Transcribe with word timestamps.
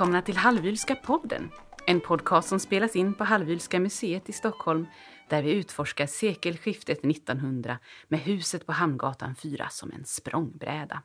välkomna 0.00 0.22
till 0.22 0.36
Halvylska 0.36 0.94
podden. 0.94 1.50
En 1.86 2.00
podcast 2.00 2.48
som 2.48 2.60
spelas 2.60 2.96
in 2.96 3.14
på 3.14 3.24
Halvylska 3.24 3.80
museet 3.80 4.28
i 4.28 4.32
Stockholm 4.32 4.86
där 5.28 5.42
vi 5.42 5.52
utforskar 5.52 6.06
sekelskiftet 6.06 7.04
1900 7.04 7.78
med 8.08 8.20
huset 8.20 8.66
på 8.66 8.72
Hamngatan 8.72 9.34
4 9.34 9.68
som 9.70 9.92
en 9.92 10.04
språngbräda. 10.04 11.02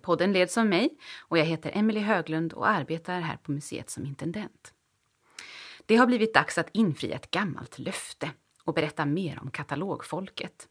Podden 0.00 0.32
leds 0.32 0.58
av 0.58 0.66
mig 0.66 0.98
och 1.18 1.38
jag 1.38 1.44
heter 1.44 1.70
Emelie 1.74 2.02
Höglund 2.02 2.52
och 2.52 2.68
arbetar 2.68 3.20
här 3.20 3.36
på 3.36 3.52
museet 3.52 3.90
som 3.90 4.06
intendent. 4.06 4.74
Det 5.86 5.96
har 5.96 6.06
blivit 6.06 6.34
dags 6.34 6.58
att 6.58 6.70
infria 6.72 7.16
ett 7.16 7.30
gammalt 7.30 7.78
löfte 7.78 8.30
och 8.64 8.74
berätta 8.74 9.06
mer 9.06 9.38
om 9.42 9.50
katalogfolket. 9.50 10.68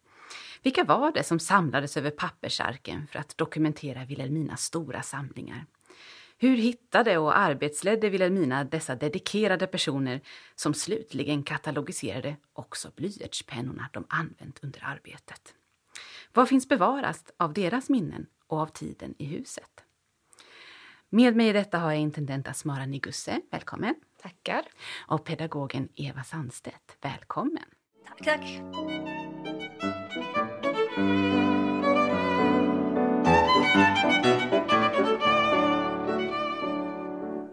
Vilka 0.63 0.83
var 0.83 1.11
det 1.11 1.23
som 1.23 1.39
samlades 1.39 1.97
över 1.97 2.11
pappersarken 2.11 3.07
för 3.07 3.19
att 3.19 3.37
dokumentera 3.37 4.05
Vilhelminas 4.05 4.63
stora 4.63 5.01
samlingar? 5.01 5.65
Hur 6.41 6.57
hittade 6.57 7.17
och 7.17 7.37
arbetsledde 7.37 8.09
Vilhelmina 8.09 8.63
dessa 8.63 8.95
dedikerade 8.95 9.67
personer 9.67 10.21
som 10.55 10.73
slutligen 10.73 11.43
katalogiserade 11.43 12.35
också 12.53 12.91
blyertspennorna 12.95 13.89
de 13.93 14.05
använt 14.09 14.63
under 14.63 14.83
arbetet? 14.83 15.53
Vad 16.33 16.49
finns 16.49 16.69
bevarat 16.69 17.31
av 17.37 17.53
deras 17.53 17.89
minnen 17.89 18.25
och 18.47 18.59
av 18.59 18.67
tiden 18.67 19.15
i 19.17 19.25
huset? 19.25 19.83
Med 21.09 21.35
mig 21.35 21.47
i 21.47 21.53
detta 21.53 21.77
har 21.77 21.91
jag 21.91 22.01
intendent 22.01 22.47
Asmara 22.47 22.85
Nigusse, 22.85 23.41
välkommen. 23.51 23.95
Tackar. 24.21 24.65
Och 25.07 25.25
pedagogen 25.25 25.89
Eva 25.95 26.23
Sandstedt, 26.23 26.97
välkommen. 27.01 27.65
Tack, 28.05 28.23
tack. 28.23 28.61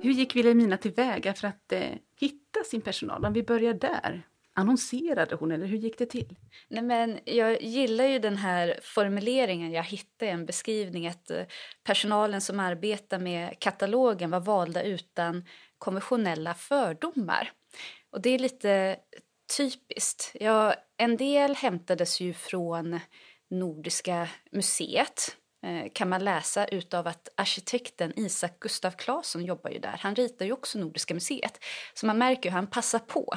Hur 0.07 0.13
gick 0.13 0.37
Vilhelmina 0.37 0.77
tillväga 0.77 1.35
för 1.35 1.49
att 1.49 1.73
eh, 1.73 1.91
hitta 2.21 2.65
sin 2.65 2.81
personal? 2.81 3.25
Om 3.25 3.33
vi 3.33 3.43
börjar 3.43 3.75
där. 3.75 4.23
Annonserade 4.55 5.35
hon 5.35 5.53
eller 5.53 5.67
hur 5.67 5.79
gick 5.79 5.99
det 5.99 6.07
till? 6.07 6.37
Nej, 6.69 6.83
men 6.83 7.19
jag 7.25 7.63
gillar 7.63 8.05
ju 8.05 8.19
den 8.19 8.37
här 8.37 8.81
formuleringen 8.83 9.73
jag 9.73 9.85
hittade 9.85 10.31
i 10.31 10.35
en 10.35 10.47
beskrivning 10.47 11.07
att 11.07 11.31
eh, 11.31 11.43
personalen 11.85 12.41
som 12.41 12.61
arbetar 12.61 13.19
med 13.19 13.59
katalogen 13.59 14.31
var 14.31 14.41
valda 14.41 14.83
utan 14.83 15.45
konventionella 15.79 16.55
fördomar. 16.55 17.51
Och 18.11 18.21
det 18.21 18.31
är 18.31 18.39
lite 18.39 18.97
typiskt. 19.57 20.33
Ja, 20.35 20.75
en 20.97 21.17
del 21.17 21.55
hämtades 21.55 22.21
ju 22.21 22.33
från 22.33 23.01
Nordiska 23.51 24.29
museet 24.53 25.37
Eh, 25.63 25.93
kan 25.93 26.09
man 26.09 26.25
läsa 26.25 26.67
utav 26.67 27.07
att 27.07 27.29
arkitekten 27.37 28.13
Isak 28.17 28.61
Gustav 28.61 28.91
Claesson 28.91 29.45
jobbar 29.45 29.71
ju 29.71 29.79
där. 29.79 29.97
Han 30.01 30.15
ritar 30.15 30.47
ju 30.47 30.53
också 30.53 30.79
Nordiska 30.79 31.15
museet. 31.15 31.65
Så 31.95 32.07
man 32.07 32.19
märker 32.19 32.51
hur 32.51 32.57
han 32.57 32.67
passar 32.67 32.99
på 32.99 33.35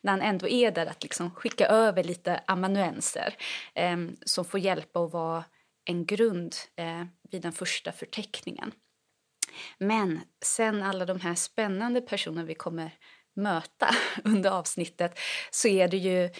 när 0.00 0.12
han 0.12 0.22
ändå 0.22 0.48
är 0.48 0.70
där 0.70 0.86
att 0.86 1.02
liksom 1.02 1.30
skicka 1.30 1.66
över 1.66 2.04
lite 2.04 2.40
amanuenser 2.46 3.34
eh, 3.74 3.96
som 4.24 4.44
får 4.44 4.60
hjälpa 4.60 5.04
att 5.04 5.12
vara 5.12 5.44
en 5.84 6.06
grund 6.06 6.54
eh, 6.76 7.04
vid 7.30 7.42
den 7.42 7.52
första 7.52 7.92
förteckningen. 7.92 8.72
Men 9.78 10.20
sen 10.44 10.82
alla 10.82 11.06
de 11.06 11.20
här 11.20 11.34
spännande 11.34 12.00
personer 12.00 12.44
vi 12.44 12.54
kommer 12.54 12.90
möta 13.36 13.94
under 14.24 14.50
avsnittet 14.50 15.18
så 15.50 15.68
är 15.68 15.88
det 15.88 15.96
ju 15.96 16.30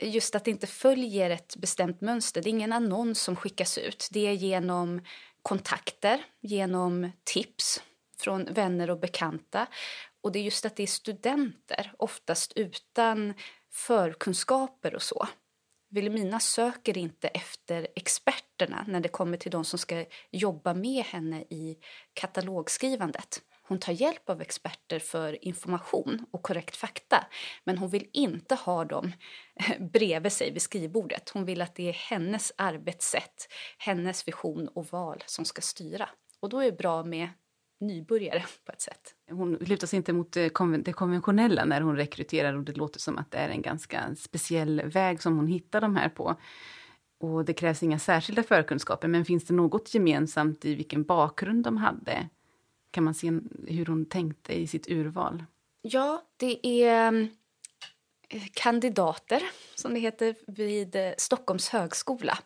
just 0.00 0.34
att 0.34 0.44
det 0.44 0.50
inte 0.50 0.66
följer 0.66 1.30
ett 1.30 1.56
bestämt 1.56 2.00
mönster. 2.00 2.42
Det 2.42 2.48
är 2.48 2.50
ingen 2.50 2.72
annons 2.72 3.20
som 3.22 3.36
skickas 3.36 3.78
ut. 3.78 4.08
Det 4.10 4.26
är 4.26 4.32
genom 4.32 5.00
kontakter, 5.42 6.24
genom 6.40 7.10
tips 7.24 7.82
från 8.18 8.44
vänner 8.44 8.90
och 8.90 9.00
bekanta. 9.00 9.66
Och 10.20 10.32
det 10.32 10.38
är 10.38 10.42
just 10.42 10.64
att 10.64 10.76
det 10.76 10.82
är 10.82 10.86
studenter, 10.86 11.92
oftast 11.98 12.52
utan 12.56 13.34
förkunskaper 13.70 14.94
och 14.94 15.02
så. 15.02 15.28
Vilhelmina 15.90 16.40
söker 16.40 16.98
inte 16.98 17.28
efter 17.28 17.88
experterna 17.96 18.84
när 18.88 19.00
det 19.00 19.08
kommer 19.08 19.36
till 19.36 19.50
de 19.50 19.64
som 19.64 19.78
ska 19.78 20.04
jobba 20.30 20.74
med 20.74 21.04
henne 21.04 21.40
i 21.40 21.78
katalogskrivandet. 22.12 23.42
Hon 23.72 23.78
tar 23.78 23.92
hjälp 23.92 24.30
av 24.30 24.40
experter 24.40 24.98
för 24.98 25.44
information 25.44 26.26
och 26.30 26.42
korrekt 26.42 26.76
fakta 26.76 27.26
men 27.64 27.78
hon 27.78 27.90
vill 27.90 28.08
inte 28.12 28.54
ha 28.54 28.84
dem 28.84 29.12
eh, 29.54 29.82
bredvid 29.92 30.32
sig 30.32 30.52
vid 30.52 30.62
skrivbordet. 30.62 31.30
Hon 31.30 31.44
vill 31.44 31.62
att 31.62 31.74
det 31.74 31.88
är 31.88 31.92
hennes 31.92 32.52
arbetssätt, 32.56 33.48
hennes 33.78 34.28
vision 34.28 34.68
och 34.68 34.86
val 34.86 35.22
som 35.26 35.44
ska 35.44 35.62
styra. 35.62 36.08
Och 36.40 36.48
då 36.48 36.58
är 36.58 36.64
det 36.64 36.76
bra 36.76 37.04
med 37.04 37.28
nybörjare 37.80 38.44
på 38.66 38.72
ett 38.72 38.80
sätt. 38.80 39.14
Hon 39.30 39.54
lutar 39.54 39.86
sig 39.86 39.96
inte 39.96 40.12
mot 40.12 40.36
eh, 40.36 40.48
det 40.84 40.92
konventionella 40.92 41.64
när 41.64 41.80
hon 41.80 41.96
rekryterar 41.96 42.54
och 42.54 42.64
det 42.64 42.76
låter 42.76 43.00
som 43.00 43.18
att 43.18 43.30
det 43.30 43.38
är 43.38 43.48
en 43.48 43.62
ganska 43.62 44.14
speciell 44.14 44.82
väg 44.84 45.22
som 45.22 45.36
hon 45.36 45.46
hittar 45.46 45.80
de 45.80 45.96
här 45.96 46.08
på. 46.08 46.36
Och 47.20 47.44
det 47.44 47.54
krävs 47.54 47.82
inga 47.82 47.98
särskilda 47.98 48.42
förkunskaper, 48.42 49.08
men 49.08 49.24
finns 49.24 49.44
det 49.44 49.54
något 49.54 49.94
gemensamt 49.94 50.64
i 50.64 50.74
vilken 50.74 51.04
bakgrund 51.04 51.64
de 51.64 51.76
hade? 51.76 52.28
Kan 52.92 53.04
man 53.04 53.14
se 53.14 53.32
hur 53.68 53.86
hon 53.86 54.04
tänkte 54.06 54.52
i 54.52 54.66
sitt 54.66 54.88
urval? 54.88 55.44
Ja, 55.82 56.22
det 56.36 56.66
är 56.66 57.08
mm, 57.08 57.28
eh, 58.28 58.42
kandidater, 58.54 59.42
som 59.74 59.94
det 59.94 60.00
heter, 60.00 60.34
vid 60.46 60.96
eh, 60.96 61.12
Stockholms 61.18 61.68
högskola. 61.68 62.38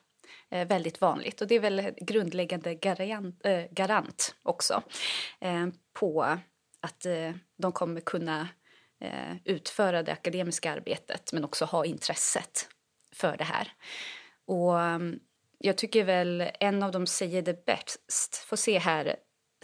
Eh, 0.50 0.68
väldigt 0.68 1.00
vanligt. 1.00 1.40
Och 1.40 1.46
det 1.46 1.54
är 1.54 1.60
väl 1.60 1.90
grundläggande 2.00 2.74
garant, 2.74 3.46
eh, 3.46 3.64
garant 3.70 4.34
också 4.42 4.82
på 5.92 6.22
att 6.80 7.06
de 7.56 7.72
kommer 7.72 8.00
kunna 8.00 8.48
utföra 9.44 10.02
det 10.02 10.12
akademiska 10.12 10.72
arbetet 10.72 11.32
men 11.32 11.44
också 11.44 11.64
ha 11.64 11.84
intresset 11.84 12.68
för 13.12 13.36
det 13.36 13.44
här. 13.44 13.72
Och 14.46 14.80
mm, 14.80 15.20
jag 15.58 15.78
tycker 15.78 16.04
väl 16.04 16.50
en 16.60 16.82
av 16.82 16.92
dem 16.92 17.06
säger 17.06 17.42
det 17.42 17.64
bäst. 17.64 18.36
Få 18.36 18.56
se 18.56 18.78
här 18.78 19.16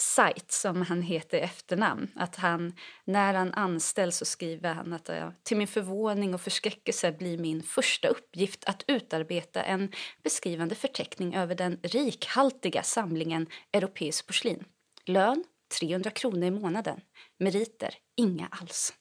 Sight, 0.03 0.53
som 0.53 0.83
han 0.83 1.03
heter 1.03 1.39
i 1.39 1.41
efternamn. 1.41 2.11
Att 2.17 2.37
han, 2.37 2.73
när 3.05 3.35
han 3.35 3.55
anställs 3.55 4.17
så 4.17 4.25
skriver 4.25 4.75
han 4.75 4.93
att 4.93 5.11
till 5.43 5.57
min 5.57 5.67
förvåning 5.67 6.35
och 6.35 6.41
förskräckelse 6.41 7.13
blir 7.13 7.39
min 7.39 7.63
första 7.63 8.09
uppgift 8.09 8.65
att 8.65 8.85
utarbeta 8.87 9.63
en 9.63 9.93
beskrivande 10.23 10.75
förteckning 10.75 11.35
över 11.35 11.55
den 11.55 11.79
rikhaltiga 11.83 12.83
samlingen 12.83 13.47
europeisk 13.73 14.27
porslin. 14.27 14.65
Lön 15.05 15.45
300 15.81 16.11
kronor 16.11 16.45
i 16.45 16.51
månaden. 16.51 17.01
Meriter 17.39 17.95
inga 18.17 18.49
alls. 18.51 18.93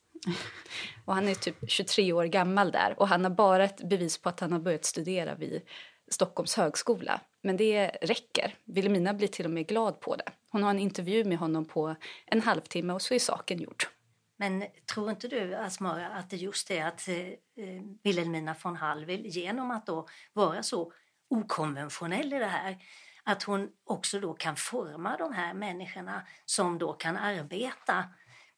Och 1.06 1.16
han 1.16 1.28
är 1.28 1.36
typ 1.36 1.56
23 1.68 2.14
år 2.14 2.26
gammal 2.26 2.72
där 2.72 2.96
och 2.98 3.08
han 3.08 3.24
har 3.24 3.32
bara 3.32 3.64
ett 3.64 3.90
bevis 3.90 4.18
på 4.18 4.30
att 4.30 4.40
han 4.40 4.52
har 4.52 4.60
börjat 4.60 4.86
studera 4.86 5.36
vid 5.36 5.62
Stockholms 6.12 6.56
högskola. 6.56 7.22
Men 7.42 7.58
det 7.58 7.88
räcker. 8.02 8.56
Vilhelmina 8.66 9.14
blir 9.14 9.28
till 9.28 9.46
och 9.46 9.52
med 9.52 9.68
glad 9.68 10.00
på 10.00 10.16
det. 10.16 10.32
Hon 10.50 10.64
har 10.64 10.70
en 10.70 10.80
intervju 10.80 11.26
med 11.26 11.38
honom 11.38 11.66
på 11.66 11.96
en 12.26 12.42
halvtimme 12.42 12.94
och 12.94 13.02
så 13.02 13.14
är 13.14 13.20
saken 13.20 13.60
gjord. 13.60 13.84
Men 14.38 14.66
tror 14.94 15.10
inte 15.10 15.28
du, 15.28 15.56
Asmara, 15.56 16.08
att 16.08 16.30
det 16.30 16.38
just 16.38 16.72
är 16.72 16.86
att 16.86 17.08
eh, 17.08 17.16
Vilhelmina 18.04 18.56
von 18.64 18.76
Hallwyl 18.76 19.26
genom 19.26 19.72
att 19.72 19.86
då 19.86 20.08
vara 20.34 20.64
så 20.64 20.94
okonventionell 21.30 22.34
i 22.34 22.40
det 22.40 22.46
här 22.46 22.78
att 23.24 23.44
hon 23.44 23.70
också 23.84 24.20
då 24.20 24.34
kan 24.34 24.56
forma 24.56 25.18
de 25.18 25.34
här 25.34 25.54
människorna 25.54 26.28
som 26.46 26.78
då 26.78 26.94
kan 26.94 27.18
arbeta 27.18 28.04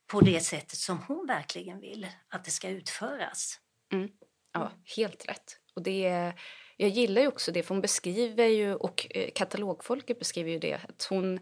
på 0.07 0.21
det 0.21 0.39
sättet 0.39 0.77
som 0.77 0.97
hon 1.07 1.27
verkligen 1.27 1.79
vill 1.79 2.07
att 2.29 2.43
det 2.43 2.51
ska 2.51 2.69
utföras. 2.69 3.59
Mm. 3.93 4.09
Ja, 4.53 4.71
helt 4.97 5.29
rätt. 5.29 5.59
Och 5.75 5.83
det 5.83 6.05
är 6.05 6.41
jag 6.77 6.89
gillar 6.89 7.21
ju 7.21 7.27
också 7.27 7.51
det, 7.51 7.63
för 7.63 7.75
hon 7.75 7.81
beskriver 7.81 8.47
ju, 8.47 8.73
och 8.73 9.07
eh, 9.09 9.29
katalogfolket 9.35 10.19
beskriver 10.19 10.51
ju 10.51 10.59
det, 10.59 10.73
att 10.73 11.07
hon 11.09 11.39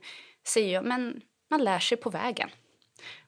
säger 0.47 0.79
att 0.79 0.85
men 0.85 1.21
man 1.49 1.63
lär 1.63 1.79
sig 1.79 1.97
på 1.97 2.09
vägen. 2.09 2.49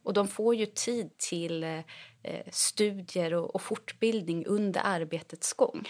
Och 0.03 0.13
de 0.13 0.27
får 0.27 0.55
ju 0.55 0.65
tid 0.65 1.17
till 1.17 1.63
eh, 1.63 1.79
eh, 2.23 2.45
studier 2.51 3.33
och, 3.33 3.55
och, 3.55 3.61
fortbildning 3.61 4.45
under 4.45 4.81
arbetets 4.83 5.53
gång. 5.53 5.88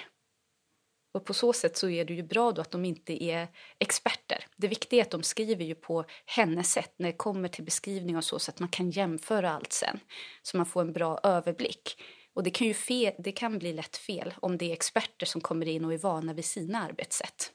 Och 1.13 1.25
på 1.25 1.33
så 1.33 1.54
sätt 1.54 1.77
så 1.77 1.89
är 1.89 2.06
det 2.06 2.13
ju 2.13 2.24
bra 2.24 2.51
då 2.51 2.62
att 2.62 2.71
de 2.71 2.86
inte 2.86 3.24
är 3.24 3.48
experter. 3.80 4.45
Det 4.57 4.68
viktiga 4.68 5.00
är 5.00 5.06
att 5.06 5.12
de 5.12 5.24
skriver 5.24 5.66
ju 5.66 5.75
på 5.75 6.06
hennes 6.25 6.71
sätt 6.71 6.94
när 6.98 7.07
det 7.07 7.18
kommer 7.18 7.50
till 7.50 7.63
beskrivning 7.63 8.18
och 8.18 8.24
så, 8.24 8.39
så 8.39 8.51
att 8.51 8.59
man 8.59 8.69
kan 8.69 8.89
jämföra 8.89 9.51
allt 9.51 9.74
sen. 9.74 10.00
Så 10.42 10.57
man 10.57 10.66
får 10.66 10.81
en 10.81 10.94
bra 10.94 11.19
överblick. 11.24 12.01
Och 12.33 12.44
det 12.44 12.51
kan, 12.51 12.68
ju 12.68 12.74
fel, 12.74 13.13
det 13.19 13.31
kan 13.31 13.59
bli 13.59 13.74
lätt 13.74 13.97
fel 13.97 14.33
om 14.38 14.57
det 14.57 14.65
är 14.65 14.74
experter 14.74 15.25
som 15.25 15.41
kommer 15.41 15.65
in 15.65 15.85
och 15.85 15.94
är 15.94 15.97
vana 15.97 16.33
vid 16.33 16.45
sina 16.45 16.83
arbetssätt. 16.83 17.51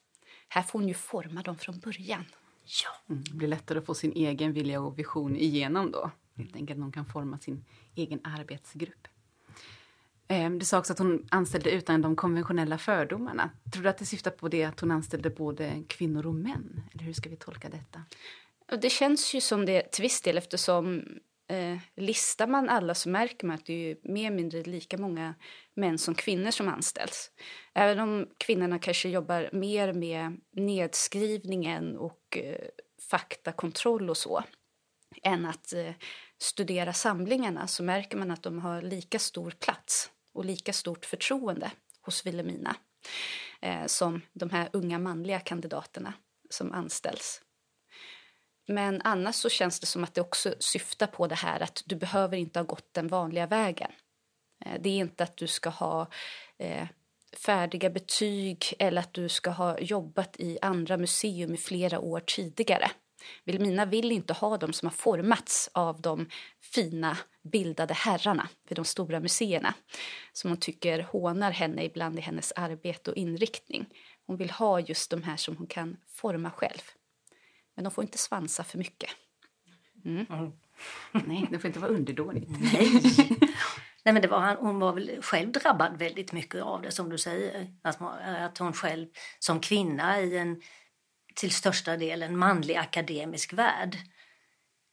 Här 0.49 0.63
får 0.63 0.79
hon 0.79 0.89
ju 0.89 0.95
forma 0.95 1.43
dem 1.43 1.59
från 1.59 1.79
början. 1.79 2.25
Ja. 2.85 3.15
Mm, 3.15 3.25
det 3.25 3.35
blir 3.35 3.49
lättare 3.49 3.79
att 3.79 3.87
få 3.87 3.95
sin 3.95 4.13
egen 4.13 4.53
vilja 4.53 4.81
och 4.81 4.99
vision 4.99 5.37
igenom 5.37 5.91
då. 5.91 6.11
Helt 6.37 6.57
enkelt 6.57 6.81
någon 6.81 6.93
kan 6.93 7.07
forma 7.07 7.39
sin 7.39 7.65
egen 7.95 8.21
arbetsgrupp. 8.25 9.09
Ehm, 10.29 10.59
det 10.59 10.65
sa 10.65 10.79
också 10.79 10.93
att 10.93 10.99
hon 10.99 11.27
anställde 11.31 11.71
utan 11.71 12.03
de 12.03 12.17
konventionella 12.17 12.79
fördomarna. 12.79 13.51
Tror 13.73 13.83
du 13.83 13.89
att 13.89 13.99
det 13.99 14.07
syftar 14.07 14.31
på 14.31 14.49
det 14.49 14.65
att 14.65 14.81
hon 14.81 14.91
anställde 14.91 15.31
både 15.31 15.83
kvinnor 15.89 16.27
och 16.27 16.35
män? 16.35 16.83
Eller 16.95 17.05
hur 17.05 17.13
ska 17.13 17.31
vi 17.31 17.37
tolka 17.37 17.69
detta? 17.69 18.03
Det 18.81 18.91
känns 18.91 19.35
ju 19.35 19.41
som 19.41 19.67
det 19.67 19.93
till 19.93 20.03
viss 20.03 20.21
del 20.21 20.39
eftersom 20.39 21.05
eh, 21.49 21.79
listar 21.97 22.47
man 22.47 22.69
alla 22.69 22.95
så 22.95 23.09
märker 23.09 23.47
man 23.47 23.55
att 23.55 23.67
det 23.67 23.91
är 23.91 23.97
mer 24.03 24.27
eller 24.27 24.37
mindre 24.37 24.63
lika 24.63 24.99
många 24.99 25.35
män 25.75 25.99
som 25.99 26.15
kvinnor 26.15 26.51
som 26.51 26.69
anställs. 26.69 27.31
Även 27.75 27.99
om 27.99 28.29
kvinnorna 28.39 28.79
kanske 28.79 29.09
jobbar 29.09 29.51
mer 29.53 29.93
med 29.93 30.41
nedskrivningen 30.53 31.97
och 31.97 32.39
eh, 32.39 32.69
faktakontroll 33.11 34.11
och 34.11 34.17
så 34.17 34.43
än 35.23 35.47
att 35.47 35.73
eh, 35.73 35.93
studera 36.39 36.93
samlingarna 36.93 37.67
så 37.67 37.83
märker 37.83 38.17
man 38.17 38.31
att 38.31 38.43
de 38.43 38.59
har 38.59 38.83
lika 38.83 39.19
stor 39.19 39.51
plats 39.51 40.11
och 40.33 40.45
lika 40.45 40.73
stort 40.73 41.07
förtroende 41.07 41.71
hos 42.01 42.27
Vilhelmina 42.27 42.77
eh, 43.61 43.87
som 43.87 44.21
de 44.33 44.51
här 44.51 44.69
unga 44.73 44.99
manliga 44.99 45.41
kandidaterna 45.41 46.13
som 46.51 46.73
anställs. 46.73 47.43
Men 48.71 49.01
annars 49.05 49.35
så 49.35 49.49
känns 49.49 49.81
det 49.81 49.87
som 49.87 50.05
att 50.05 50.15
det 50.15 50.21
också 50.21 50.55
syftar 50.59 51.07
på 51.07 51.27
det 51.27 51.35
här 51.35 51.61
att 51.61 51.83
du 51.87 51.97
behöver 51.97 52.37
inte 52.37 52.59
ha 52.59 52.65
gått 52.65 52.95
den 52.95 53.09
vanliga 53.09 53.47
vägen. 53.47 53.91
Eh, 54.65 54.81
det 54.81 54.89
är 54.89 54.97
inte 54.97 55.25
att 55.25 55.37
du 55.37 55.47
ska 55.47 55.71
ha 55.71 56.07
eh, 56.59 56.89
färdiga 57.37 57.91
betyg 57.91 58.75
eller 58.79 59.01
att 59.01 59.13
du 59.13 59.29
ska 59.29 59.51
ha 59.51 59.79
jobbat 59.79 60.37
i 60.39 60.59
andra 60.63 60.97
museum 60.97 61.55
i 61.55 61.57
flera 61.57 62.01
år 62.01 62.21
tidigare. 62.21 62.91
Vilmina 63.45 63.85
vill 63.85 64.13
inte 64.13 64.33
ha 64.33 64.57
dem 64.57 64.73
som 64.73 64.87
har 64.87 64.93
formats 64.93 65.71
av 65.73 66.01
de 66.01 66.29
fina 66.61 67.19
bildade 67.43 67.95
herrarna 67.95 68.49
vid 68.69 68.79
de 68.79 68.85
stora 68.85 69.21
museerna 69.21 69.75
som 70.33 70.51
hon 70.51 70.61
tycker 70.61 71.03
hånar 71.03 71.51
henne 71.51 71.85
ibland 71.85 72.19
i 72.19 72.23
hennes 72.23 72.53
arbete 72.53 73.11
och 73.11 73.17
inriktning. 73.17 73.87
Hon 74.27 74.37
vill 74.37 74.51
ha 74.51 74.81
just 74.81 75.11
de 75.11 75.23
här 75.23 75.37
som 75.37 75.57
hon 75.57 75.67
kan 75.67 75.97
forma 76.07 76.51
själv. 76.51 76.98
Men 77.79 77.85
de 77.85 77.91
får 77.91 78.05
inte 78.05 78.19
svansa 78.19 78.65
för 78.65 78.79
mycket. 78.79 79.11
Mm. 80.05 80.27
Mm. 80.31 80.53
Nej, 81.13 81.49
det 81.51 81.59
får 81.59 81.69
inte 81.69 81.81
vara 81.81 81.91
underdånigt. 81.91 82.51
Nej. 82.73 82.91
Nej, 84.05 84.13
men 84.13 84.23
det 84.23 84.29
var, 84.29 84.57
hon 84.57 84.79
var 84.79 84.93
väl 84.93 85.23
själv 85.23 85.53
drabbad 85.53 85.99
väldigt 85.99 86.33
mycket 86.33 86.63
av 86.63 86.83
det 86.83 86.91
som 86.91 87.09
du 87.09 87.19
säger. 87.19 87.75
Att, 87.83 88.03
att 88.41 88.59
hon 88.59 88.73
själv 88.73 89.07
som 89.39 89.61
kvinna 89.61 90.21
i 90.21 90.39
en 90.39 90.63
till 91.35 91.51
största 91.51 91.97
delen 91.97 92.39
manlig 92.39 92.77
akademisk 92.77 93.53
värld 93.53 93.97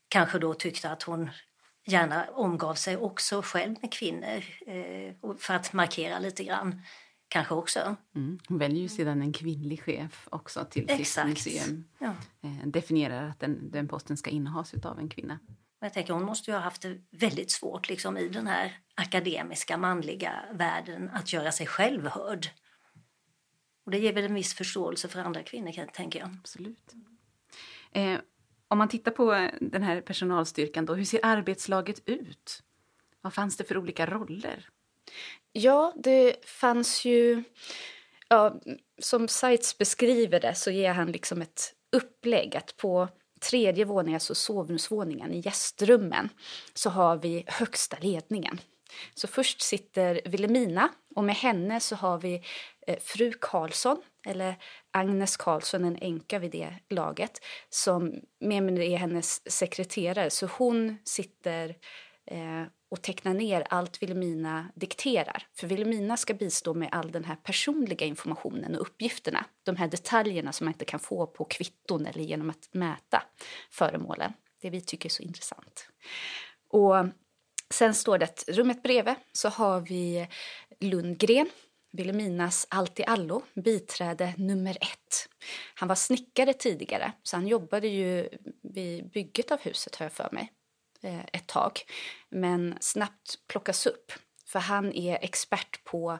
kanske 0.10 0.40
då 0.40 0.54
tyckte 0.54 0.92
att 0.92 1.04
hon 1.04 1.30
gärna 1.86 2.26
omgav 2.32 2.74
sig 2.74 2.98
också 2.98 3.42
själv 3.42 3.76
med 3.82 3.94
kvinnor 3.94 4.44
eh, 4.68 5.36
för 5.40 5.54
att 5.54 5.74
markera 5.74 6.20
lite 6.20 6.44
grann 6.44 6.82
kanske 7.36 7.54
också. 7.54 7.96
Mm. 8.16 8.40
Hon 8.48 8.58
väljer 8.58 8.82
ju 8.82 8.88
sedan 8.88 9.22
en 9.22 9.34
kvinnlig 9.34 9.82
chef 9.82 10.28
också 10.32 10.66
till 10.66 10.86
Exakt. 10.90 11.38
sitt 11.38 11.54
museum. 11.54 11.84
Ja. 12.00 12.16
Eh, 12.42 12.68
definierar 12.68 13.30
att 13.30 13.40
den, 13.40 13.72
den 13.72 13.88
posten 13.88 14.18
ska 14.18 14.30
innehas 14.30 14.74
av 14.74 15.00
en 15.00 15.10
kvinna. 15.10 15.40
Jag 15.80 15.94
tänker 15.94 16.14
hon 16.14 16.24
måste 16.24 16.52
ju 16.52 16.58
ha 16.58 16.64
haft 16.64 16.82
det 16.82 17.02
väldigt 17.12 17.52
svårt 17.52 17.90
liksom, 17.90 18.18
i 18.18 18.30
den 18.30 18.48
här 18.48 18.80
akademiska 18.96 19.78
manliga 19.78 20.46
världen 20.54 21.10
att 21.14 21.34
göra 21.34 21.52
sig 21.52 21.68
själv 21.68 22.08
hörd. 22.08 22.48
Och 23.86 23.92
det 23.92 24.00
ger 24.00 24.14
väl 24.14 24.26
en 24.26 24.34
viss 24.34 24.54
förståelse 24.54 25.08
för 25.08 25.20
andra 25.20 25.44
kvinnor, 25.44 25.86
tänker 25.94 26.20
jag. 26.20 26.30
Absolut. 26.40 26.94
Eh, 27.92 28.20
om 28.68 28.78
man 28.78 28.90
tittar 28.90 29.12
på 29.12 29.50
den 29.62 29.84
här 29.84 30.02
personalstyrkan, 30.02 30.86
då, 30.86 30.94
hur 30.94 31.06
ser 31.06 31.20
arbetslaget 31.24 32.02
ut? 32.06 32.64
Vad 33.22 33.34
fanns 33.34 33.58
det 33.58 33.64
för 33.64 33.78
olika 33.78 34.06
roller? 34.06 34.70
Ja, 35.58 35.94
det 35.96 36.46
fanns 36.46 37.06
ju... 37.06 37.44
Ja, 38.28 38.62
som 39.00 39.28
Seitz 39.28 39.78
beskriver 39.78 40.40
det 40.40 40.56
så 40.56 40.72
ger 40.72 40.94
han 40.94 41.12
liksom 41.12 41.42
ett 41.42 41.74
upplägg 41.92 42.56
att 42.56 42.78
på 42.78 43.08
tredje 43.50 43.86
våningen, 43.86 44.16
alltså 44.16 44.36
sovrumsvåningen, 44.36 45.34
i 45.34 45.40
gästrummen, 45.40 46.30
så 46.74 46.90
har 46.90 47.18
vi 47.18 47.44
högsta 47.48 47.98
ledningen. 48.02 48.62
Så 49.14 49.28
först 49.28 49.62
sitter 49.62 50.22
Vilhelmina 50.26 50.90
och 51.16 51.24
med 51.24 51.36
henne 51.36 51.80
så 51.80 51.96
har 51.96 52.18
vi 52.18 52.44
eh, 52.88 53.00
fru 53.00 53.34
Karlsson, 53.42 53.98
eller 54.26 54.56
Agnes 54.92 55.38
Karlsson, 55.38 55.86
en 55.86 55.98
änka 56.02 56.40
vid 56.40 56.52
det 56.52 56.76
laget, 56.90 57.40
som 57.70 58.14
med 58.40 58.80
är 58.80 58.98
hennes 58.98 59.52
sekreterare. 59.52 60.30
Så 60.30 60.46
hon 60.46 60.98
sitter 61.04 61.76
eh, 62.26 62.64
och 62.90 63.02
teckna 63.02 63.34
ner 63.34 63.68
allt 63.70 64.02
Vilhelmina 64.02 64.72
dikterar. 64.76 65.48
För 65.54 65.68
Vilhelmina 65.68 66.18
ska 66.18 66.34
bistå 66.34 66.74
med 66.74 66.90
all 66.92 67.12
den 67.12 67.24
här 67.24 67.36
personliga 67.36 68.06
informationen 68.06 68.76
och 68.76 68.82
uppgifterna. 68.82 69.46
De 69.64 69.76
här 69.76 69.88
detaljerna 69.88 70.52
som 70.52 70.66
man 70.66 70.74
inte 70.74 70.86
kan 70.86 71.00
få 71.00 71.28
på 71.28 71.46
kvitton 71.46 72.06
eller 72.06 72.24
genom 72.24 72.50
att 72.50 72.70
mäta 72.72 73.24
föremålen. 73.72 74.34
Det 74.62 74.70
vi 74.70 74.82
tycker 74.82 75.10
är 75.10 75.12
så 75.12 75.24
intressant. 75.24 75.90
Och 76.70 76.96
Sen 77.70 77.94
står 77.94 78.18
det 78.18 78.26
att 78.26 78.44
rummet 78.48 78.84
bredvid 78.84 79.16
så 79.32 79.50
har 79.50 79.82
vi 79.82 80.28
Lundgren, 80.80 81.50
Vilhelminas 81.92 82.68
allt 82.70 83.00
i 83.00 83.06
allo, 83.06 83.42
biträde 83.54 84.34
nummer 84.38 84.72
ett. 84.72 85.30
Han 85.76 85.88
var 85.88 85.96
snickare 85.96 86.54
tidigare, 86.54 87.12
så 87.24 87.38
han 87.38 87.48
jobbade 87.48 87.88
ju 87.88 88.30
vid 88.64 89.10
bygget 89.10 89.52
av 89.52 89.60
huset, 89.60 89.96
har 89.96 90.06
jag 90.06 90.14
för 90.14 90.30
mig, 90.32 90.52
Eh, 91.06 91.26
ett 91.34 91.48
tag. 91.48 91.80
Men 92.30 92.78
snabbt 92.80 93.48
plockas 93.48 93.86
upp, 93.86 94.12
för 94.46 94.60
han 94.60 94.94
är 94.94 95.18
expert 95.22 95.84
på 95.84 96.20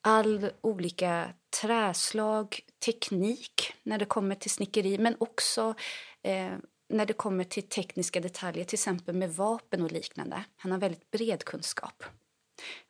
all 0.00 0.50
olika 0.60 1.28
träslag, 1.60 2.60
teknik 2.84 3.74
när 3.82 3.98
det 3.98 4.04
kommer 4.04 4.34
till 4.34 4.50
snickeri, 4.50 4.98
men 4.98 5.16
också 5.20 5.74
eh, 6.22 6.52
när 6.88 7.06
det 7.06 7.12
kommer 7.12 7.44
till 7.44 7.68
tekniska 7.68 8.20
detaljer, 8.20 8.64
till 8.64 8.76
exempel 8.76 9.14
med 9.14 9.34
vapen 9.34 9.82
och 9.82 9.92
liknande. 9.92 10.44
Han 10.56 10.72
har 10.72 10.78
väldigt 10.78 11.10
bred 11.10 11.44
kunskap. 11.44 12.04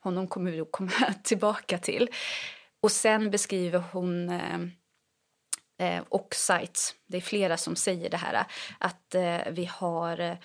Honom 0.00 0.28
kommer 0.28 0.50
vi 0.50 0.60
att 0.60 0.72
komma 0.72 1.14
tillbaka 1.24 1.78
till. 1.78 2.10
Och 2.82 2.92
sen 2.92 3.30
beskriver 3.30 3.84
hon 3.92 4.28
eh, 4.28 4.60
eh 5.78 6.02
och 6.08 6.34
sites, 6.34 6.94
det 7.06 7.16
är 7.16 7.20
flera 7.20 7.56
som 7.56 7.76
säger 7.76 8.10
det 8.10 8.16
här, 8.16 8.46
att 8.78 9.14
eh, 9.14 9.40
vi 9.50 9.64
har 9.64 10.20
eh, 10.20 10.36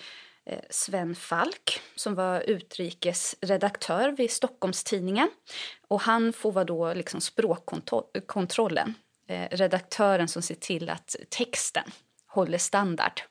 Eh, 0.46 0.60
Sven 0.70 1.16
Falk 1.16 1.82
som 1.96 2.16
var 2.16 2.42
utrikesredaktör 2.42 4.12
vid 4.12 4.32
Stockholmstidningen. 4.32 5.30
Och 5.88 6.02
han 6.02 6.34
får 6.34 6.52
vara 6.52 6.66
då 6.66 6.94
liksom 6.94 7.22
språkkontrollen, 7.22 8.94
eh, 9.28 9.48
redaktören 9.52 10.28
som 10.28 10.42
ser 10.42 10.56
till 10.56 10.90
att 10.90 11.16
texten 11.30 11.92
håller 12.28 12.58
standard. 12.58 13.22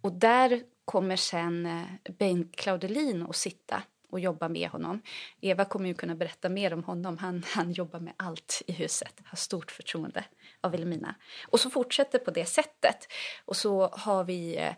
Och 0.00 0.12
där 0.12 0.62
kommer 0.84 1.16
sen 1.16 1.66
eh, 1.66 2.12
Bengt 2.18 2.56
Claudelin 2.56 3.26
att 3.28 3.36
sitta 3.36 3.82
och 4.10 4.20
jobba 4.20 4.48
med 4.48 4.68
honom. 4.68 5.02
Eva 5.40 5.64
kommer 5.64 5.88
ju 5.88 5.94
kunna 5.94 6.14
berätta 6.14 6.48
mer 6.48 6.72
om 6.72 6.84
honom. 6.84 7.18
Han, 7.18 7.44
han 7.46 7.72
jobbar 7.72 8.00
med 8.00 8.12
allt 8.16 8.62
i 8.66 8.72
huset, 8.72 9.20
har 9.24 9.36
stort 9.36 9.70
förtroende 9.70 10.24
av 10.60 10.70
Vilhelmina. 10.70 11.14
Och 11.48 11.60
så 11.60 11.70
fortsätter 11.70 12.18
på 12.18 12.30
det 12.30 12.46
sättet. 12.46 13.08
Och 13.44 13.56
så 13.56 13.88
har 13.92 14.24
vi 14.24 14.56
eh, 14.56 14.72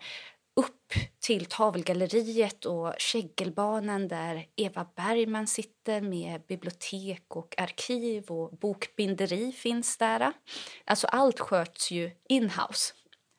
upp 0.55 0.93
till 1.21 1.45
tavelgalleriet 1.47 2.65
och 2.65 2.95
Käggelbanan 2.99 4.09
där 4.09 4.47
Eva 4.57 4.87
Bergman 4.97 5.47
sitter 5.47 6.01
med 6.01 6.43
bibliotek 6.47 7.37
och 7.37 7.55
arkiv 7.59 8.25
och 8.31 8.57
bokbinderi 8.57 9.53
finns 9.53 9.99
där. 9.99 10.33
Alltså 10.85 11.07
allt 11.07 11.41
sköts 11.41 11.91
ju 11.91 12.11
inhouse. 12.29 12.95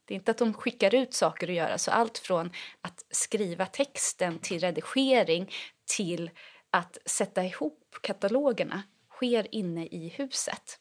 Det 0.05 0.13
är 0.13 0.15
inte 0.15 0.32
att 0.32 0.38
de 0.38 0.53
skickar 0.53 0.96
ut 0.96 1.13
saker 1.13 1.48
att 1.48 1.55
göra. 1.55 1.77
Så 1.77 1.91
allt 1.91 2.17
från 2.17 2.51
att 2.82 3.05
skriva 3.10 3.65
texten 3.65 4.39
till 4.39 4.60
redigering 4.60 5.51
till 5.86 6.32
att 6.70 6.98
sätta 7.05 7.43
ihop 7.43 7.98
katalogerna 8.01 8.84
sker 9.10 9.55
inne 9.55 9.86
i 9.86 10.08
huset. 10.08 10.79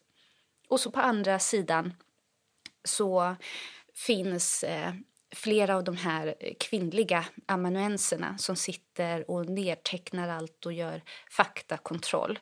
Och 0.68 0.80
så 0.80 0.90
på 0.90 1.00
andra 1.00 1.38
sidan 1.38 1.94
så 2.84 3.36
finns 3.94 4.64
eh, 4.64 4.92
flera 5.32 5.76
av 5.76 5.84
de 5.84 5.96
här 5.96 6.34
kvinnliga 6.60 7.24
amanuenserna 7.46 8.38
som 8.38 8.56
sitter 8.56 9.30
och 9.30 9.46
nedtecknar 9.46 10.28
allt 10.28 10.66
och 10.66 10.72
gör 10.72 11.02
faktakontroll. 11.30 12.38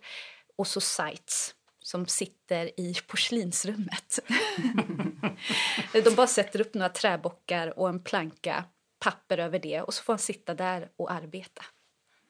Och 0.56 0.66
så 0.66 0.80
sites 0.80 1.54
som 1.82 2.06
sitter 2.06 2.80
i 2.80 2.94
porslinsrummet. 3.06 4.18
De 6.04 6.14
bara 6.16 6.26
sätter 6.26 6.60
upp 6.60 6.74
några 6.74 6.88
träbockar 6.88 7.78
och 7.78 7.88
en 7.88 8.02
planka, 8.02 8.64
papper 8.98 9.38
över 9.38 9.58
det 9.58 9.82
och 9.82 9.94
så 9.94 10.02
får 10.02 10.12
han 10.12 10.18
sitta 10.18 10.54
där 10.54 10.90
och 10.96 11.12
arbeta 11.12 11.62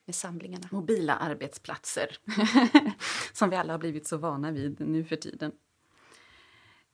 med 0.07 0.15
samlingarna. 0.15 0.69
Mobila 0.71 1.15
arbetsplatser 1.15 2.19
som 3.33 3.51
vi 3.51 3.57
alla 3.57 3.73
har 3.73 3.79
blivit 3.79 4.09
så 4.09 4.17
vana 4.17 4.51
vid 4.51 4.81
nu 4.81 5.05
för 5.05 5.17
tiden. 5.17 5.53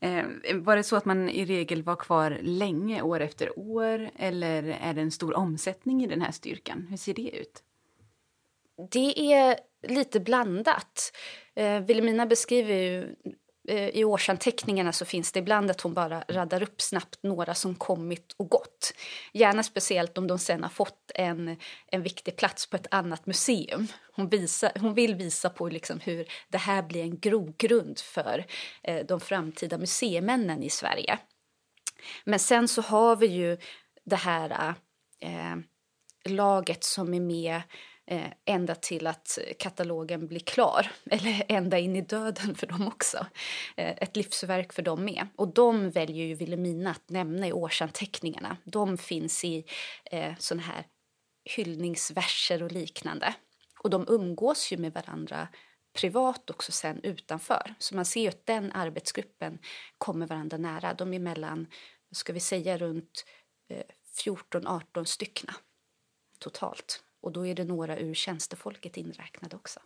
Eh, 0.01 0.25
var 0.55 0.77
det 0.77 0.83
så 0.83 0.97
att 0.97 1.05
man 1.05 1.29
i 1.29 1.45
regel 1.45 1.83
var 1.83 1.97
kvar 1.97 2.39
länge, 2.43 3.03
år 3.03 3.21
efter 3.21 3.59
år, 3.59 4.11
eller 4.17 4.63
är 4.63 4.95
det 4.95 5.01
en 5.01 5.11
stor 5.11 5.37
omsättning 5.37 6.05
i 6.05 6.07
den 6.07 6.23
här 6.23 6.33
styrkan? 6.33 6.87
Hur 6.91 6.97
ser 6.97 7.15
det 7.15 7.37
ut? 7.37 7.63
Det 8.91 9.33
är 9.33 9.59
lite 9.83 10.21
blandat. 10.21 11.13
Eh, 11.55 11.81
Vilhelmina 11.81 12.27
beskriver 12.27 12.75
ju 12.75 13.15
Eh, 13.69 13.89
i 13.89 14.05
årsanteckningarna 14.05 14.93
så 14.93 15.05
finns 15.05 15.33
det 15.33 15.39
ibland 15.39 15.71
att 15.71 15.81
hon 15.81 15.95
bara 15.95 16.25
raddar 16.29 16.63
upp 16.63 16.81
snabbt 16.81 17.23
några 17.23 17.55
som 17.55 17.75
kommit 17.75 18.35
och 18.37 18.49
gått. 18.49 18.93
Gärna 19.33 19.63
speciellt 19.63 20.19
om 20.19 20.27
de 20.27 20.39
sen 20.39 20.63
har 20.63 20.71
fått 20.71 21.11
en, 21.15 21.57
en 21.87 22.03
viktig 22.03 22.37
plats 22.37 22.67
på 22.67 22.77
ett 22.77 22.87
annat 22.91 23.27
museum. 23.27 23.87
Hon, 24.13 24.29
visa, 24.29 24.73
hon 24.81 24.95
vill 24.95 25.15
visa 25.15 25.51
på 25.51 25.69
liksom 25.69 26.01
hur 26.01 26.27
det 26.49 26.59
här 26.59 26.83
blir 26.83 27.03
en 27.03 27.19
grogrund 27.19 27.99
för 27.99 28.47
eh, 28.83 29.07
de 29.07 29.21
framtida 29.21 29.79
museimännen 29.79 30.63
i 30.63 30.71
Sverige. 30.71 31.19
Men 32.25 32.39
sen 32.39 32.69
så 32.69 32.83
har 32.83 33.17
vi 33.17 33.27
ju 33.27 33.59
det 34.05 34.17
här 34.17 34.75
eh, 35.21 35.57
laget 36.25 36.85
som 36.85 37.15
är 37.15 37.21
med 37.21 37.63
eh, 38.07 38.33
ända 38.45 38.75
till 38.75 39.07
att 39.07 39.39
katalogen 39.59 40.27
blir 40.27 40.41
klar. 40.41 40.93
Eller 41.11 41.45
ända 41.49 41.79
in 41.79 41.97
i 41.97 42.01
döden 42.01 42.55
för 42.55 42.67
dem 42.67 42.89
också. 42.89 43.27
Eh, 43.77 43.95
ett 43.99 44.17
livsverk 44.17 44.73
för 44.73 44.83
dem 44.83 45.05
med. 45.05 45.27
Och 45.37 45.49
de 45.49 45.91
väljer 45.91 46.27
ju 46.27 46.35
Wilhelmina 46.35 46.91
att 46.91 47.11
nämna 47.11 47.49
i 47.49 47.53
årsanteckningarna. 47.53 48.57
De 48.65 48.99
finns 48.99 49.45
i 49.45 49.65
eh, 50.05 50.35
såna 50.39 50.63
här 50.63 50.87
hyllningsverser 51.45 52.63
och 52.63 52.73
liknande. 52.73 53.35
Och 53.79 53.91
de 53.91 54.05
umgås 54.09 54.73
ju 54.73 54.77
med 54.77 54.93
varandra 54.93 55.49
privat 55.97 56.51
också 56.51 56.73
sen 56.73 57.01
utanför. 57.03 57.75
Så 57.79 57.95
man 57.95 58.05
ser 58.05 58.21
ju 58.21 58.29
att 58.29 58.47
den 58.47 58.73
arbetsgruppen 58.73 59.59
kommer 59.99 60.27
varandra 60.27 60.57
nära. 60.57 60.95
De 60.95 61.15
är 61.15 61.19
mellan, 61.19 61.67
ska 62.13 62.33
vi 62.33 62.41
säga, 62.41 62.79
runt 62.79 63.25
eh, 63.69 63.85
14-18 64.25 65.05
stycken 65.05 65.07
styckna 65.07 65.55
totalt. 66.39 67.03
Och 67.27 67.33
då 67.33 67.47
är 67.47 67.55
det 67.55 67.65
några 67.65 67.99
ur 67.99 68.15
tjänstefolket 68.15 68.97
inräknade 68.97 69.57
också. 69.57 69.81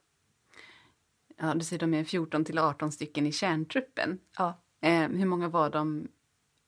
Ja, 1.37 1.54
du 1.54 1.64
säger 1.64 1.80
de 1.80 1.94
är 1.94 2.04
14 2.04 2.44
till 2.44 2.59
18 2.59 2.92
stycken 2.92 3.26
i 3.26 3.32
kärntruppen. 3.32 4.18
Ja. 4.38 4.62
Eh, 4.80 5.09
hur 5.09 5.26
många 5.26 5.49
var 5.49 5.70
de 5.70 6.09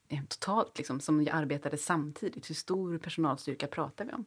eh, 0.09 0.21
totalt 0.29 0.79
liksom, 0.79 1.01
som 1.01 1.29
arbetade 1.33 1.79
samtidigt? 1.79 2.51
Hur 2.51 2.55
stor 2.55 2.99
personalstyrka 2.99 3.67
pratar 3.67 4.05
vi 4.05 4.13
om? 4.13 4.25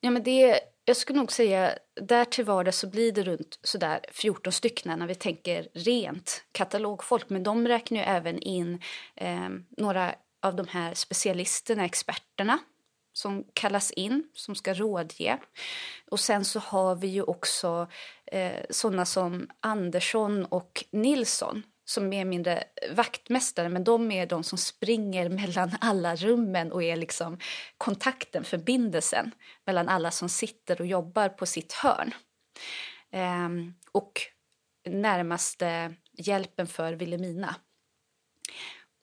Ja, 0.00 0.10
men 0.10 0.22
det, 0.22 0.60
jag 0.84 0.96
skulle 0.96 1.18
nog 1.18 1.32
säga 1.32 1.78
där 2.00 2.24
till 2.24 2.44
vardags 2.44 2.78
så 2.78 2.86
blir 2.86 3.12
det 3.12 3.22
runt 3.22 3.58
sådär 3.62 4.00
14 4.12 4.52
stycken 4.52 4.98
när 4.98 5.06
vi 5.06 5.14
tänker 5.14 5.68
rent 5.72 6.44
katalogfolk. 6.52 7.28
Men 7.28 7.42
de 7.42 7.68
räknar 7.68 7.98
ju 7.98 8.04
även 8.04 8.38
in 8.38 8.82
eh, 9.14 9.48
några 9.76 10.14
av 10.42 10.56
de 10.56 10.66
här 10.68 10.94
specialisterna, 10.94 11.84
experterna 11.84 12.58
som 13.14 13.44
kallas 13.52 13.90
in, 13.90 14.28
som 14.32 14.54
ska 14.54 14.74
rådge. 14.74 15.38
Och 16.10 16.20
sen 16.20 16.44
så 16.44 16.58
har 16.58 16.94
vi 16.96 17.06
ju 17.06 17.22
också 17.22 17.88
eh, 18.26 18.64
sådana 18.70 19.04
som 19.04 19.50
Andersson 19.60 20.44
och 20.44 20.84
Nilsson 20.90 21.62
som 21.84 22.12
är 22.12 22.24
mindre 22.24 22.64
vaktmästare, 22.90 23.68
men 23.68 23.84
de 23.84 24.10
är 24.10 24.26
de 24.26 24.44
som 24.44 24.58
springer 24.58 25.28
mellan 25.28 25.70
alla 25.80 26.16
rummen 26.16 26.72
och 26.72 26.82
är 26.82 26.96
liksom 26.96 27.38
kontakten, 27.78 28.44
förbindelsen 28.44 29.30
mellan 29.66 29.88
alla 29.88 30.10
som 30.10 30.28
sitter 30.28 30.80
och 30.80 30.86
jobbar 30.86 31.28
på 31.28 31.46
sitt 31.46 31.72
hörn. 31.72 32.14
Ehm, 33.10 33.74
och 33.92 34.12
närmaste 34.86 35.94
hjälpen 36.12 36.66
för 36.66 36.92
Vilhelmina. 36.92 37.56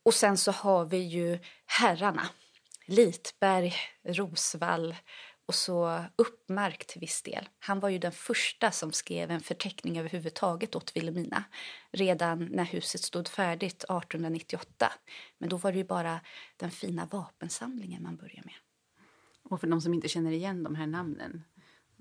Och 0.06 0.14
sen 0.14 0.38
så 0.38 0.52
har 0.52 0.86
vi 0.86 0.98
ju 0.98 1.40
herrarna 1.66 2.30
Litberg, 2.86 3.74
Rosvall 4.04 4.96
och 5.46 5.56
så 5.56 6.06
Uppmark 6.16 6.88
till 6.88 7.00
viss 7.00 7.22
del. 7.22 7.50
Han 7.60 7.80
var 7.80 7.90
ju 7.90 7.98
den 7.98 8.12
första 8.12 8.72
som 8.72 8.92
skrev 8.92 9.32
en 9.32 9.42
förteckning 9.42 10.00
överhuvudtaget 10.00 10.76
åt 10.76 10.96
Vilhelmina 10.96 11.44
redan 11.92 12.46
när 12.52 12.66
huset 12.66 13.02
stod 13.02 13.28
färdigt 13.28 13.84
1898. 13.84 14.94
Men 15.38 15.50
då 15.50 15.58
var 15.58 15.72
det 15.72 15.78
ju 15.78 15.84
bara 15.84 16.20
den 16.58 16.72
fina 16.72 17.06
vapensamlingen 17.06 18.04
man 18.04 18.16
började 18.16 18.42
med. 18.46 18.56
Och 19.44 19.60
för 19.60 19.68
de 19.68 19.82
som 19.82 19.94
inte 19.94 20.08
känner 20.08 20.32
igen 20.32 20.64
de 20.64 20.76
här 20.76 20.88
namnen 20.88 21.44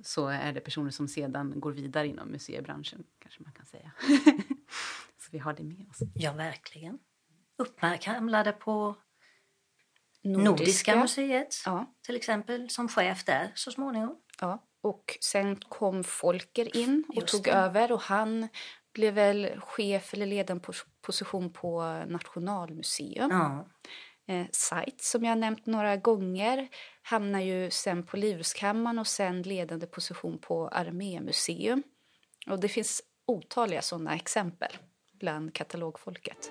så 0.03 0.29
är 0.29 0.53
det 0.53 0.61
personer 0.61 0.91
som 0.91 1.09
sedan 1.09 1.61
går 1.61 1.73
vidare 1.73 2.09
inom 2.09 2.29
museibranschen, 2.29 3.05
kanske 3.19 3.43
man 3.43 3.53
kan 3.53 3.67
säga. 3.67 3.93
så 5.19 5.29
vi 5.31 5.39
har 5.39 5.53
det 5.53 5.63
med 5.63 5.87
oss. 5.91 5.99
Ja, 6.15 6.33
verkligen. 6.33 6.99
Uppmark 7.57 8.07
hamnade 8.07 8.53
på 8.53 8.97
Nordiska, 10.23 10.51
Nordiska 10.51 10.97
museet 10.97 11.55
ja. 11.65 11.95
till 12.07 12.17
exempel, 12.17 12.71
som 12.71 12.89
chef 12.89 13.25
där 13.25 13.53
så 13.55 13.71
småningom. 13.71 14.17
Ja, 14.41 14.63
och 14.83 15.19
sen 15.21 15.57
kom 15.57 16.05
Folker 16.05 16.77
in 16.77 17.05
och 17.09 17.15
Just 17.15 17.29
tog 17.29 17.45
det. 17.45 17.51
över 17.51 17.93
och 17.93 18.01
han 18.01 18.49
blev 18.93 19.15
väl 19.15 19.61
chef 19.61 20.15
eller 20.15 20.27
ledande 20.27 20.65
position 21.03 21.53
på 21.53 21.83
Nationalmuseum. 22.09 23.31
Ja. 23.31 23.67
Eh, 24.35 24.47
Site, 24.53 25.05
som 25.05 25.25
jag 25.25 25.39
nämnt 25.39 25.67
några 25.67 25.97
gånger, 25.97 26.69
hamnar 27.03 27.41
ju 27.41 27.71
sen 27.71 28.07
på 28.07 28.17
Livrustkammaren 28.17 28.99
och 28.99 29.07
sen 29.07 29.43
ledande 29.43 29.87
position 29.87 30.39
på 30.39 30.69
Armémuseum. 30.69 31.83
Och 32.47 32.61
det 32.61 32.69
finns 32.69 33.03
otaliga 33.27 33.83
sådana 33.83 34.15
exempel 34.15 34.73
bland 35.13 35.55
katalogfolket. 35.55 36.51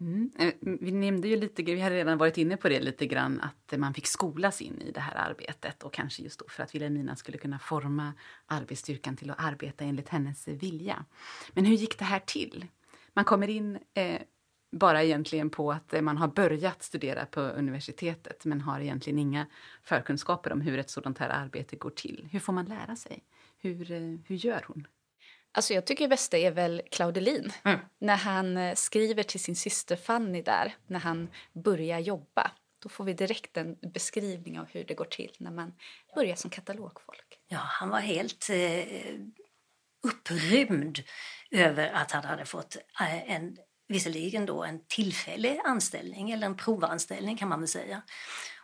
Mm. 0.00 0.30
Eh, 0.38 0.54
vi 0.62 0.92
nämnde 0.92 1.28
ju 1.28 1.36
lite, 1.36 1.62
vi 1.62 1.80
hade 1.80 1.96
redan 1.96 2.18
varit 2.18 2.38
inne 2.38 2.56
på 2.56 2.68
det 2.68 2.80
lite 2.80 3.06
grann, 3.06 3.40
att 3.40 3.78
man 3.78 3.94
fick 3.94 4.06
skolas 4.06 4.62
in 4.62 4.82
i 4.82 4.90
det 4.90 5.00
här 5.00 5.14
arbetet 5.14 5.82
och 5.82 5.92
kanske 5.92 6.22
just 6.22 6.38
då 6.40 6.44
för 6.48 6.62
att 6.62 6.74
Wilhelmina 6.74 7.16
skulle 7.16 7.38
kunna 7.38 7.58
forma 7.58 8.12
arbetsstyrkan 8.46 9.16
till 9.16 9.30
att 9.30 9.44
arbeta 9.44 9.84
enligt 9.84 10.08
hennes 10.08 10.48
vilja. 10.48 11.04
Men 11.52 11.64
hur 11.64 11.74
gick 11.74 11.98
det 11.98 12.04
här 12.04 12.20
till? 12.20 12.66
Man 13.14 13.24
kommer 13.24 13.48
in 13.48 13.78
eh, 13.94 14.20
bara 14.70 15.02
egentligen 15.02 15.50
på 15.50 15.72
att 15.72 15.94
eh, 15.94 16.02
man 16.02 16.16
har 16.16 16.28
börjat 16.28 16.82
studera 16.82 17.26
på 17.26 17.40
universitetet 17.40 18.44
men 18.44 18.60
har 18.60 18.80
egentligen 18.80 19.18
inga 19.18 19.46
förkunskaper 19.82 20.52
om 20.52 20.60
hur 20.60 20.78
ett 20.78 20.90
sådant 20.90 21.18
här 21.18 21.28
arbete 21.28 21.76
går 21.76 21.90
till. 21.90 22.28
Hur 22.30 22.40
får 22.40 22.52
man 22.52 22.64
lära 22.64 22.96
sig? 22.96 23.24
Hur, 23.58 23.90
eh, 23.92 24.18
hur 24.26 24.36
gör 24.36 24.64
hon? 24.66 24.86
Alltså 25.58 25.74
jag 25.74 25.84
tycker 25.84 26.08
bästa 26.08 26.38
är 26.38 26.50
väl 26.50 26.82
Claudelin. 26.90 27.52
Mm. 27.64 27.80
När 28.00 28.16
han 28.16 28.56
eh, 28.56 28.74
skriver 28.74 29.22
till 29.22 29.40
sin 29.40 29.56
syster 29.56 29.96
Fanny 29.96 30.42
där, 30.42 30.76
när 30.86 30.98
han 30.98 31.28
börjar 31.52 31.98
jobba. 31.98 32.50
Då 32.82 32.88
får 32.88 33.04
vi 33.04 33.12
direkt 33.12 33.56
en 33.56 33.76
beskrivning 33.92 34.60
av 34.60 34.66
hur 34.70 34.84
det 34.84 34.94
går 34.94 35.04
till 35.04 35.36
när 35.38 35.50
man 35.50 35.72
börjar 36.14 36.36
som 36.36 36.50
katalogfolk. 36.50 37.38
Ja, 37.48 37.58
han 37.58 37.88
var 37.88 38.00
helt 38.00 38.50
eh, 38.50 39.14
upprymd 40.02 40.98
över 41.50 41.90
att 41.90 42.10
han 42.10 42.24
hade 42.24 42.44
fått 42.44 42.76
eh, 43.00 43.32
en, 43.32 43.56
visserligen 43.88 44.46
då 44.46 44.64
en 44.64 44.80
tillfällig 44.88 45.60
anställning, 45.64 46.30
eller 46.30 46.46
en 46.46 46.56
provanställning 46.56 47.36
kan 47.36 47.48
man 47.48 47.60
väl 47.60 47.68
säga. 47.68 48.02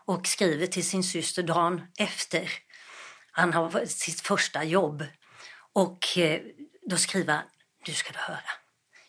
Och 0.04 0.26
skriver 0.26 0.66
till 0.66 0.88
sin 0.88 1.04
syster 1.04 1.42
dagen 1.42 1.82
efter 1.98 2.52
han 3.32 3.52
har 3.52 3.86
sitt 3.86 4.20
första 4.20 4.64
jobb. 4.64 5.04
Och 5.74 6.18
eh, 6.18 6.40
då 6.90 6.96
skriver 6.96 7.34
han, 7.34 7.44
du 7.84 7.92
ska 7.92 8.12
du 8.12 8.18
höra. 8.18 8.50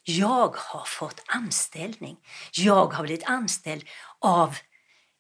Jag 0.04 0.56
har 0.56 0.86
fått 0.86 1.24
anställning. 1.28 2.18
Jag 2.54 2.86
har 2.94 3.04
blivit 3.04 3.30
anställd 3.30 3.84
av 4.20 4.58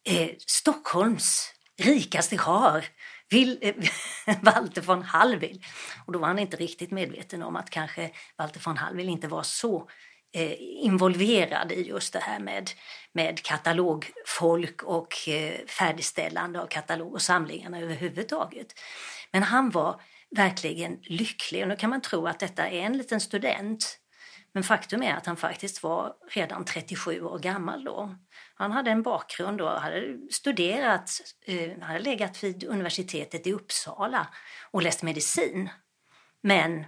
eh, 0.09 0.29
Stockholms 0.47 1.53
rikaste 1.77 2.37
karl, 2.37 2.83
eh, 3.61 3.75
Walter 4.41 4.81
von 4.81 5.03
Hallwyl. 5.03 5.63
Och 6.05 6.13
då 6.13 6.19
var 6.19 6.27
han 6.27 6.39
inte 6.39 6.57
riktigt 6.57 6.91
medveten 6.91 7.43
om 7.43 7.55
att 7.55 7.69
kanske 7.69 8.11
Walter 8.37 8.61
von 8.65 8.77
Hallwyl 8.77 9.09
inte 9.09 9.27
var 9.27 9.43
så 9.43 9.89
eh, 10.33 10.55
involverad 10.59 11.71
i 11.71 11.87
just 11.87 12.13
det 12.13 12.19
här 12.19 12.39
med, 12.39 12.69
med 13.13 13.43
katalogfolk 13.43 14.83
och 14.83 15.29
eh, 15.29 15.65
färdigställande 15.67 16.61
av 16.61 16.67
katalog 16.67 17.13
och 17.13 17.21
samlingarna 17.21 17.79
överhuvudtaget. 17.79 18.67
Men 19.31 19.43
han 19.43 19.69
var 19.69 20.01
verkligen 20.35 20.99
lycklig. 21.03 21.61
Och 21.61 21.67
nu 21.67 21.75
kan 21.75 21.89
man 21.89 22.01
tro 22.01 22.27
att 22.27 22.39
detta 22.39 22.69
är 22.69 22.81
en 22.81 22.97
liten 22.97 23.21
student. 23.21 23.99
Men 24.53 24.63
faktum 24.63 25.03
är 25.03 25.13
att 25.13 25.25
han 25.25 25.37
faktiskt 25.37 25.83
var 25.83 26.13
redan 26.31 26.65
37 26.65 27.21
år 27.21 27.39
gammal 27.39 27.83
då. 27.83 28.15
Han 28.55 28.71
hade 28.71 28.91
en 28.91 29.01
bakgrund 29.01 29.61
och 29.61 29.69
hade 29.69 30.17
studerat, 30.31 31.11
eh, 31.45 31.79
hade 31.81 31.99
legat 31.99 32.43
vid 32.43 32.63
universitetet 32.63 33.47
i 33.47 33.53
Uppsala 33.53 34.27
och 34.71 34.81
läst 34.81 35.03
medicin. 35.03 35.69
Men 36.41 36.85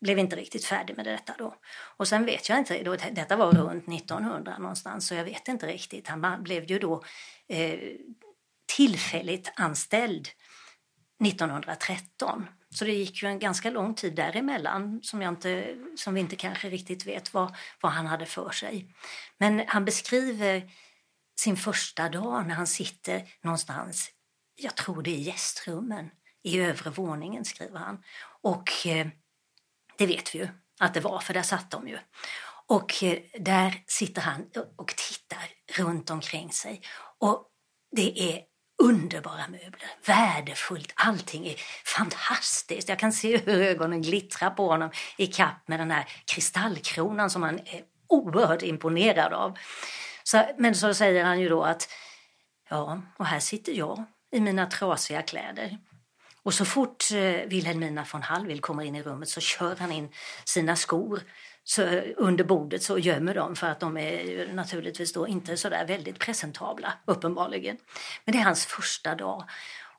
blev 0.00 0.18
inte 0.18 0.36
riktigt 0.36 0.64
färdig 0.64 0.96
med 0.96 1.06
detta 1.06 1.34
då. 1.38 1.54
Och 1.96 2.08
sen 2.08 2.24
vet 2.24 2.48
jag 2.48 2.58
inte, 2.58 2.82
då, 2.82 2.96
detta 2.96 3.36
var 3.36 3.52
runt 3.52 3.88
1900 3.88 4.58
någonstans, 4.58 5.06
så 5.06 5.14
jag 5.14 5.24
vet 5.24 5.48
inte 5.48 5.66
riktigt. 5.66 6.08
Han 6.08 6.42
blev 6.42 6.64
ju 6.64 6.78
då 6.78 7.04
eh, 7.48 7.78
tillfälligt 8.76 9.52
anställd 9.56 10.28
1913 11.24 12.46
så 12.74 12.84
det 12.84 12.92
gick 12.92 13.22
ju 13.22 13.28
en 13.28 13.38
ganska 13.38 13.70
lång 13.70 13.94
tid 13.94 14.14
däremellan 14.14 15.00
som, 15.02 15.22
jag 15.22 15.32
inte, 15.32 15.76
som 15.96 16.14
vi 16.14 16.20
inte 16.20 16.36
kanske 16.36 16.70
riktigt 16.70 17.06
vet 17.06 17.34
vad, 17.34 17.56
vad 17.80 17.92
han 17.92 18.06
hade 18.06 18.26
för 18.26 18.50
sig. 18.50 18.94
Men 19.38 19.64
han 19.66 19.84
beskriver 19.84 20.70
sin 21.36 21.56
första 21.56 22.08
dag 22.08 22.46
när 22.46 22.54
han 22.54 22.66
sitter 22.66 23.28
någonstans, 23.42 24.10
jag 24.54 24.76
tror 24.76 25.02
det 25.02 25.10
är 25.10 25.18
gästrummen, 25.18 26.10
i 26.42 26.60
övre 26.60 26.90
våningen 26.90 27.44
skriver 27.44 27.78
han. 27.78 28.02
Och 28.42 28.86
eh, 28.86 29.06
det 29.98 30.06
vet 30.06 30.34
vi 30.34 30.38
ju, 30.38 30.48
att 30.80 30.94
det 30.94 31.00
var, 31.00 31.20
för 31.20 31.34
där 31.34 31.42
satt 31.42 31.70
de 31.70 31.88
ju. 31.88 31.98
Och 32.66 33.02
eh, 33.02 33.18
där 33.40 33.82
sitter 33.86 34.22
han 34.22 34.50
och 34.76 34.88
tittar 34.88 35.50
runt 35.82 36.10
omkring 36.10 36.52
sig. 36.52 36.82
Och 37.18 37.50
det 37.96 38.34
är 38.34 38.42
underbara 38.82 39.48
möbler, 39.48 39.90
värdefullt, 40.06 40.92
allting 40.94 41.46
är 41.46 41.56
fantastiskt. 41.84 42.88
Jag 42.88 42.98
kan 42.98 43.12
se 43.12 43.36
hur 43.36 43.62
ögonen 43.62 44.02
glittrar 44.02 44.50
på 44.50 44.68
honom 44.68 44.90
i 45.16 45.26
kapp 45.26 45.68
med 45.68 45.80
den 45.80 45.90
här 45.90 46.08
kristallkronan 46.24 47.30
som 47.30 47.42
han 47.42 47.58
är 47.58 47.82
oerhört 48.08 48.62
imponerad 48.62 49.32
av. 49.32 49.58
Så, 50.22 50.44
men 50.58 50.74
så 50.74 50.94
säger 50.94 51.24
han 51.24 51.40
ju 51.40 51.48
då 51.48 51.62
att 51.62 51.88
ja, 52.68 53.02
och 53.16 53.26
här 53.26 53.40
sitter 53.40 53.72
jag 53.72 54.04
i 54.32 54.40
mina 54.40 54.66
trasiga 54.66 55.22
kläder. 55.22 55.78
Och 56.42 56.54
så 56.54 56.64
fort 56.64 57.04
eh, 57.12 57.48
Wilhelmina 57.48 58.06
von 58.12 58.22
Hallwyl 58.22 58.60
kommer 58.60 58.82
in 58.82 58.96
i 58.96 59.02
rummet 59.02 59.28
så 59.28 59.40
kör 59.40 59.76
han 59.76 59.92
in 59.92 60.08
sina 60.44 60.76
skor 60.76 61.20
så, 61.64 61.82
under 62.16 62.44
bordet 62.44 62.82
så 62.82 62.98
gömmer 62.98 63.34
de 63.34 63.56
för 63.56 63.66
att 63.66 63.80
de 63.80 63.96
är 63.96 64.46
naturligtvis 64.52 65.12
då 65.12 65.28
inte 65.28 65.56
så 65.56 65.68
där 65.68 65.86
väldigt 65.86 66.18
presentabla 66.18 66.92
uppenbarligen. 67.04 67.76
Men 68.24 68.32
det 68.32 68.38
är 68.38 68.44
hans 68.44 68.66
första 68.66 69.14
dag 69.14 69.44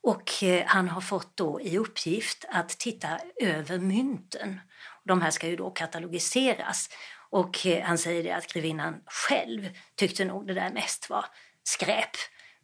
och 0.01 0.43
eh, 0.43 0.65
han 0.65 0.89
har 0.89 1.01
fått 1.01 1.37
då 1.37 1.61
i 1.61 1.77
uppgift 1.77 2.45
att 2.49 2.69
titta 2.69 3.19
över 3.41 3.77
mynten. 3.77 4.59
De 5.03 5.21
här 5.21 5.31
ska 5.31 5.47
ju 5.47 5.55
då 5.55 5.69
katalogiseras 5.69 6.89
och 7.29 7.65
eh, 7.65 7.83
han 7.83 7.97
säger 7.97 8.23
det 8.23 8.31
att 8.31 8.53
grevinnan 8.53 9.01
själv 9.05 9.69
tyckte 9.95 10.25
nog 10.25 10.47
det 10.47 10.53
där 10.53 10.69
mest 10.69 11.09
var 11.09 11.25
skräp. 11.63 12.11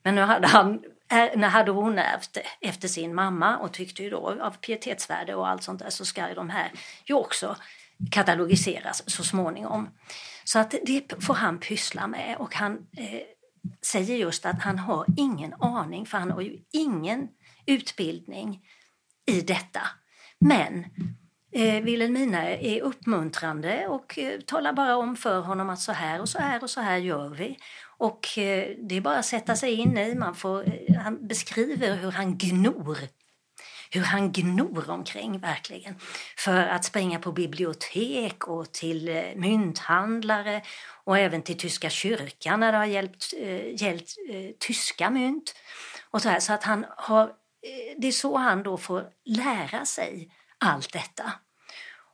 Men 0.04 0.16
nu 0.16 0.22
hade, 0.22 0.48
han, 0.48 0.84
när 1.10 1.48
hade 1.48 1.72
hon 1.72 2.00
ärvt 2.00 2.38
efter 2.62 2.88
sin 2.88 3.16
mamma 3.16 3.58
och 3.58 3.74
tyckte 3.74 4.04
ju 4.04 4.10
då 4.10 4.38
av 4.42 4.52
pietetsvärde 4.52 5.36
och 5.36 5.48
allt 5.48 5.64
sånt 5.64 5.80
där 5.80 5.90
så 5.90 6.06
ska 6.06 6.34
de 6.34 6.50
här 6.50 6.72
ju 7.06 7.14
också 7.14 7.56
katalogiseras 8.12 9.04
så 9.08 9.24
småningom. 9.24 9.90
Så 10.44 10.60
att 10.60 10.76
det 10.86 11.24
får 11.24 11.34
han 11.34 11.60
pyssla 11.60 12.08
med 12.08 12.36
och 12.40 12.56
han 12.56 12.74
eh, 12.98 13.22
säger 13.82 14.16
just 14.16 14.46
att 14.46 14.62
han 14.62 14.80
har 14.80 15.06
ingen 15.18 15.54
aning 15.54 16.06
för 16.06 16.18
han 16.18 16.32
har 16.32 16.42
ju 16.42 16.58
ingen 16.72 17.28
utbildning 17.66 18.62
i 19.26 19.42
detta. 19.42 19.82
Men 20.40 20.86
eh, 21.52 21.84
Wilhelmina 21.84 22.50
är 22.50 22.82
uppmuntrande 22.82 23.88
och 23.88 24.20
eh, 24.20 24.40
talar 24.40 24.74
bara 24.74 24.98
om 24.98 25.16
för 25.16 25.40
honom 25.40 25.70
att 25.70 25.80
så 25.80 25.92
här 25.92 26.22
och 26.22 26.30
så 26.30 26.40
här 26.40 26.64
och 26.64 26.70
så 26.70 26.82
här 26.82 26.98
gör 26.98 27.30
vi. 27.30 27.58
Och 27.98 28.38
eh, 28.38 28.76
det 28.78 28.96
är 28.96 29.02
bara 29.02 29.18
att 29.18 29.26
sätta 29.26 29.56
sig 29.56 29.74
in 29.74 29.98
i, 29.98 30.16
man 30.16 30.36
får, 30.36 30.64
eh, 30.68 30.96
han 30.96 31.28
beskriver 31.28 31.96
hur 31.96 32.12
han 32.12 32.38
gnor 32.38 32.98
hur 33.92 34.02
han 34.02 34.32
gnor 34.32 34.90
omkring 34.90 35.40
verkligen. 35.40 35.96
För 36.38 36.68
att 36.68 36.86
springa 36.86 37.20
på 37.20 37.32
bibliotek 37.32 38.48
och 38.48 38.72
till 38.72 39.10
eh, 39.10 39.24
mynthandlare 39.36 40.62
och 41.04 41.18
även 41.18 41.42
till 41.42 41.58
tyska 41.58 41.90
kyrkan 41.90 42.60
när 42.60 42.72
det 42.72 42.78
har 42.78 42.86
hjälpt, 42.86 43.34
eh, 43.38 43.82
hjälpt 43.82 44.12
eh, 44.30 44.50
tyska 44.60 45.10
mynt. 45.10 45.56
Och 46.12 46.22
så, 46.22 46.30
här, 46.30 46.40
så 46.40 46.54
att 46.54 46.64
han 46.64 46.86
har, 46.98 47.24
eh, 47.24 47.98
det 47.98 48.08
är 48.08 48.12
så 48.12 48.38
han 48.38 48.64
då 48.64 48.78
får 48.78 49.06
lära 49.26 49.86
sig 49.86 50.32
allt 50.58 50.94
detta. 50.94 51.34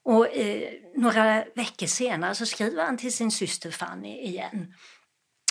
Och 0.04 0.36
eh, 0.36 0.74
några 0.96 1.44
veckor 1.56 1.88
senare 1.88 2.36
så 2.36 2.46
skriver 2.46 2.86
han 2.86 2.98
till 2.98 3.14
sin 3.14 3.32
syster 3.32 3.72
Fanny 3.72 4.22
igen 4.22 4.74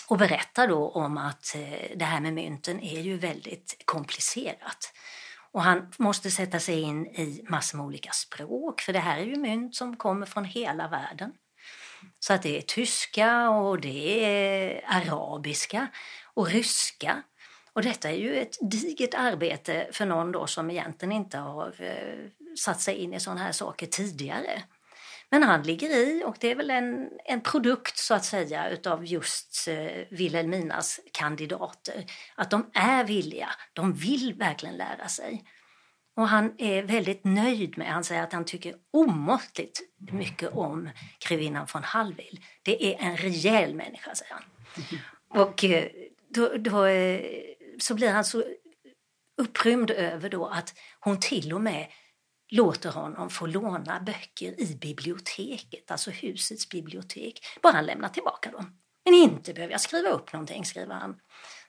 och 0.08 0.18
berättar 0.18 0.68
då 0.68 0.88
om 0.88 1.18
att 1.18 1.54
eh, 1.54 1.96
det 1.96 2.04
här 2.04 2.20
med 2.20 2.34
mynten 2.34 2.80
är 2.80 3.00
ju 3.00 3.16
väldigt 3.16 3.82
komplicerat. 3.84 4.92
Och 5.56 5.62
han 5.62 5.92
måste 5.98 6.30
sätta 6.30 6.60
sig 6.60 6.80
in 6.80 7.06
i 7.06 7.44
massor 7.48 7.78
med 7.78 7.86
olika 7.86 8.12
språk, 8.12 8.80
för 8.80 8.92
det 8.92 8.98
här 8.98 9.18
är 9.18 9.24
ju 9.24 9.36
mynt 9.36 9.74
som 9.74 9.96
kommer 9.96 10.26
från 10.26 10.44
hela 10.44 10.88
världen. 10.88 11.32
Så 12.20 12.32
att 12.32 12.42
det 12.42 12.58
är 12.58 12.62
tyska 12.62 13.50
och 13.50 13.80
det 13.80 14.24
är 14.24 14.84
arabiska 14.86 15.86
och 16.34 16.48
ryska. 16.48 17.22
Och 17.72 17.82
detta 17.82 18.10
är 18.10 18.16
ju 18.16 18.36
ett 18.36 18.56
digert 18.70 19.14
arbete 19.14 19.88
för 19.92 20.06
någon 20.06 20.32
då 20.32 20.46
som 20.46 20.70
egentligen 20.70 21.12
inte 21.12 21.38
har 21.38 21.74
eh, 21.78 22.30
satt 22.58 22.80
sig 22.80 22.94
in 22.94 23.14
i 23.14 23.20
sådana 23.20 23.42
här 23.42 23.52
saker 23.52 23.86
tidigare. 23.86 24.62
Men 25.30 25.42
han 25.42 25.62
ligger 25.62 25.90
i 25.90 26.24
och 26.24 26.36
det 26.40 26.50
är 26.50 26.54
väl 26.54 26.70
en, 26.70 27.08
en 27.24 27.40
produkt 27.40 27.98
så 27.98 28.14
att 28.14 28.24
säga 28.24 28.68
utav 28.68 29.06
just 29.06 29.68
eh, 29.68 30.04
Wilhelminas 30.10 31.00
kandidater. 31.12 32.04
Att 32.34 32.50
de 32.50 32.70
är 32.74 33.04
villiga, 33.04 33.48
de 33.72 33.92
vill 33.92 34.34
verkligen 34.34 34.76
lära 34.76 35.08
sig. 35.08 35.44
Och 36.16 36.28
han 36.28 36.54
är 36.58 36.82
väldigt 36.82 37.24
nöjd 37.24 37.78
med, 37.78 37.92
han 37.92 38.04
säger 38.04 38.22
att 38.22 38.32
han 38.32 38.44
tycker 38.44 38.74
omåttligt 38.90 39.80
mycket 40.12 40.52
om 40.52 40.90
grevinnan 41.28 41.66
von 41.74 41.82
Hallwyl. 41.82 42.40
Det 42.62 42.94
är 42.94 43.06
en 43.06 43.16
rejäl 43.16 43.74
människa, 43.74 44.14
säger 44.14 44.32
han. 44.32 44.42
Och 45.42 45.64
eh, 45.64 45.88
då, 46.28 46.56
då 46.56 46.84
eh, 46.84 47.20
så 47.78 47.94
blir 47.94 48.10
han 48.10 48.24
så 48.24 48.44
upprymd 49.38 49.90
över 49.90 50.30
då 50.30 50.46
att 50.46 50.74
hon 51.00 51.20
till 51.20 51.52
och 51.52 51.60
med 51.60 51.86
låter 52.50 52.90
honom 52.90 53.30
få 53.30 53.46
låna 53.46 54.00
böcker 54.00 54.60
i 54.60 54.78
biblioteket, 54.80 55.90
alltså 55.90 56.10
husets 56.10 56.68
bibliotek. 56.68 57.40
Bara 57.62 57.72
han 57.72 57.86
lämnar 57.86 58.08
tillbaka 58.08 58.50
dem. 58.50 58.80
Men 59.04 59.14
inte 59.14 59.54
behöver 59.54 59.72
jag 59.72 59.80
skriva 59.80 60.08
upp 60.08 60.32
någonting, 60.32 60.64
skriver 60.64 60.94
han. 60.94 61.20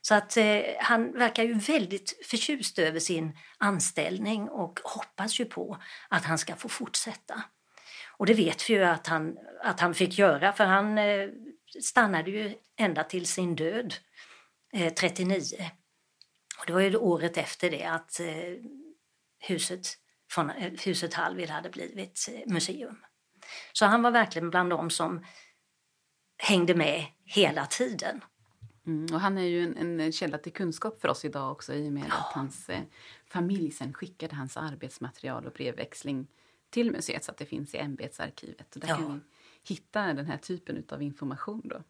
Så 0.07 0.15
att 0.15 0.37
eh, 0.37 0.61
han 0.79 1.11
verkar 1.11 1.43
ju 1.43 1.53
väldigt 1.53 2.25
förtjust 2.25 2.79
över 2.79 2.99
sin 2.99 3.37
anställning 3.57 4.49
och 4.49 4.79
hoppas 4.83 5.39
ju 5.39 5.45
på 5.45 5.77
att 6.09 6.25
han 6.25 6.37
ska 6.37 6.55
få 6.55 6.69
fortsätta. 6.69 7.43
Och 8.17 8.25
det 8.25 8.33
vet 8.33 8.69
vi 8.69 8.73
ju 8.73 8.83
att 8.83 9.07
han, 9.07 9.37
att 9.63 9.79
han 9.79 9.93
fick 9.93 10.17
göra 10.17 10.53
för 10.53 10.65
han 10.65 10.97
eh, 10.97 11.29
stannade 11.83 12.31
ju 12.31 12.55
ända 12.77 13.03
till 13.03 13.25
sin 13.25 13.55
död 13.55 13.93
eh, 14.73 14.93
39. 14.93 15.41
Och 16.59 16.65
det 16.67 16.73
var 16.73 16.81
ju 16.81 16.97
året 16.97 17.37
efter 17.37 17.69
det 17.69 17.83
att 17.83 18.19
eh, 18.19 18.53
huset 19.39 19.87
från 20.31 20.49
eh, 20.49 20.71
huset 20.85 21.13
Hallwyl 21.13 21.49
hade 21.49 21.69
blivit 21.69 22.29
eh, 22.31 22.53
museum. 22.53 22.97
Så 23.73 23.85
han 23.85 24.01
var 24.01 24.11
verkligen 24.11 24.49
bland 24.49 24.69
dem 24.69 24.89
som 24.89 25.25
hängde 26.37 26.75
med 26.75 27.05
hela 27.25 27.65
tiden. 27.65 28.21
Mm, 28.87 29.13
och 29.13 29.19
han 29.19 29.37
är 29.37 29.43
ju 29.43 29.63
en, 29.63 29.99
en, 29.99 30.11
källa 30.11 30.37
till 30.37 30.53
kunskap 30.53 31.01
för 31.01 31.07
oss 31.07 31.25
idag 31.25 31.51
också 31.51 31.73
i 31.73 31.87
och 31.87 31.93
med 31.93 32.05
att 32.05 32.33
hans 32.33 32.69
eh, 32.69 32.81
familj 33.25 33.71
sen 33.71 33.93
skickade 33.93 34.35
hans 34.35 34.57
arbetsmaterial 34.57 35.45
och 35.45 35.53
brevväxling 35.53 36.27
till 36.69 36.91
museet 36.91 37.23
så 37.23 37.31
att 37.31 37.37
det 37.37 37.45
finns 37.45 37.75
i 37.75 37.77
ämbetsarkivet. 37.77 38.75
Och 38.75 38.81
där 38.81 38.87
ja. 38.87 38.95
kan 38.95 39.13
vi 39.13 39.19
hitta 39.73 40.13
den 40.13 40.25
här 40.25 40.37
typen 40.37 40.83
av 40.89 41.01
information. 41.01 41.61
Då. 41.65 41.83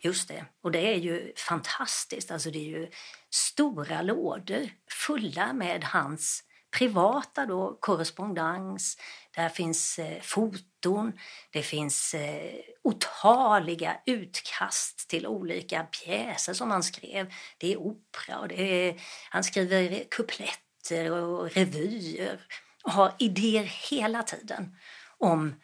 Just 0.00 0.28
det. 0.28 0.44
Och 0.60 0.72
det 0.72 0.94
är 0.94 0.96
ju 0.96 1.32
fantastiskt. 1.36 2.30
Alltså 2.30 2.50
det 2.50 2.58
är 2.58 2.78
ju 2.78 2.90
stora 3.30 4.02
lådor 4.02 4.70
fulla 5.06 5.52
med 5.52 5.84
hans 5.84 6.44
privata 6.70 7.46
då, 7.46 7.78
korrespondens, 7.80 8.98
där 9.36 9.48
finns 9.48 9.98
eh, 9.98 10.20
foton, 10.20 11.12
det 11.52 11.62
finns 11.62 12.14
eh, 12.14 12.54
otaliga 12.82 13.96
utkast 14.06 15.08
till 15.10 15.26
olika 15.26 15.82
pjäser 15.82 16.52
som 16.52 16.70
han 16.70 16.82
skrev. 16.82 17.32
Det 17.58 17.72
är 17.72 17.76
opera 17.76 18.38
och 18.38 18.48
det 18.48 18.88
är, 18.88 19.00
han 19.30 19.44
skriver 19.44 20.04
kupletter 20.10 21.12
och 21.12 21.50
revyer 21.50 22.40
och 22.84 22.92
har 22.92 23.14
idéer 23.18 23.64
hela 23.90 24.22
tiden 24.22 24.76
om 25.18 25.54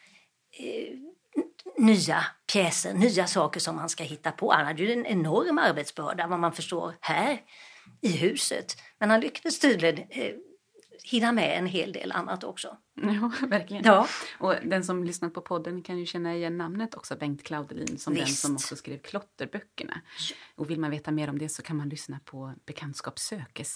eh, 0.59 0.99
nya 1.79 2.27
pjäser, 2.53 2.95
nya 2.95 3.27
saker 3.27 3.61
som 3.61 3.79
han 3.79 3.89
ska 3.89 4.05
hitta 4.05 4.33
på. 4.33 4.53
Han 4.53 4.67
hade 4.67 4.83
ju 4.83 4.93
en 4.93 5.07
enorm 5.07 5.59
arbetsbörda 5.59 6.27
vad 6.27 6.41
man 6.41 6.53
förstår 6.53 6.95
här 7.01 7.41
i 8.01 8.17
huset. 8.17 8.77
Men 8.99 9.11
han 9.11 9.21
lyckades 9.21 9.59
tydligen 9.59 9.99
eh, 10.11 10.35
hinna 11.07 11.33
med 11.33 11.59
en 11.59 11.67
hel 11.67 11.93
del 11.93 12.13
annat 12.13 12.45
också. 12.45 12.77
Ja, 13.03 13.33
verkligen. 13.47 13.85
Ja. 13.85 14.09
Och 14.39 14.55
den 14.65 14.85
som 14.85 15.05
lyssnat 15.05 15.35
på 15.35 15.41
podden 15.41 15.83
kan 15.83 15.99
ju 15.99 16.07
känna 16.07 16.37
igen 16.37 16.59
namnet 16.59 16.95
också, 16.95 17.17
Bengt 17.17 17.43
Claudelin, 17.43 17.99
som 17.99 18.15
Visst. 18.15 18.27
den 18.27 18.35
som 18.35 18.55
också 18.55 18.77
skrev 18.77 18.99
klotterböckerna. 18.99 20.01
Och 20.55 20.71
vill 20.71 20.81
man 20.81 20.91
veta 20.91 21.11
mer 21.11 21.31
om 21.31 21.39
det 21.39 21.49
så 21.49 21.63
kan 21.63 21.77
man 21.77 21.89
lyssna 21.89 22.21
på 22.25 22.55
Bekantskap 22.67 23.19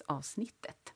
avsnittet. 0.06 0.94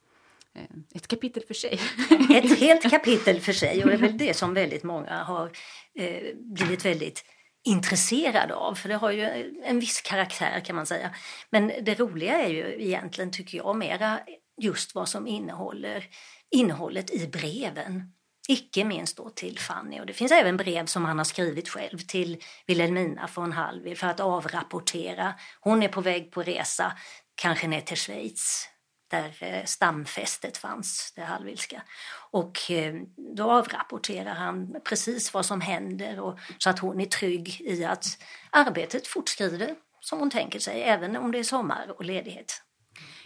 Eh, 0.55 0.63
ett 0.95 1.09
kapitel 1.09 1.43
för 1.47 1.55
sig. 1.55 1.81
Ett 2.31 2.59
helt 2.59 2.83
kapitel 2.91 3.41
för 3.41 3.53
sig 3.53 3.83
och 3.83 3.91
det 3.91 3.95
är 3.95 3.99
väl 3.99 4.19
det 4.19 4.35
som 4.35 4.55
väldigt 4.55 4.83
många 4.83 5.23
har 5.23 5.51
eh, 5.95 6.37
blivit 6.37 6.85
väldigt 6.85 7.25
intresserade 7.65 8.55
av, 8.55 8.75
för 8.75 8.89
det 8.89 8.95
har 8.95 9.11
ju 9.11 9.53
en 9.65 9.81
viss 9.81 10.01
karaktär 10.01 10.61
kan 10.61 10.77
man 10.77 10.87
säga. 10.87 11.11
Men 11.51 11.73
det 11.83 12.01
roliga 12.01 12.43
är 12.43 12.49
ju 12.49 12.83
egentligen, 12.83 13.31
tycker 13.31 13.59
jag, 13.59 13.77
mera 13.77 14.21
just 14.61 14.95
vad 14.95 15.09
som 15.09 15.27
innehåller 15.27 16.05
innehållet 16.51 17.11
i 17.11 17.27
breven. 17.27 18.13
Icke 18.49 18.85
minst 18.85 19.17
då 19.17 19.31
till 19.31 19.59
Fanny. 19.59 20.01
Och 20.01 20.07
det 20.07 20.13
finns 20.13 20.33
även 20.33 20.57
brev 20.57 20.87
som 20.87 21.05
han 21.05 21.19
har 21.19 21.25
skrivit 21.25 21.69
själv 21.69 21.99
till 21.99 22.43
Wilhelmina 22.67 23.29
von 23.35 23.53
Hallwyl 23.53 23.97
för 23.97 24.07
att 24.07 24.21
avrapportera. 24.21 25.35
Hon 25.61 25.83
är 25.83 25.89
på 25.89 26.01
väg 26.01 26.33
på 26.33 26.43
resa, 26.43 26.93
kanske 27.35 27.69
ner 27.69 27.81
till 27.81 27.97
Schweiz 27.97 28.69
där 29.11 29.37
eh, 29.41 29.65
stamfästet 29.65 30.57
fanns, 30.57 31.13
det 31.17 31.23
Hallwylska. 31.23 31.83
Och 32.31 32.71
eh, 32.71 32.95
då 33.37 33.51
avrapporterar 33.51 34.35
han 34.35 34.81
precis 34.85 35.35
vad 35.35 35.47
som 35.47 35.61
händer 35.61 36.21
och, 36.21 36.39
så 36.59 36.71
att 36.71 36.79
hon 36.79 37.01
är 37.01 37.07
trygg 37.07 37.61
i 37.61 37.85
att 37.85 38.07
arbetet 38.51 39.07
fortskrider 39.07 39.75
som 40.01 40.19
hon 40.19 40.31
tänker 40.31 40.59
sig, 40.59 40.83
även 40.83 41.17
om 41.17 41.33
det 41.33 41.39
är 41.39 41.45
sommar 41.45 41.95
och 41.99 42.05
ledighet. 42.05 42.63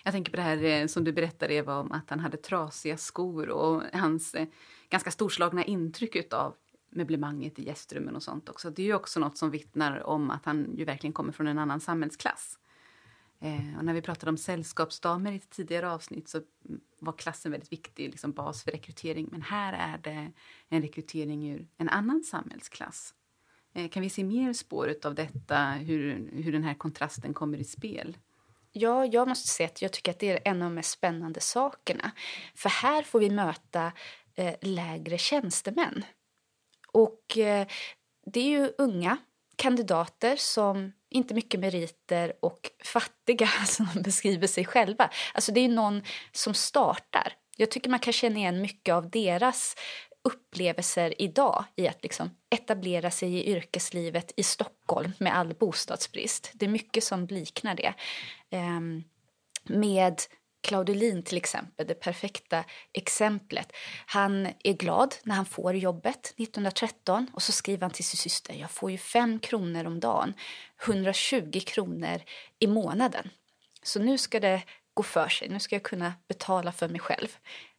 Jag 0.09 0.13
tänker 0.13 0.31
på 0.31 0.37
det 0.37 0.43
här 0.43 0.65
eh, 0.65 0.87
som 0.87 1.05
du 1.05 1.13
berättade 1.13 1.55
Eva 1.55 1.79
om 1.79 1.93
att 1.93 2.11
han 2.11 2.21
hade 2.21 2.37
trasiga 2.37 2.97
skor 2.97 3.49
och 3.49 3.83
hans 3.93 4.35
eh, 4.35 4.47
ganska 4.89 5.11
storslagna 5.11 5.65
intryck 5.65 6.33
av 6.33 6.55
möblemanget 6.91 7.59
i 7.59 7.67
gästrummen 7.67 8.17
och 8.17 8.23
sånt 8.23 8.49
också. 8.49 8.71
Det 8.71 8.83
är 8.83 8.87
ju 8.87 8.95
också 8.95 9.21
något 9.21 9.37
som 9.37 9.51
vittnar 9.51 10.07
om 10.07 10.31
att 10.31 10.45
han 10.45 10.77
ju 10.77 10.85
verkligen 10.85 11.13
kommer 11.13 11.33
från 11.33 11.47
en 11.47 11.59
annan 11.59 11.81
samhällsklass. 11.81 12.59
Eh, 13.41 13.79
och 13.79 13.85
när 13.85 13.95
vi 13.95 14.03
pratade 14.03 14.31
om 14.31 14.37
sällskapsdamer 14.37 15.33
i 15.33 15.37
ett 15.37 15.51
tidigare 15.51 15.91
avsnitt 15.91 16.29
så 16.29 16.39
mm, 16.39 16.81
var 16.99 17.13
klassen 17.13 17.53
väldigt 17.53 17.73
viktig, 17.73 18.11
liksom 18.11 18.33
bas 18.33 18.65
för 18.65 18.71
rekrytering. 18.71 19.29
Men 19.31 19.43
här 19.43 19.73
är 19.73 19.99
det 19.99 20.33
en 20.69 20.83
rekrytering 20.83 21.51
ur 21.51 21.69
en 21.77 21.89
annan 21.89 22.23
samhällsklass. 22.23 23.15
Eh, 23.73 23.89
kan 23.89 24.03
vi 24.03 24.11
se 24.11 24.25
mer 24.25 24.53
spår 24.53 24.95
av 25.05 25.15
detta, 25.15 25.71
hur, 25.71 26.31
hur 26.33 26.53
den 26.53 26.63
här 26.63 26.75
kontrasten 26.75 27.35
kommer 27.35 27.59
i 27.59 27.65
spel? 27.65 28.17
Ja, 28.73 29.07
jag 29.07 29.29
måste 29.29 29.49
säga 29.49 29.67
att 29.67 29.83
jag 29.83 29.93
tycker 29.93 30.11
att 30.13 30.19
det 30.19 30.31
är 30.31 30.41
en 30.45 30.63
av 30.63 30.69
de 30.69 30.75
mest 30.75 30.91
spännande 30.91 31.41
sakerna. 31.41 32.11
För 32.55 32.69
här 32.69 33.03
får 33.03 33.21
vi 33.21 33.31
möta 33.31 33.93
eh, 34.35 34.55
lägre 34.61 35.19
tjänstemän. 35.19 36.05
Och 36.93 37.39
eh, 37.39 37.67
det 38.27 38.41
är 38.41 38.49
ju 38.49 38.73
unga 38.79 39.19
kandidater 39.57 40.37
som 40.37 40.93
inte 41.11 41.35
mycket 41.35 41.61
meriter 41.61 42.33
och 42.43 42.71
fattiga 42.85 43.49
som 43.67 43.89
beskriver 44.05 44.47
sig 44.47 44.65
själva. 44.65 45.11
Alltså 45.35 45.53
det 45.53 45.61
är 45.61 45.69
ju 45.69 45.75
någon 45.75 46.03
som 46.33 46.55
startar. 46.55 47.33
Jag 47.57 47.71
tycker 47.71 47.91
man 47.91 47.99
kan 47.99 48.13
känna 48.13 48.39
igen 48.39 48.61
mycket 48.61 48.95
av 48.95 49.11
deras 49.11 49.77
upplevelser 50.29 51.23
idag 51.23 51.65
i 51.77 51.89
att 51.89 52.03
liksom 52.03 52.31
etablera 52.51 53.11
sig 53.11 53.35
i 53.35 53.51
yrkeslivet 53.51 54.33
i 54.37 54.43
Stockholm 54.43 55.13
med 55.19 55.37
all 55.37 55.55
bostadsbrist. 55.55 56.51
Det 56.55 56.67
är 56.67 56.71
mycket 56.71 57.05
som 57.05 57.27
liknar 57.27 57.75
det. 57.75 57.95
Um, 58.51 59.05
med 59.65 60.21
Claudelin 60.61 61.23
till 61.23 61.37
exempel, 61.37 61.87
det 61.87 61.95
perfekta 61.95 62.65
exemplet. 62.93 63.73
Han 64.07 64.47
är 64.47 64.73
glad 64.73 65.15
när 65.23 65.35
han 65.35 65.47
får 65.47 65.75
jobbet 65.75 66.35
1913 66.37 67.27
och 67.33 67.43
så 67.43 67.53
skriver 67.53 67.83
han 67.83 67.91
till 67.91 68.05
sin 68.05 68.19
syster, 68.19 68.55
jag 68.55 68.71
får 68.71 68.91
ju 68.91 68.99
5 68.99 69.39
kronor 69.39 69.85
om 69.85 70.01
dagen, 70.01 70.35
120 70.87 71.61
kronor 71.67 72.23
i 72.59 72.67
månaden. 72.67 73.31
Så 73.83 74.01
nu 74.01 74.19
ska 74.19 74.41
det 74.41 74.63
gå 74.95 75.03
för 75.03 75.29
sig, 75.29 75.49
nu 75.49 75.61
ska 75.61 75.75
jag 75.75 75.83
kunna 75.83 76.15
betala 76.29 76.73
för 76.73 76.89
mig 76.89 77.01
själv. 77.01 77.29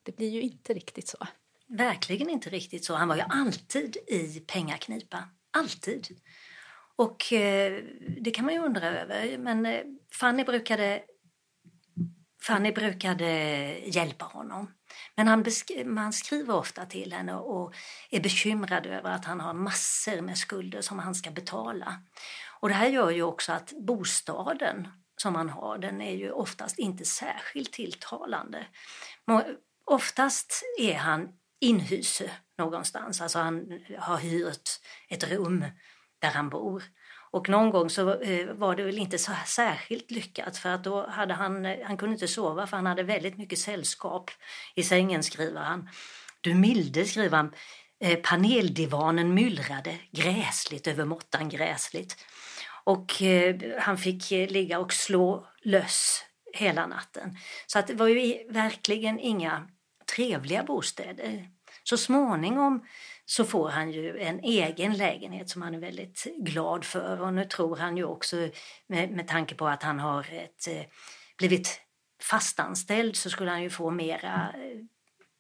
Det 0.04 0.18
blir 0.18 0.30
ju 0.30 0.42
inte 0.42 0.74
riktigt 0.74 1.08
så. 1.08 1.28
Verkligen 1.70 2.30
inte 2.30 2.50
riktigt 2.50 2.86
så. 2.86 2.96
Han 2.96 3.08
var 3.08 3.16
ju 3.16 3.22
alltid 3.30 3.98
i 4.08 4.40
pengaknipa. 4.40 5.30
Alltid. 5.52 6.08
Och 6.96 7.34
eh, 7.34 7.84
det 8.22 8.32
kan 8.32 8.46
man 8.46 8.54
ju 8.54 8.60
undra 8.60 8.88
över. 8.88 9.38
Men 9.38 9.66
eh, 9.66 9.82
Fanny 10.14 10.44
brukade 10.44 11.02
Fanny 12.42 12.72
brukade 12.72 13.30
hjälpa 13.86 14.26
honom. 14.26 14.74
Men 15.16 15.28
han 15.28 15.46
man 15.86 16.14
skriver 16.14 16.56
ofta 16.56 16.86
till 16.86 17.14
henne 17.14 17.36
och 17.36 17.74
är 18.10 18.20
bekymrad 18.20 18.86
över 18.86 19.12
att 19.12 19.26
han 19.26 19.40
har 19.40 19.54
massor 19.54 20.22
med 20.22 20.38
skulder 20.38 20.82
som 20.82 21.00
han 21.00 21.16
ska 21.16 21.32
betala. 21.32 22.02
Och 22.60 22.70
det 22.70 22.76
här 22.76 22.88
gör 22.88 23.10
ju 23.10 23.24
också 23.24 23.52
att 23.52 23.74
bostaden 23.78 24.88
som 25.18 25.36
han 25.36 25.50
har, 25.50 25.78
den 25.78 26.02
är 26.02 26.16
ju 26.16 26.32
oftast 26.32 26.80
inte 26.80 27.06
särskilt 27.06 27.74
tilltalande. 27.74 28.68
Oftast 29.86 30.64
är 30.80 30.96
han 30.96 31.39
inhyse 31.60 32.32
någonstans, 32.58 33.22
alltså 33.22 33.40
han 33.40 33.80
har 33.98 34.18
hyrt 34.18 34.70
ett 35.10 35.32
rum 35.32 35.66
där 36.20 36.30
han 36.32 36.50
bor. 36.50 36.84
Och 37.32 37.50
någon 37.50 37.70
gång 37.70 37.90
så 37.90 38.22
eh, 38.22 38.54
var 38.54 38.76
det 38.76 38.84
väl 38.84 38.98
inte 38.98 39.18
så 39.18 39.32
särskilt 39.46 40.12
lyckat 40.12 40.58
för 40.58 40.70
att 40.70 40.84
då 40.84 41.08
hade 41.08 41.34
han, 41.34 41.66
eh, 41.66 41.78
han 41.86 41.98
kunde 41.98 42.14
inte 42.14 42.28
sova 42.28 42.68
för 42.68 42.78
han 42.78 42.86
hade 42.86 43.04
väldigt 43.04 43.38
mycket 43.38 43.60
sällskap 43.60 44.32
i 44.76 44.84
sängen 44.84 45.24
skriver 45.24 45.62
han. 45.62 45.90
Du 46.42 46.54
milde 46.54 47.06
skriver 47.06 47.38
han, 47.38 47.54
eh, 48.00 48.20
paneldivanen 48.20 49.34
myllrade 49.34 49.98
gräsligt 50.12 50.88
över 50.88 51.06
måttan 51.06 51.50
gräsligt. 51.50 52.26
Och 52.84 53.14
han 53.80 53.98
fick 53.98 54.32
ligga 54.32 54.80
och 54.80 54.94
slå 54.94 55.48
löss 55.62 56.26
hela 56.54 56.88
natten. 56.88 57.38
Så 57.68 57.80
att 57.80 57.88
det 57.88 57.94
var 57.94 58.08
ju 58.08 58.52
verkligen 58.52 59.20
inga 59.20 59.68
trevliga 60.16 60.64
bostäder. 60.64 61.50
Så 61.84 61.98
småningom 61.98 62.86
så 63.26 63.46
får 63.46 63.70
han 63.70 63.92
ju 63.92 64.20
en 64.20 64.40
egen 64.40 64.94
lägenhet 64.94 65.50
som 65.50 65.62
han 65.62 65.76
är 65.76 65.80
väldigt 65.80 66.28
glad 66.38 66.86
för. 66.86 67.22
Och 67.22 67.34
nu 67.34 67.46
tror 67.46 67.76
han 67.76 67.98
ju 67.98 68.04
också, 68.04 68.50
med, 68.88 69.12
med 69.12 69.28
tanke 69.28 69.56
på 69.56 69.68
att 69.68 69.84
han 69.84 70.00
har 70.00 70.34
ett, 70.34 70.68
eh, 70.68 70.86
blivit 71.38 71.82
fastanställd, 72.22 73.16
så 73.16 73.30
skulle 73.30 73.52
han 73.52 73.64
ju 73.64 73.70
få 73.70 73.92
mera 73.92 74.54
eh, 74.56 74.86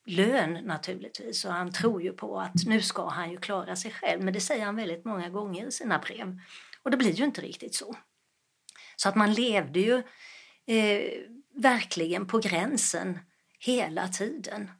lön 0.05 0.53
naturligtvis. 0.53 1.45
Och 1.45 1.53
han 1.53 1.71
tror 1.71 2.01
ju 2.01 2.13
på 2.13 2.39
att 2.39 2.65
nu 2.65 2.81
ska 2.81 3.09
han 3.09 3.31
ju 3.31 3.37
klara 3.37 3.75
sig 3.75 3.91
själv. 3.91 4.23
Men 4.23 4.33
det 4.33 4.41
säger 4.41 4.65
han 4.65 4.75
väldigt 4.75 5.05
många 5.05 5.29
gånger 5.29 5.67
i 5.67 5.71
sina 5.71 5.99
brev. 5.99 6.39
Och 6.83 6.91
det 6.91 6.97
blir 6.97 7.11
ju 7.11 7.25
inte 7.25 7.41
riktigt 7.41 7.75
så. 7.75 7.95
Så 8.95 9.09
att 9.09 9.15
man 9.15 9.33
levde 9.33 9.79
ju 9.79 9.97
eh, 10.65 11.11
verkligen 11.55 12.27
på 12.27 12.37
gränsen 12.37 13.19
hela 13.59 14.07
tiden. 14.07 14.71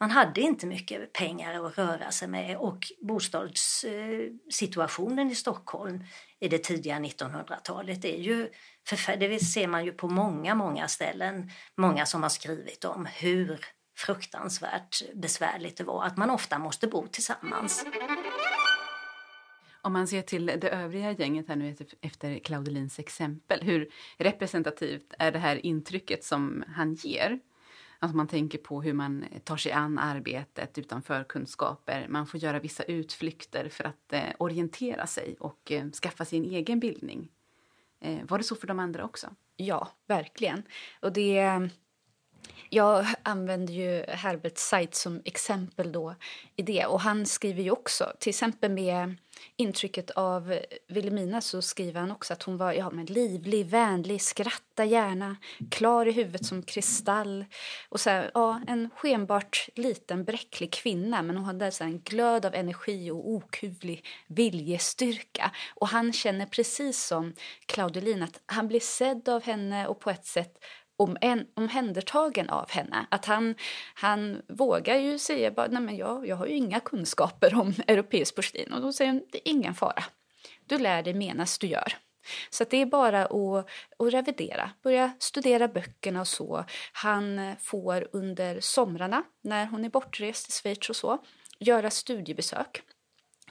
Man 0.00 0.10
hade 0.10 0.40
inte 0.40 0.66
mycket 0.66 1.12
pengar 1.12 1.64
att 1.64 1.78
röra 1.78 2.10
sig 2.10 2.28
med 2.28 2.56
och 2.56 2.78
bostadssituationen 3.00 5.30
i 5.30 5.34
Stockholm 5.34 6.04
i 6.40 6.48
det 6.48 6.58
tidiga 6.58 6.98
1900-talet 6.98 8.04
är 8.04 8.18
ju 8.18 8.48
det 9.18 9.44
ser 9.44 9.66
man 9.66 9.84
ju 9.84 9.92
på 9.92 10.08
många, 10.08 10.54
många 10.54 10.88
ställen. 10.88 11.50
Många 11.76 12.06
som 12.06 12.22
har 12.22 12.30
skrivit 12.30 12.84
om 12.84 13.06
hur 13.06 13.60
fruktansvärt 13.96 15.02
besvärligt 15.14 15.76
det 15.76 15.84
var 15.84 16.04
att 16.04 16.16
man 16.16 16.30
ofta 16.30 16.58
måste 16.58 16.86
bo 16.86 17.06
tillsammans. 17.06 17.86
Om 19.82 19.92
man 19.92 20.08
ser 20.08 20.22
till 20.22 20.46
det 20.46 20.68
övriga 20.68 21.12
gänget 21.12 21.48
här 21.48 21.56
nu 21.56 21.76
efter 22.00 22.38
Claudelins 22.38 22.98
exempel, 22.98 23.62
hur 23.62 23.90
representativt 24.18 25.14
är 25.18 25.32
det 25.32 25.38
här 25.38 25.66
intrycket 25.66 26.24
som 26.24 26.64
han 26.76 26.94
ger? 26.94 27.40
Alltså 27.98 28.16
man 28.16 28.28
tänker 28.28 28.58
på 28.58 28.82
hur 28.82 28.92
man 28.92 29.24
tar 29.44 29.56
sig 29.56 29.72
an 29.72 29.98
arbetet 29.98 30.78
utan 30.78 31.02
förkunskaper. 31.02 32.06
Man 32.08 32.26
får 32.26 32.40
göra 32.40 32.60
vissa 32.60 32.82
utflykter 32.82 33.68
för 33.68 33.84
att 33.84 34.12
eh, 34.12 34.22
orientera 34.38 35.06
sig 35.06 35.36
och 35.40 35.72
eh, 35.72 35.90
skaffa 35.90 36.24
sin 36.24 36.44
egen 36.44 36.80
bildning. 36.80 37.28
Eh, 38.00 38.18
var 38.28 38.38
det 38.38 38.44
så 38.44 38.54
för 38.54 38.66
de 38.66 38.78
andra 38.78 39.04
också? 39.04 39.26
Ja, 39.56 39.88
verkligen. 40.06 40.62
Och 41.00 41.12
det 41.12 41.70
jag 42.68 43.06
använder 43.22 43.72
ju 43.72 44.04
Herbert 44.08 44.58
Seitz 44.58 45.00
som 45.00 45.22
exempel 45.24 45.92
då 45.92 46.14
i 46.56 46.62
det. 46.62 46.86
Och 46.86 47.00
han 47.00 47.26
skriver 47.26 47.62
ju 47.62 47.70
också, 47.70 48.12
till 48.18 48.30
exempel 48.30 48.70
med 48.70 49.16
intrycket 49.56 50.10
av 50.10 50.58
Wilhelmina 50.88 51.40
så 51.40 51.62
skriver 51.62 52.00
han 52.00 52.10
också 52.10 52.32
att 52.32 52.42
hon 52.42 52.56
var 52.56 52.72
ja, 52.72 52.90
men 52.90 53.06
livlig, 53.06 53.66
vänlig, 53.66 54.22
skratta 54.22 54.84
gärna, 54.84 55.36
klar 55.70 56.06
i 56.06 56.12
huvudet 56.12 56.46
som 56.46 56.62
kristall. 56.62 57.44
Och 57.88 58.00
så 58.00 58.10
här, 58.10 58.30
ja, 58.34 58.60
en 58.66 58.90
skenbart 58.96 59.68
liten 59.74 60.24
bräcklig 60.24 60.72
kvinna 60.72 61.22
men 61.22 61.36
hon 61.36 61.44
hade 61.44 61.70
så 61.70 61.84
en 61.84 62.00
glöd 62.00 62.46
av 62.46 62.54
energi 62.54 63.10
och 63.10 63.30
okuvlig 63.30 64.04
viljestyrka. 64.26 65.50
Och 65.74 65.88
han 65.88 66.12
känner 66.12 66.46
precis 66.46 67.04
som 67.04 67.34
Claudelin 67.66 68.22
att 68.22 68.40
han 68.46 68.68
blir 68.68 68.80
sedd 68.80 69.28
av 69.28 69.42
henne 69.42 69.86
och 69.86 70.00
på 70.00 70.10
ett 70.10 70.26
sätt 70.26 70.58
om 70.96 71.16
en, 71.20 71.46
omhändertagen 71.54 72.50
av 72.50 72.70
henne. 72.70 73.06
Att 73.10 73.24
han, 73.24 73.54
han 73.94 74.42
vågar 74.48 74.96
ju 74.96 75.18
säga 75.18 75.50
bara, 75.50 75.66
nej 75.66 75.82
men 75.82 75.96
jag, 75.96 76.26
jag 76.26 76.36
har 76.36 76.46
ju 76.46 76.56
inga 76.56 76.80
kunskaper 76.80 77.54
om 77.60 77.74
europeisk 77.86 78.36
porslin. 78.36 78.72
Och 78.72 78.80
då 78.80 78.92
säger 78.92 79.12
hon, 79.12 79.22
det 79.32 79.38
är 79.38 79.52
ingen 79.52 79.74
fara. 79.74 80.04
Du 80.66 80.78
lär 80.78 81.02
dig 81.02 81.14
medan 81.14 81.46
du 81.60 81.66
gör. 81.66 81.96
Så 82.50 82.64
det 82.70 82.76
är 82.76 82.86
bara 82.86 83.24
att, 83.24 83.66
att 83.98 84.12
revidera, 84.12 84.70
börja 84.82 85.12
studera 85.18 85.68
böckerna 85.68 86.20
och 86.20 86.28
så. 86.28 86.64
Han 86.92 87.54
får 87.60 88.08
under 88.12 88.60
somrarna, 88.60 89.22
när 89.42 89.66
hon 89.66 89.84
är 89.84 89.88
bortrest 89.88 90.48
i 90.48 90.52
Schweiz 90.52 90.90
och 90.90 90.96
så, 90.96 91.18
göra 91.58 91.90
studiebesök 91.90 92.82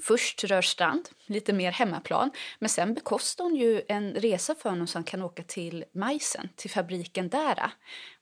Först 0.01 0.43
Rörstrand, 0.43 1.09
lite 1.25 1.53
mer 1.53 1.71
hemmaplan. 1.71 2.31
Men 2.59 2.69
sen 2.69 2.93
bekostar 2.93 3.43
hon 3.43 3.55
ju 3.55 3.81
en 3.87 4.13
resa 4.13 4.55
för 4.55 4.69
honom 4.69 4.87
så 4.87 4.97
han 4.97 5.03
kan 5.03 5.21
åka 5.21 5.43
till 5.43 5.85
Majsen, 5.91 6.49
till 6.55 6.69
fabriken 6.69 7.29
där 7.29 7.57
äh, 7.59 7.69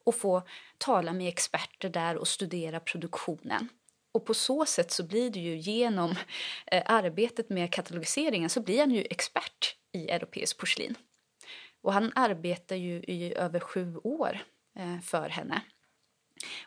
och 0.03 0.15
få 0.15 0.43
tala 0.77 1.13
med 1.13 1.27
experter 1.27 1.89
där 1.89 2.17
och 2.17 2.27
studera 2.27 2.79
produktionen. 2.79 3.69
Och 4.12 4.25
på 4.25 4.34
så 4.34 4.65
sätt 4.65 4.91
så 4.91 5.03
blir 5.03 5.31
det 5.31 5.39
ju 5.39 5.57
genom 5.57 6.15
eh, 6.65 6.84
arbetet 6.86 7.49
med 7.49 7.73
katalogiseringen 7.73 8.49
så 8.49 8.62
blir 8.62 8.79
han 8.79 8.91
ju 8.91 9.05
expert 9.10 9.75
i 9.91 10.10
europeisk 10.10 10.57
porslin. 10.57 10.95
Och 11.81 11.93
han 11.93 12.12
arbetar 12.15 12.75
ju 12.75 12.93
i 12.93 13.34
över 13.38 13.60
sju 13.60 13.97
år 14.03 14.39
eh, 14.77 14.99
för 14.99 15.29
henne. 15.29 15.62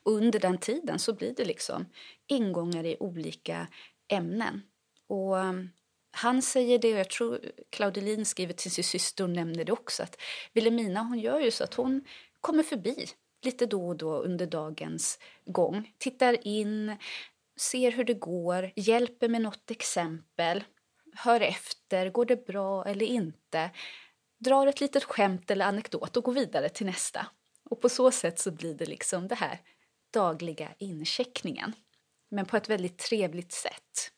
Och 0.03 0.13
under 0.13 0.41
den 0.41 0.59
tiden 0.59 0.99
så 0.99 1.13
blir 1.13 1.35
det 1.37 1.45
liksom 1.45 1.87
ingångar 2.27 2.85
i 2.85 2.97
olika 3.01 3.67
ämnen. 4.09 4.63
Och 5.09 5.39
ehm, 5.39 5.71
han 6.11 6.43
säger 6.43 6.79
det, 6.79 6.93
och 6.93 6.99
jag 6.99 7.11
tror 7.11 7.41
Claudelin 7.71 8.25
skriver 8.25 8.53
till 8.53 8.71
sin 8.71 8.85
syster 8.85 9.25
och 9.25 9.31
nämner 9.31 9.65
det 9.65 9.73
också, 9.73 10.03
att 10.03 10.21
Wilhelmina 10.53 11.03
hon 11.03 11.19
gör 11.19 11.41
ju 11.41 11.51
så 11.51 11.65
att 11.65 11.75
hon 11.75 12.05
kommer 12.41 12.63
förbi 12.63 13.07
lite 13.43 13.67
då 13.67 13.89
och 13.89 13.97
då 13.97 14.17
under 14.17 14.47
dagens 14.47 15.19
gång. 15.45 15.93
Tittar 15.99 16.47
in, 16.47 16.97
ser 17.57 17.93
hur 17.93 18.05
det 18.05 18.15
går, 18.15 18.73
hjälper 18.77 19.29
med 19.29 19.43
något 19.43 19.71
exempel, 19.71 20.65
hör 21.17 21.41
efter, 21.41 22.11
går 22.11 22.25
det 22.25 22.47
bra 22.47 22.85
eller 22.85 23.07
inte, 23.07 23.71
drar 24.39 24.67
ett 24.67 24.81
litet 24.81 25.05
skämt 25.05 25.51
eller 25.51 25.65
anekdot 25.65 26.17
och 26.17 26.25
går 26.25 26.33
vidare 26.33 26.69
till 26.69 26.87
nästa. 26.87 27.27
Och 27.71 27.81
på 27.81 27.89
så 27.89 28.11
sätt 28.11 28.39
så 28.39 28.51
blir 28.51 28.75
det 28.75 28.87
liksom 28.87 29.29
det 29.29 29.35
här 29.35 29.61
dagliga 30.13 30.69
incheckningen. 30.79 31.73
Men 32.31 32.47
på 32.47 32.57
ett 32.57 32.69
väldigt 32.69 32.99
trevligt 32.99 33.53
sätt. 33.53 34.14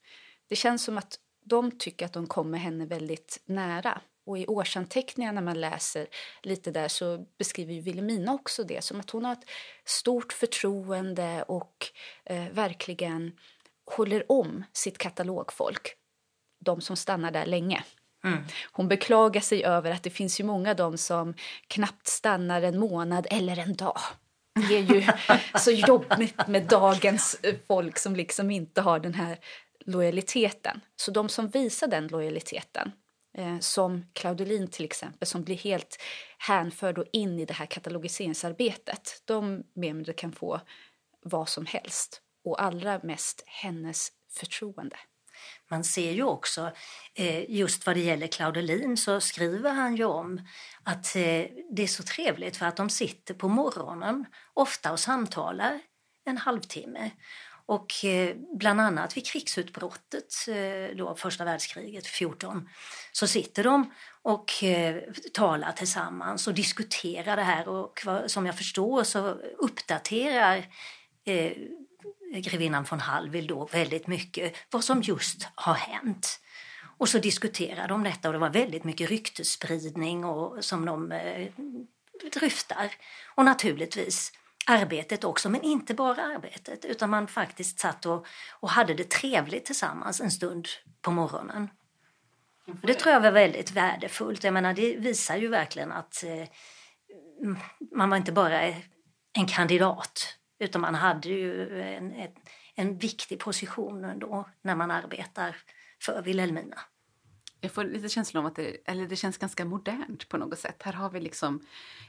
Det 0.49 0.57
känns 0.57 0.85
som 0.85 0.99
att 0.99 1.19
de 1.45 1.79
tycker 1.79 2.07
att 2.07 2.13
de 2.13 2.27
kommer 2.27 2.59
henne 2.59 2.87
väldigt 2.87 3.43
nära. 3.45 4.01
Och 4.27 4.39
i 4.39 4.47
årsanteckningarna 4.47 5.41
när 5.41 5.45
man 5.45 5.61
läser 5.61 6.07
lite 6.43 6.71
där 6.71 6.89
så 6.89 7.27
beskriver 7.39 7.75
ju 7.75 7.81
Wilhelmina 7.81 8.33
också 8.33 8.65
det 8.65 8.85
som 8.85 9.01
att 9.01 9.11
hon 9.11 9.25
har 9.25 9.33
ett 9.33 9.49
stort 9.85 10.33
förtroende 10.33 11.43
och 11.49 11.87
eh, 12.25 12.49
verkligen 12.53 13.33
håller 13.91 14.33
om 14.33 14.65
sitt 14.73 14.99
katalogfolk. 14.99 15.95
De 16.65 16.81
som 16.81 16.97
stannar 16.97 17.31
där 17.31 17.47
länge. 17.47 17.85
Mm. 18.25 18.45
Hon 18.73 18.89
beklagar 18.89 19.41
sig 19.41 19.65
över 19.65 19.91
att 19.91 20.03
det 20.03 20.11
finns 20.11 20.41
ju 20.41 20.45
många 20.45 20.75
de 20.75 20.99
som 20.99 21.35
knappt 21.67 22.07
stannar 22.07 22.63
en 22.63 22.79
månad 22.79 23.27
eller 23.31 23.59
en 23.59 23.77
dag. 23.77 23.99
Det 24.69 24.77
är 24.77 24.95
ju 24.95 25.07
så 25.59 25.71
jobbigt 25.71 26.47
med 26.47 26.63
dagens 26.63 27.41
folk 27.69 27.99
som 27.99 28.17
liksom 28.17 28.51
inte 28.51 28.81
har 28.81 28.99
den 28.99 29.15
här 29.15 29.39
lojaliteten. 29.87 30.81
Så 30.97 31.11
de 31.11 31.29
som 31.29 31.49
visar 31.49 31.87
den 31.87 32.09
lojaliteten, 32.09 32.93
eh, 33.39 33.59
som 33.59 34.07
Claudelin 34.13 34.69
till 34.69 34.85
exempel, 34.85 35.29
som 35.29 35.45
blir 35.45 35.57
helt 35.57 36.03
hänförd 36.39 36.99
och 36.99 37.07
in 37.13 37.39
i 37.39 37.45
det 37.45 37.55
här 37.55 37.67
katalogiseringsarbetet, 37.67 39.23
de 39.25 39.65
mer 39.75 40.13
kan 40.13 40.33
få 40.33 40.61
vad 41.23 41.49
som 41.49 41.67
helst 41.67 42.21
och 42.45 42.63
allra 42.63 43.01
mest 43.03 43.43
hennes 43.47 44.13
förtroende. 44.31 44.97
Man 45.71 45.85
ser 45.85 46.13
ju 46.13 46.23
också, 46.23 46.73
eh, 47.15 47.51
just 47.51 47.87
vad 47.87 47.97
det 47.97 48.01
gäller 48.01 48.27
Claudelin, 48.27 48.97
så 48.97 49.21
skriver 49.21 49.71
han 49.71 49.97
ju 49.97 50.05
om 50.05 50.41
att 50.83 51.17
eh, 51.17 51.45
det 51.71 51.83
är 51.83 51.87
så 51.87 52.03
trevligt 52.03 52.57
för 52.57 52.67
att 52.67 52.77
de 52.77 52.91
sitter 52.91 53.35
på 53.35 53.49
morgonen 53.49 54.25
ofta 54.55 54.93
och 54.93 55.01
samtalar 55.01 55.81
en 56.25 56.39
halvtimme. 56.39 57.11
Och 57.69 58.05
eh, 58.05 58.37
bland 58.59 58.81
annat 58.81 59.17
vid 59.17 59.27
krigsutbrottet, 59.27 60.35
eh, 60.49 60.97
då 60.97 61.15
första 61.15 61.45
världskriget 61.45 62.07
14, 62.07 62.69
så 63.13 63.27
sitter 63.27 63.65
de 63.65 63.93
och 64.23 64.65
eh, 64.65 64.97
talar 65.33 65.73
tillsammans 65.73 66.47
och 66.47 66.55
diskuterar 66.55 67.37
det 67.37 67.43
här 67.43 67.69
och 67.69 68.03
som 68.27 68.47
jag 68.47 68.59
förstår 68.59 69.05
så 69.05 69.29
uppdaterar 69.59 70.67
grevinnan 72.35 72.87
von 72.91 73.01
Hallwyl 73.01 73.47
då 73.47 73.65
väldigt 73.73 74.07
mycket 74.07 74.57
vad 74.71 74.85
som 74.85 75.03
just 75.03 75.49
har 75.55 75.75
hänt. 75.75 76.41
Och 76.99 77.09
så 77.09 77.19
diskuterade 77.19 77.89
de 77.89 78.05
detta 78.05 78.29
och 78.29 78.33
det 78.33 78.39
var 78.39 78.51
väldigt 78.51 78.85
mycket 78.85 79.11
ryktesspridning 79.11 80.25
och, 80.25 80.65
som 80.65 80.85
de 80.85 81.13
eh, 81.13 81.49
dryftar. 82.33 82.95
Och 83.35 83.45
naturligtvis 83.45 84.33
arbetet 84.67 85.25
också, 85.25 85.49
men 85.49 85.63
inte 85.63 85.95
bara 85.95 86.23
arbetet 86.23 86.85
utan 86.85 87.11
man 87.11 87.29
faktiskt 87.29 87.79
satt 87.79 88.07
och, 88.07 88.27
och 88.61 88.71
hade 88.71 88.95
det 88.95 89.11
trevligt 89.11 89.65
tillsammans 89.65 90.21
en 90.21 90.31
stund 90.31 90.69
på 91.03 91.11
morgonen. 91.11 91.69
Och 92.67 92.87
det 92.87 92.95
tror 92.95 93.13
jag 93.13 93.21
var 93.21 93.31
väldigt 93.31 93.71
värdefullt. 93.71 94.45
Jag 94.45 94.55
menar, 94.55 94.75
det 94.75 94.97
visar 94.97 95.37
ju 95.37 95.49
verkligen 95.49 95.93
att 95.93 96.25
eh, 96.25 96.49
man 97.95 98.11
var 98.11 98.17
inte 98.17 98.33
bara 98.33 98.63
en 99.33 99.47
kandidat 99.49 100.39
utan 100.59 100.81
man 100.81 100.95
hade 100.95 101.29
ju 101.29 101.83
en, 101.83 102.13
en, 102.13 102.31
en 102.75 102.99
viktig 102.99 103.39
position 103.39 104.05
ändå 104.05 104.49
när 104.63 104.75
man 104.75 104.91
arbetar 104.91 105.57
för 106.03 106.23
Vilhelmina. 106.23 106.81
Jag 107.61 107.73
får 107.73 107.85
lite 107.85 108.09
känslan 108.09 108.45
av 108.45 108.47
att 108.47 108.57
det, 108.57 108.77
eller 108.85 109.07
det 109.07 109.17
känns 109.17 109.39
ganska 109.39 109.65
modernt 109.65 110.29
på 110.29 110.37
något 110.37 110.59
sätt. 110.59 110.83
Här 110.83 110.93
har 110.93 111.11
vi 111.11 111.21
liksom 111.21 111.61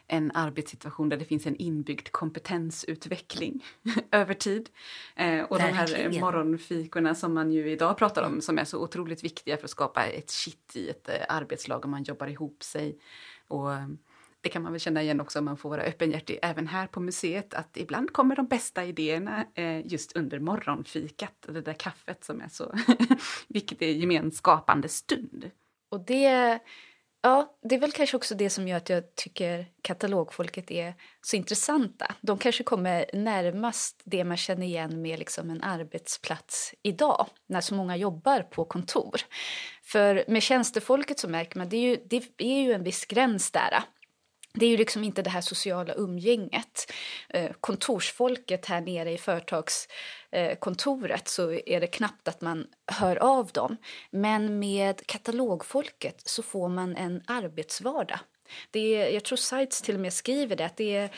en 0.08 0.32
arbetssituation 0.32 1.10
där 1.10 1.18
det 1.18 1.26
finns 1.26 1.46
en 1.46 1.56
inbyggd 1.56 2.12
kompetensutveckling 2.12 3.66
över 4.12 4.34
tid. 4.34 4.70
Eh, 5.16 5.42
och 5.42 5.60
Verkligen. 5.60 6.12
de 6.12 6.18
här 6.18 6.22
morgonfikorna 6.22 7.16
som 7.16 7.34
man 7.34 7.52
ju 7.52 7.72
idag 7.72 7.98
pratar 7.98 8.24
om 8.24 8.42
som 8.42 8.58
är 8.58 8.66
så 8.66 8.84
otroligt 8.84 9.24
viktiga 9.24 9.58
för 9.58 9.64
att 9.64 9.70
skapa 9.70 10.06
ett 10.06 10.32
kitt 10.32 10.76
i 10.76 10.90
ett 10.90 11.10
eh, 11.10 11.16
arbetslag 11.30 11.84
och 11.84 11.90
man 11.90 12.04
jobbar 12.04 12.28
ihop 12.28 12.64
sig. 12.64 13.00
Och 13.48 13.70
det 14.42 14.50
kan 14.50 14.64
man 14.64 14.72
väl 14.72 14.80
känna 14.80 15.02
igen 15.02 15.22
också 15.22 15.40
om 15.40 15.46
man 15.46 15.58
får 15.58 15.70
vara 15.70 15.82
öppenhjärtig 15.82 16.40
även 16.42 16.68
här 16.68 16.88
på 16.88 17.00
museet, 17.00 17.54
att 17.54 17.78
ibland 17.78 18.14
kommer 18.14 18.36
de 18.36 18.48
bästa 18.48 18.86
idéerna 18.86 19.46
eh, 19.56 19.88
just 19.88 20.16
under 20.16 20.40
morgonfikat, 20.40 21.34
det 21.48 21.62
där 21.62 21.74
kaffet 21.74 22.24
som 22.24 22.42
är 22.42 22.50
så 22.50 22.74
viktig 23.48 24.00
gemenskapande 24.00 24.90
stund. 24.90 25.52
Och 25.92 26.06
det, 26.06 26.60
ja, 27.22 27.58
det 27.62 27.76
är 27.76 27.80
väl 27.80 27.92
kanske 27.92 28.18
också 28.18 28.36
det 28.36 28.50
som 28.50 28.68
gör 28.68 28.78
att 28.78 28.90
jag 28.90 29.16
tycker 29.16 29.66
katalogfolket 29.82 30.72
är 30.72 30.94
så 31.22 31.36
intressanta. 31.36 32.16
De 32.22 32.38
kanske 32.38 32.64
kommer 32.64 33.06
närmast 33.14 34.02
det 34.04 34.24
man 34.24 34.38
känner 34.38 34.66
igen 34.66 35.02
med 35.02 35.20
liksom 35.20 35.50
en 35.50 35.64
arbetsplats 35.64 36.74
idag, 36.84 37.28
när 37.48 37.62
så 37.62 37.76
många 37.76 37.98
jobbar 37.98 38.42
på 38.42 38.66
kontor. 38.66 39.22
För 39.84 40.26
med 40.28 40.44
tjänstefolket 40.44 41.20
så 41.20 41.30
märker 41.30 41.58
man, 41.58 41.70
det 41.70 41.78
är 41.78 41.82
ju, 41.82 41.98
det 42.08 42.44
är 42.44 42.62
ju 42.62 42.74
en 42.74 42.84
viss 42.84 43.06
gräns 43.06 43.52
där 43.52 43.84
det 44.60 44.66
är 44.66 44.70
ju 44.70 44.78
liksom 44.78 45.04
inte 45.04 45.22
det 45.22 45.30
här 45.30 45.42
sociala 45.42 45.94
umgänget. 45.94 46.92
Eh, 47.30 47.52
kontorsfolket 47.60 48.66
här 48.66 48.82
nere 48.82 49.12
i 49.12 49.18
företagskontoret 49.18 51.28
så 51.28 51.52
är 51.52 51.82
det 51.82 51.88
knappt 51.88 52.28
att 52.28 52.42
man 52.42 52.66
hör 52.92 53.16
av 53.16 53.48
dem. 53.48 53.78
Men 54.12 54.60
med 54.60 55.08
katalogfolket 55.08 56.22
så 56.26 56.44
får 56.44 56.70
man 56.70 56.96
en 56.96 57.22
arbetsvardag. 57.28 58.20
Det 58.72 58.96
är, 58.96 59.14
jag 59.14 59.24
tror 59.24 59.38
Sites 59.38 59.82
till 59.82 59.96
och 59.96 60.02
med 60.02 60.14
skriver 60.14 60.56
det, 60.56 60.66
att 60.66 60.78
det 60.78 60.96
är 60.96 61.10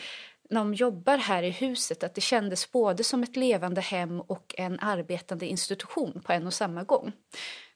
när 0.50 0.60
de 0.60 0.74
jobbar 0.74 1.16
här 1.16 1.42
i 1.42 1.50
huset 1.50 2.04
att 2.04 2.14
det 2.14 2.20
kändes 2.20 2.72
både 2.72 3.04
som 3.04 3.22
ett 3.22 3.36
levande 3.36 3.80
hem 3.80 4.20
och 4.20 4.54
en 4.58 4.80
arbetande 4.80 5.46
institution 5.46 6.22
på 6.26 6.32
en 6.32 6.46
och 6.46 6.54
samma 6.54 6.82
gång. 6.82 7.12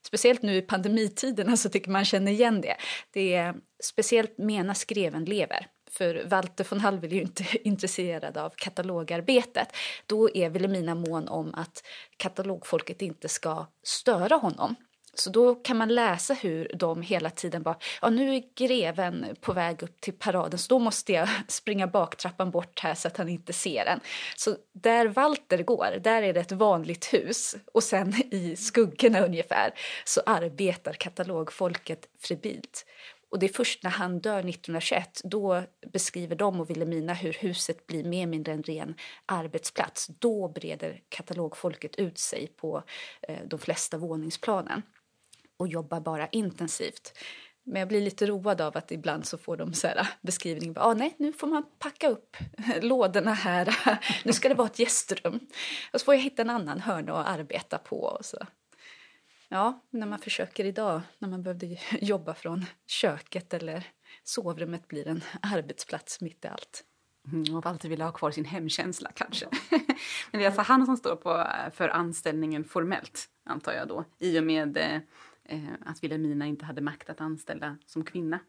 Speciellt 0.06 0.42
nu 0.42 0.56
i 0.56 0.62
pandemitiderna 0.62 1.56
så 1.56 1.68
tycker 1.68 1.90
man 1.90 2.04
känner 2.04 2.32
igen 2.32 2.60
det. 2.60 2.76
Det 3.10 3.34
är 3.34 3.54
speciellt 3.82 4.38
Mena 4.38 4.74
Skreven 4.74 5.24
lever. 5.24 5.66
För 5.90 6.24
Walter 6.26 6.66
von 6.70 6.80
Hall 6.80 7.04
är 7.04 7.08
ju 7.08 7.22
inte 7.22 7.44
intresserad 7.68 8.36
av 8.36 8.52
katalogarbetet. 8.56 9.68
Då 10.06 10.36
är 10.36 10.50
Wilhelmina 10.50 10.94
mån 10.94 11.28
om 11.28 11.54
att 11.54 11.82
katalogfolket 12.16 13.02
inte 13.02 13.28
ska 13.28 13.66
störa 13.82 14.36
honom. 14.36 14.74
Så 15.18 15.30
då 15.30 15.54
kan 15.54 15.76
man 15.76 15.94
läsa 15.94 16.34
hur 16.34 16.70
de 16.74 17.02
hela 17.02 17.30
tiden 17.30 17.62
bara, 17.62 17.76
ja 18.02 18.10
nu 18.10 18.34
är 18.34 18.42
greven 18.54 19.26
på 19.40 19.52
väg 19.52 19.82
upp 19.82 20.00
till 20.00 20.12
paraden 20.12 20.58
så 20.58 20.68
då 20.68 20.78
måste 20.78 21.12
jag 21.12 21.28
springa 21.48 21.86
baktrappan 21.86 22.50
bort 22.50 22.80
här 22.80 22.94
så 22.94 23.08
att 23.08 23.16
han 23.16 23.28
inte 23.28 23.52
ser 23.52 23.84
den. 23.84 24.00
Så 24.36 24.56
där 24.72 25.06
Walter 25.06 25.62
går, 25.62 25.98
där 26.00 26.22
är 26.22 26.32
det 26.32 26.40
ett 26.40 26.52
vanligt 26.52 27.14
hus 27.14 27.56
och 27.72 27.82
sen 27.82 28.14
i 28.30 28.56
skuggorna 28.56 29.20
ungefär 29.20 29.74
så 30.04 30.20
arbetar 30.26 30.92
katalogfolket 30.92 32.08
fribilt. 32.20 32.84
Och 33.34 33.40
det 33.40 33.46
är 33.46 33.52
först 33.52 33.82
när 33.82 33.90
han 33.90 34.20
dör 34.20 34.38
1921, 34.38 35.20
då 35.24 35.62
beskriver 35.92 36.36
de 36.36 36.60
och 36.60 36.70
Wilhelmina 36.70 37.14
hur 37.14 37.32
huset 37.32 37.86
blir 37.86 38.04
mer 38.04 38.18
eller 38.18 38.26
mindre 38.26 38.52
en 38.52 38.62
ren 38.62 38.94
arbetsplats. 39.26 40.06
Då 40.06 40.48
breder 40.48 41.00
katalogfolket 41.08 41.96
ut 41.96 42.18
sig 42.18 42.46
på 42.56 42.82
eh, 43.28 43.38
de 43.46 43.58
flesta 43.58 43.98
våningsplanen 43.98 44.82
och 45.56 45.68
jobbar 45.68 46.00
bara 46.00 46.28
intensivt. 46.28 47.18
Men 47.66 47.80
jag 47.80 47.88
blir 47.88 48.00
lite 48.00 48.26
road 48.26 48.60
av 48.60 48.76
att 48.76 48.92
ibland 48.92 49.26
så 49.26 49.38
får 49.38 49.56
de 49.56 49.74
så 49.74 49.86
här 49.86 50.08
beskrivning. 50.20 50.74
Ah, 50.76 50.94
nej, 50.94 51.14
nu 51.18 51.32
får 51.32 51.46
man 51.46 51.64
packa 51.78 52.08
upp 52.08 52.36
lådorna 52.82 53.32
här. 53.32 53.76
nu 54.24 54.32
ska 54.32 54.48
det 54.48 54.54
vara 54.54 54.68
ett 54.68 54.78
gästrum. 54.78 55.40
Och 55.92 56.00
så 56.00 56.04
får 56.04 56.14
jag 56.14 56.22
hitta 56.22 56.42
en 56.42 56.50
annan 56.50 56.80
hörna 56.80 57.12
att 57.12 57.38
arbeta 57.38 57.78
på. 57.78 57.96
Och 57.96 58.24
så. 58.24 58.46
Ja, 59.48 59.80
när 59.90 60.06
man 60.06 60.18
försöker 60.18 60.64
idag, 60.64 61.00
när 61.18 61.28
man 61.28 61.42
behövde 61.42 61.66
jobba 62.00 62.34
från 62.34 62.64
köket 62.86 63.54
eller 63.54 63.86
sovrummet 64.24 64.88
blir 64.88 65.08
en 65.08 65.24
arbetsplats 65.42 66.20
mitt 66.20 66.44
i 66.44 66.48
allt. 66.48 66.84
Mm, 67.32 67.56
och 67.56 67.66
alltid 67.66 67.90
ville 67.90 68.04
ha 68.04 68.12
kvar 68.12 68.30
sin 68.30 68.44
hemkänsla 68.44 69.10
kanske. 69.14 69.46
Men 70.30 70.40
det 70.40 70.42
är 70.42 70.46
alltså 70.46 70.62
han 70.62 70.86
som 70.86 70.96
står 70.96 71.16
på, 71.16 71.46
för 71.74 71.88
anställningen 71.88 72.64
formellt, 72.64 73.28
antar 73.44 73.72
jag 73.72 73.88
då, 73.88 74.04
i 74.18 74.38
och 74.38 74.44
med 74.44 74.78
eh, 75.44 75.72
att 75.86 76.02
Wilhelmina 76.02 76.46
inte 76.46 76.64
hade 76.64 76.80
makt 76.80 77.10
att 77.10 77.20
anställa 77.20 77.78
som 77.86 78.04
kvinna. 78.04 78.40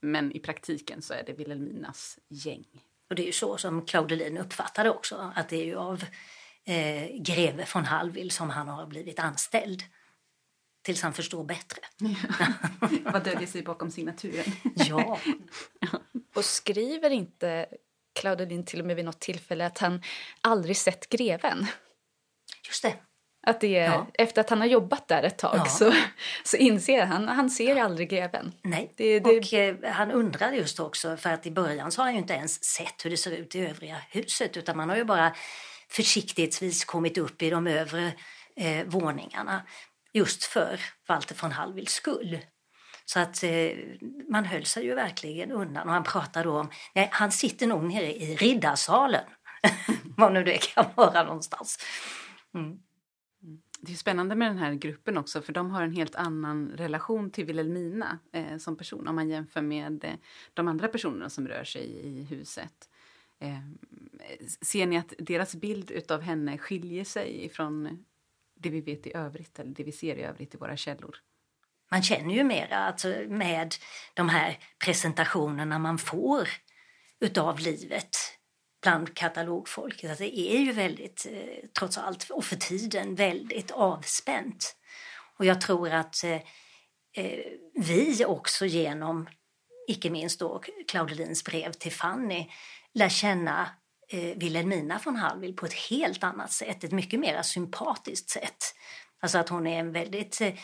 Men 0.00 0.32
i 0.32 0.40
praktiken 0.40 1.02
så 1.02 1.14
är 1.14 1.22
det 1.26 1.32
Wilhelminas 1.32 2.18
gäng. 2.28 2.66
Och 3.08 3.16
det 3.16 3.22
är 3.22 3.26
ju 3.26 3.32
så 3.32 3.56
som 3.56 3.86
Claudelin 3.86 4.38
uppfattade 4.38 4.90
också, 4.90 5.32
att 5.34 5.48
det 5.48 5.56
är 5.56 5.64
ju 5.64 5.76
av 5.76 6.04
eh, 6.64 7.22
greve 7.22 7.66
von 7.74 7.84
Hallwyl 7.84 8.30
som 8.30 8.50
han 8.50 8.68
har 8.68 8.86
blivit 8.86 9.18
anställd. 9.18 9.82
Tills 10.82 11.02
han 11.02 11.12
förstår 11.12 11.44
bättre. 11.44 11.80
Vad 13.12 13.24
döljer 13.24 13.46
sig 13.46 13.62
bakom 13.62 13.90
signaturen? 13.90 14.52
ja. 14.74 15.20
Och 16.34 16.44
skriver 16.44 17.10
inte 17.10 17.66
Claudelin 18.20 18.64
till 18.64 18.80
och 18.80 18.86
med 18.86 18.96
vid 18.96 19.04
något 19.04 19.20
tillfälle 19.20 19.66
att 19.66 19.78
han 19.78 20.02
aldrig 20.40 20.76
sett 20.76 21.08
greven? 21.08 21.66
Just 22.66 22.82
det. 22.82 22.94
Att 23.46 23.60
det 23.60 23.76
är, 23.76 23.84
Ja. 23.90 24.06
Efter 24.14 24.40
att 24.40 24.50
han 24.50 24.60
har 24.60 24.66
jobbat 24.66 25.08
där 25.08 25.22
ett 25.22 25.38
tag 25.38 25.56
Ja. 25.56 25.64
så, 25.64 25.92
så 26.44 26.56
inser 26.56 27.06
han 27.06 27.28
han 27.28 27.50
ser 27.50 27.76
aldrig 27.82 28.10
greven. 28.10 28.52
Nej, 28.62 28.92
Det- 28.96 29.20
det- 29.20 29.38
och 29.38 29.54
eh, 29.54 29.92
han 29.92 30.10
undrade 30.10 30.56
just 30.56 30.80
också, 30.80 31.16
för 31.16 31.30
att 31.30 31.46
i 31.46 31.50
början 31.50 31.92
så 31.92 32.00
har 32.00 32.04
han 32.06 32.14
ju 32.14 32.20
inte 32.20 32.34
ens 32.34 32.64
sett 32.64 33.04
hur 33.04 33.10
det 33.10 33.16
ser 33.16 33.30
ut 33.32 33.54
i 33.54 33.66
övriga 33.66 33.96
huset 34.10 34.56
utan 34.56 34.76
man 34.76 34.88
har 34.88 34.96
ju 34.96 35.04
bara 35.04 35.34
försiktighetsvis 35.90 36.84
kommit 36.84 37.18
upp 37.18 37.42
i 37.42 37.50
de 37.50 37.66
övre 37.66 38.12
eh, 38.56 38.84
våningarna 38.86 39.62
just 40.12 40.44
för 40.44 40.80
Walter 41.08 41.36
von 41.42 41.52
Hallwyls 41.52 41.92
skull. 41.92 42.38
Så 43.04 43.20
att 43.20 43.42
eh, 43.42 43.50
man 44.30 44.44
höll 44.44 44.64
sig 44.64 44.84
ju 44.84 44.94
verkligen 44.94 45.52
undan 45.52 45.86
och 45.88 45.94
han 45.94 46.04
pratade 46.04 46.44
då 46.48 46.60
om, 46.60 46.70
nej 46.94 47.08
han 47.12 47.32
sitter 47.32 47.66
nog 47.66 47.84
nere 47.84 48.12
i 48.16 48.36
riddarsalen. 48.36 49.24
Var 50.16 50.30
nu 50.30 50.44
det 50.44 50.58
kan 50.74 50.84
vara 50.94 51.22
någonstans. 51.22 51.78
Det 53.80 53.92
är 53.92 53.96
spännande 53.96 54.34
med 54.34 54.50
den 54.50 54.58
här 54.58 54.74
gruppen 54.74 55.16
också 55.16 55.42
för 55.42 55.52
de 55.52 55.70
har 55.70 55.82
en 55.82 55.92
helt 55.92 56.14
annan 56.14 56.68
relation 56.68 57.30
till 57.30 57.44
Wilhelmina 57.44 58.18
eh, 58.32 58.56
som 58.58 58.76
person 58.76 59.08
om 59.08 59.14
man 59.14 59.28
jämför 59.28 59.62
med 59.62 60.04
eh, 60.04 60.14
de 60.54 60.68
andra 60.68 60.88
personerna 60.88 61.30
som 61.30 61.48
rör 61.48 61.64
sig 61.64 61.84
i 61.84 62.22
huset. 62.22 62.88
Eh, 63.38 63.58
ser 64.60 64.86
ni 64.86 64.98
att 64.98 65.14
deras 65.18 65.54
bild 65.54 65.90
utav 65.90 66.20
henne 66.20 66.58
skiljer 66.58 67.04
sig 67.04 67.44
ifrån 67.44 68.04
det 68.54 68.70
vi 68.70 68.80
vet 68.80 69.06
i 69.06 69.16
övrigt 69.16 69.58
eller 69.58 69.74
det 69.74 69.84
vi 69.84 69.92
ser 69.92 70.16
i 70.16 70.22
övrigt 70.22 70.54
i 70.54 70.58
våra 70.58 70.76
källor? 70.76 71.16
Man 71.90 72.02
känner 72.02 72.34
ju 72.34 72.44
mera 72.44 72.76
alltså, 72.76 73.08
med 73.28 73.74
de 74.14 74.28
här 74.28 74.58
presentationerna 74.84 75.78
man 75.78 75.98
får 75.98 76.48
utav 77.20 77.58
livet 77.58 78.16
bland 78.86 79.14
katalogfolket. 79.14 80.10
Att 80.10 80.18
det 80.18 80.38
är 80.38 80.58
ju 80.58 80.72
väldigt, 80.72 81.26
eh, 81.30 81.68
trots 81.78 81.98
allt, 81.98 82.30
och 82.30 82.44
för 82.44 82.56
tiden 82.56 83.14
väldigt 83.14 83.70
avspänt. 83.70 84.76
Och 85.38 85.44
jag 85.44 85.60
tror 85.60 85.90
att 85.90 86.24
eh, 86.24 86.40
eh 87.16 87.44
vi 87.74 88.24
också 88.24 88.66
genom, 88.66 89.28
icke 89.88 90.10
minst 90.10 90.40
då 90.40 90.62
Claudelins 90.88 91.44
brev 91.44 91.72
till 91.72 91.92
Fanny, 91.92 92.50
lär 92.94 93.08
känna 93.08 93.70
eh, 94.08 94.36
Wilhelmina 94.36 95.00
von 95.04 95.16
Hallwyl 95.16 95.56
på 95.56 95.66
ett 95.66 95.90
helt 95.90 96.24
annat 96.24 96.52
sätt, 96.52 96.84
ett 96.84 96.92
mycket 96.92 97.20
mer 97.20 97.42
sympatiskt 97.42 98.30
sätt. 98.30 98.74
Alltså 99.20 99.38
att 99.38 99.48
hon 99.48 99.66
är 99.66 99.80
en 99.80 99.92
väldigt 99.92 100.40
eh, 100.40 100.54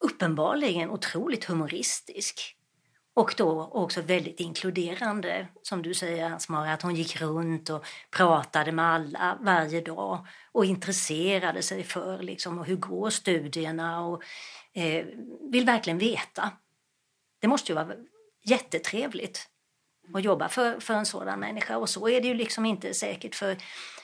uppenbarligen 0.00 0.90
otroligt 0.90 1.44
humoristisk. 1.44 2.56
Och 3.14 3.34
då 3.36 3.68
också 3.72 4.02
väldigt 4.02 4.40
inkluderande, 4.40 5.48
som 5.62 5.82
du 5.82 5.94
säger 5.94 6.30
Ansmara, 6.30 6.72
att 6.72 6.82
hon 6.82 6.94
gick 6.94 7.20
runt 7.20 7.70
och 7.70 7.84
pratade 8.10 8.72
med 8.72 8.84
alla 8.84 9.38
varje 9.40 9.80
dag 9.80 10.26
och 10.52 10.64
intresserade 10.64 11.62
sig 11.62 11.84
för 11.84 12.22
liksom, 12.22 12.64
hur 12.64 12.76
går 12.76 13.10
studierna 13.10 14.06
och 14.06 14.22
eh, 14.72 15.06
vill 15.50 15.66
verkligen 15.66 15.98
veta. 15.98 16.50
Det 17.40 17.48
måste 17.48 17.72
ju 17.72 17.76
vara 17.76 17.94
jättetrevligt 18.44 19.48
att 20.14 20.24
jobba 20.24 20.48
för, 20.48 20.80
för 20.80 20.94
en 20.94 21.06
sådan 21.06 21.40
människa 21.40 21.76
och 21.76 21.88
så 21.88 22.08
är 22.08 22.20
det 22.20 22.28
ju 22.28 22.34
liksom 22.34 22.66
inte 22.66 22.94
säkert 22.94 23.34
för 23.34 23.56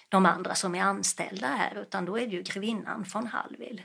de 0.09 0.27
andra 0.27 0.55
som 0.55 0.75
är 0.75 0.83
anställda 0.83 1.47
här 1.47 1.83
utan 1.83 2.05
då 2.05 2.19
är 2.19 2.27
det 2.27 2.37
ju 2.37 2.43
grevinnan 2.43 3.05
von 3.15 3.27
Hallwyl 3.27 3.83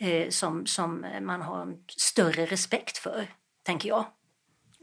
eh, 0.00 0.28
som, 0.28 0.66
som 0.66 1.06
man 1.20 1.42
har 1.42 1.76
större 1.88 2.46
respekt 2.46 2.98
för, 2.98 3.26
tänker 3.62 3.88
jag. 3.88 4.06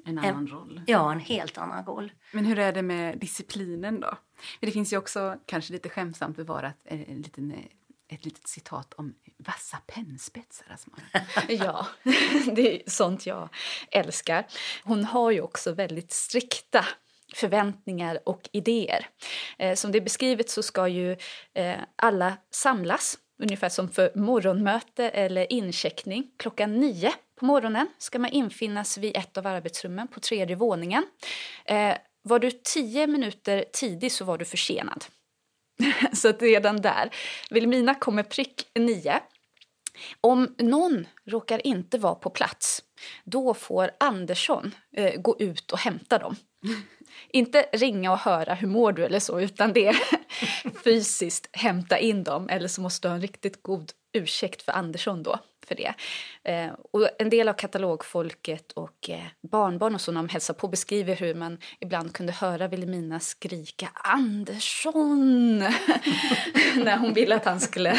En 0.05 0.17
annan 0.17 0.47
roll. 0.47 0.81
Ja, 0.87 1.11
en 1.11 1.19
helt 1.19 1.57
annan 1.57 1.85
roll. 1.85 2.11
Men 2.31 2.45
hur 2.45 2.59
är 2.59 2.73
det 2.73 2.81
med 2.81 3.17
disciplinen 3.17 3.99
då? 3.99 4.17
Det 4.59 4.71
finns 4.71 4.93
ju 4.93 4.97
också, 4.97 5.37
kanske 5.45 5.73
lite 5.73 5.89
skämtsamt 5.89 6.37
bevarat, 6.37 6.75
en, 6.83 7.05
en 7.05 7.21
liten, 7.21 7.51
eh, 7.51 8.15
ett 8.15 8.25
litet 8.25 8.47
citat 8.47 8.93
om 8.93 9.13
vassa 9.37 9.77
pennspetsar. 9.87 10.65
Asmara. 10.73 11.01
Ja, 11.65 11.87
det 12.55 12.75
är 12.75 12.89
sånt 12.89 13.25
jag 13.25 13.49
älskar. 13.91 14.45
Hon 14.83 15.03
har 15.03 15.31
ju 15.31 15.41
också 15.41 15.73
väldigt 15.73 16.11
strikta 16.11 16.85
förväntningar 17.35 18.19
och 18.25 18.49
idéer. 18.51 19.07
Eh, 19.57 19.75
som 19.75 19.91
det 19.91 19.97
är 19.97 20.01
beskrivet 20.01 20.49
så 20.49 20.63
ska 20.63 20.87
ju 20.87 21.17
eh, 21.53 21.75
alla 21.95 22.37
samlas 22.51 23.17
ungefär 23.41 23.69
som 23.69 23.89
för 23.89 24.11
morgonmöte 24.15 25.09
eller 25.09 25.53
incheckning. 25.53 26.31
Klockan 26.37 26.79
nio 26.79 27.13
på 27.41 27.45
morgonen 27.45 27.87
ska 27.97 28.19
man 28.19 28.31
infinnas 28.31 28.97
vid 28.97 29.17
ett 29.17 29.37
av 29.37 29.47
arbetsrummen 29.47 30.07
på 30.07 30.19
tredje 30.19 30.55
våningen. 30.55 31.05
Eh, 31.65 31.95
var 32.23 32.39
du 32.39 32.51
tio 32.51 33.07
minuter 33.07 33.65
tidig 33.73 34.11
så 34.11 34.25
var 34.25 34.37
du 34.37 34.45
försenad. 34.45 35.05
så 36.13 36.29
att 36.29 36.41
redan 36.41 36.81
där. 36.81 37.09
Vilhelmina 37.49 37.95
kommer 37.95 38.23
prick 38.23 38.71
nio. 38.75 39.19
Om 40.21 40.55
någon 40.57 41.07
råkar 41.25 41.67
inte 41.67 41.97
vara 41.97 42.15
på 42.15 42.29
plats, 42.29 42.83
då 43.23 43.53
får 43.53 43.91
Andersson 43.99 44.75
eh, 44.97 45.21
gå 45.21 45.39
ut 45.39 45.71
och 45.71 45.79
hämta 45.79 46.17
dem. 46.17 46.35
Inte 47.29 47.61
ringa 47.73 48.11
och 48.11 48.19
höra 48.19 48.53
hur 48.53 48.67
mår 48.67 48.91
du 48.91 49.05
eller 49.05 49.19
så, 49.19 49.39
utan 49.39 49.73
det 49.73 49.87
är 49.87 49.97
fysiskt 50.83 51.49
hämta 51.51 51.99
in 51.99 52.23
dem. 52.23 52.49
Eller 52.49 52.67
så 52.67 52.81
måste 52.81 53.07
du 53.07 53.09
ha 53.09 53.15
en 53.15 53.21
riktigt 53.21 53.63
god 53.63 53.91
ursäkt 54.13 54.61
för 54.61 54.71
Andersson 54.71 55.23
då 55.23 55.39
för 55.71 55.75
det. 55.75 55.93
Eh, 56.51 56.71
och 56.91 57.09
en 57.19 57.29
del 57.29 57.49
av 57.49 57.53
katalogfolket 57.53 58.71
och 58.71 59.09
eh, 59.09 59.25
barnbarn 59.51 59.95
och 59.95 60.01
så 60.01 60.11
när 60.11 60.21
de 60.21 60.29
hälsar 60.29 60.53
på 60.53 60.67
beskriver 60.67 61.15
hur 61.15 61.35
man 61.35 61.57
ibland 61.79 62.13
kunde 62.13 62.33
höra 62.33 62.67
Vilhelmina 62.67 63.19
skrika 63.19 63.89
Andersson 63.93 65.57
när 66.75 66.97
hon 66.97 67.13
ville 67.13 67.35
att 67.35 67.45
han 67.45 67.59
skulle 67.59 67.97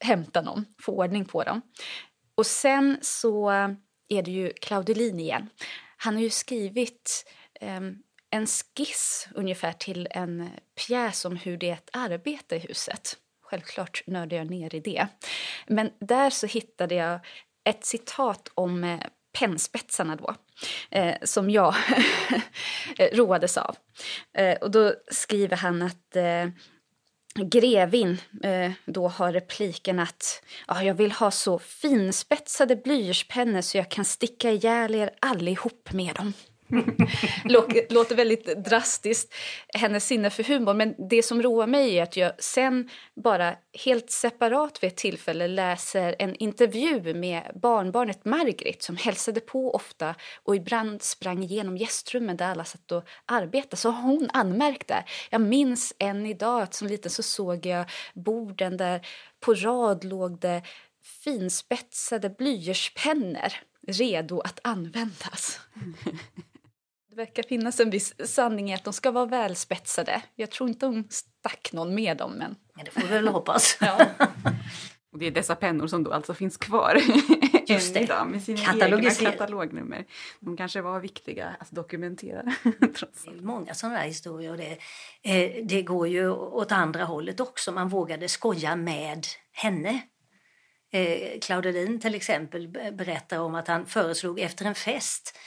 hämta 0.00 0.42
någon, 0.42 0.64
få 0.80 0.92
ordning 0.92 1.24
på 1.24 1.42
dem. 1.42 1.62
Och 2.34 2.46
sen 2.46 2.98
så 3.02 3.50
är 4.08 4.22
det 4.22 4.30
ju 4.30 4.52
Claudelin 4.52 5.20
igen. 5.20 5.48
Han 5.96 6.14
har 6.14 6.22
ju 6.22 6.30
skrivit 6.30 7.24
eh, 7.60 7.80
en 8.30 8.46
skiss 8.46 9.28
ungefär 9.34 9.72
till 9.72 10.08
en 10.10 10.50
pjäs 10.74 11.24
om 11.24 11.36
hur 11.36 11.56
det 11.56 11.70
är 11.70 11.74
att 11.74 11.90
arbeta 11.92 12.56
i 12.56 12.58
huset. 12.58 13.16
Självklart 13.50 14.02
nördar 14.06 14.36
jag 14.36 14.50
ner 14.50 14.74
i 14.74 14.80
det. 14.80 15.06
Men 15.66 15.90
där 16.00 16.30
så 16.30 16.46
hittade 16.46 16.94
jag 16.94 17.20
ett 17.64 17.84
citat 17.84 18.50
om 18.54 18.84
eh, 18.84 19.00
pennspetsarna 19.38 20.16
då, 20.16 20.34
eh, 20.90 21.14
som 21.22 21.50
jag 21.50 21.74
roades 23.12 23.58
av. 23.58 23.76
Eh, 24.38 24.56
och 24.56 24.70
då 24.70 24.94
skriver 25.10 25.56
han 25.56 25.82
att 25.82 26.16
eh, 26.16 26.48
Grevin 27.34 28.18
eh, 28.42 28.72
då 28.84 29.08
har 29.08 29.32
repliken 29.32 29.98
att 29.98 30.44
jag 30.82 30.94
vill 30.94 31.12
ha 31.12 31.30
så 31.30 31.58
finspetsade 31.58 32.76
blyertspennor 32.76 33.60
så 33.60 33.76
jag 33.76 33.90
kan 33.90 34.04
sticka 34.04 34.50
ihjäl 34.50 34.94
er 34.94 35.10
allihop 35.20 35.92
med 35.92 36.14
dem. 36.14 36.32
Låter 37.90 38.14
väldigt 38.14 38.64
drastiskt, 38.64 39.34
hennes 39.74 40.06
sinne 40.06 40.30
för 40.30 40.42
humor. 40.42 40.74
Men 40.74 40.94
det 41.08 41.22
som 41.22 41.42
roar 41.42 41.66
mig 41.66 41.98
är 41.98 42.02
att 42.02 42.16
jag 42.16 42.32
sen 42.38 42.90
bara 43.14 43.54
helt 43.84 44.10
separat 44.10 44.82
vid 44.82 44.88
ett 44.88 44.96
tillfälle 44.96 45.48
läser 45.48 46.16
en 46.18 46.34
intervju 46.34 47.14
med 47.14 47.50
barnbarnet 47.54 48.24
Margrit 48.24 48.82
som 48.82 48.96
hälsade 48.96 49.40
på 49.40 49.74
ofta 49.74 50.14
och 50.42 50.56
ibland 50.56 51.02
sprang 51.02 51.42
igenom 51.42 51.76
gästrummen 51.76 52.36
där 52.36 52.50
alla 52.50 52.64
satt 52.64 52.92
och 52.92 53.04
arbetade. 53.26 53.76
Så 53.76 53.90
hon 53.90 54.28
anmärkte. 54.32 55.04
Jag 55.30 55.40
minns 55.40 55.94
än 55.98 56.26
idag 56.26 56.62
att 56.62 56.74
som 56.74 56.88
liten 56.88 57.10
så 57.10 57.22
såg 57.22 57.66
jag 57.66 57.90
borden 58.14 58.76
där 58.76 59.06
på 59.40 59.54
rad 59.54 60.04
låg 60.04 60.40
det 60.40 60.62
finspetsade 61.24 62.30
blyertspennor 62.30 63.52
redo 63.86 64.40
att 64.40 64.60
användas. 64.62 65.60
Det 67.16 67.22
verkar 67.22 67.42
finnas 67.42 67.80
en 67.80 67.90
viss 67.90 68.14
sanning 68.30 68.70
i 68.70 68.74
att 68.74 68.84
de 68.84 68.92
ska 68.92 69.10
vara 69.10 69.26
välspetsade. 69.26 70.22
Jag 70.34 70.50
tror 70.50 70.68
inte 70.68 70.86
hon 70.86 71.04
stack 71.10 71.72
någon 71.72 71.94
med 71.94 72.16
dem, 72.16 72.32
men... 72.32 72.56
Men 72.74 72.84
det 72.84 72.90
får 72.90 73.00
vi 73.00 73.06
väl 73.08 73.28
hoppas. 73.28 73.78
Ja. 73.80 74.06
Och 75.12 75.18
det 75.18 75.26
är 75.26 75.30
dessa 75.30 75.54
pennor 75.54 75.86
som 75.86 76.04
då 76.04 76.12
alltså 76.12 76.34
finns 76.34 76.56
kvar 76.56 76.98
Just 77.66 77.94
det. 77.94 78.00
idag 78.00 78.26
med 78.28 78.42
sina 78.42 78.74
egna 78.86 79.10
katalognummer. 79.10 80.04
De 80.40 80.56
kanske 80.56 80.80
var 80.80 81.00
viktiga 81.00 81.56
att 81.60 81.70
dokumentera. 81.70 82.42
trots 82.80 83.26
allt. 83.26 83.36
är 83.36 83.42
många 83.42 83.74
sådana 83.74 83.98
här 83.98 84.06
historier. 84.06 84.50
Och 84.50 84.56
det, 84.56 84.78
eh, 85.22 85.64
det 85.66 85.82
går 85.82 86.08
ju 86.08 86.30
åt 86.30 86.72
andra 86.72 87.04
hållet 87.04 87.40
också. 87.40 87.72
Man 87.72 87.88
vågade 87.88 88.28
skoja 88.28 88.76
med 88.76 89.26
henne. 89.52 90.00
Eh, 90.92 91.40
Claudelin 91.40 92.00
till 92.00 92.14
exempel 92.14 92.68
be- 92.68 92.92
berättar 92.92 93.38
om 93.38 93.54
att 93.54 93.68
han 93.68 93.86
föreslog 93.86 94.40
efter 94.40 94.64
en 94.64 94.74
fest 94.74 95.38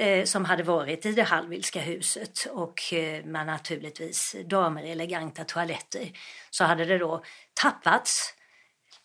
Eh, 0.00 0.24
som 0.24 0.44
hade 0.44 0.62
varit 0.62 1.06
i 1.06 1.12
det 1.12 1.22
Hallwylska 1.22 1.80
huset 1.80 2.46
och 2.50 2.92
eh, 2.92 3.24
med 3.24 3.46
naturligtvis 3.46 4.36
damer 4.44 4.82
i 4.82 4.90
eleganta 4.90 5.44
toaletter 5.44 6.12
så 6.50 6.64
hade 6.64 6.84
det 6.84 6.98
då 6.98 7.24
tappats 7.54 8.34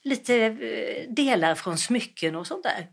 lite 0.04 0.36
eh, 0.36 1.10
delar 1.10 1.56
från 1.56 1.78
smycken 1.78 2.36
och 2.36 2.48
sånt 2.48 2.64
där. 2.64 2.88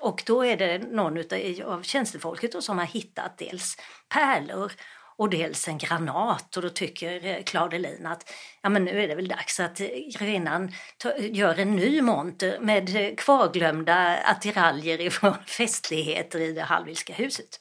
Och 0.00 0.22
då 0.26 0.44
är 0.44 0.56
det 0.56 0.78
någon 0.78 1.18
av 1.64 1.82
tjänstefolket 1.82 2.62
som 2.62 2.78
har 2.78 2.86
hittat 2.86 3.38
dels 3.38 3.76
pärlor 4.08 4.72
och 5.18 5.30
dels 5.30 5.68
en 5.68 5.78
granat 5.78 6.56
och 6.56 6.62
då 6.62 6.68
tycker 6.68 7.42
Claudelin 7.42 8.06
att 8.06 8.32
ja 8.62 8.68
men 8.68 8.84
nu 8.84 9.02
är 9.02 9.08
det 9.08 9.14
väl 9.14 9.28
dags 9.28 9.60
att 9.60 9.78
grevinnan 10.18 10.72
gör 11.18 11.58
en 11.58 11.76
ny 11.76 12.02
monter 12.02 12.58
med 12.60 13.18
kvarglömda 13.18 14.16
attiraljer 14.16 15.00
ifrån 15.00 15.34
festligheter 15.46 16.40
i 16.40 16.52
det 16.52 16.62
Hallwylska 16.62 17.12
huset. 17.12 17.60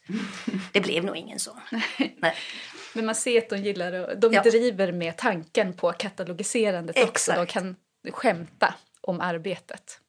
Det 0.71 0.81
blev 0.81 1.03
nog 1.03 1.17
ingen 1.17 1.39
sån. 1.39 1.59
Nej. 2.17 2.35
Men 2.93 3.05
man 3.05 3.15
ser 3.15 3.37
att 3.37 3.49
de 3.49 3.57
gillar 3.57 3.93
och 3.93 4.19
de 4.19 4.33
ja. 4.33 4.43
driver 4.43 4.91
med 4.91 5.17
tanken 5.17 5.73
på 5.73 5.91
katalogiserandet 5.91 6.97
Exakt. 6.97 7.09
också. 7.09 7.31
De 7.31 7.45
kan 7.45 7.75
skämta 8.13 8.73
om 9.01 9.21
arbetet. 9.21 9.99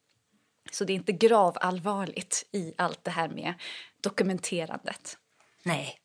Så 0.73 0.85
det 0.85 0.93
är 0.93 0.95
inte 0.95 1.13
gravallvarligt 1.13 2.49
i 2.53 2.75
allt 2.79 3.05
det 3.05 3.11
här 3.11 3.29
med 3.29 3.55
dokumenterandet. 4.03 5.19
Nej. 5.63 5.99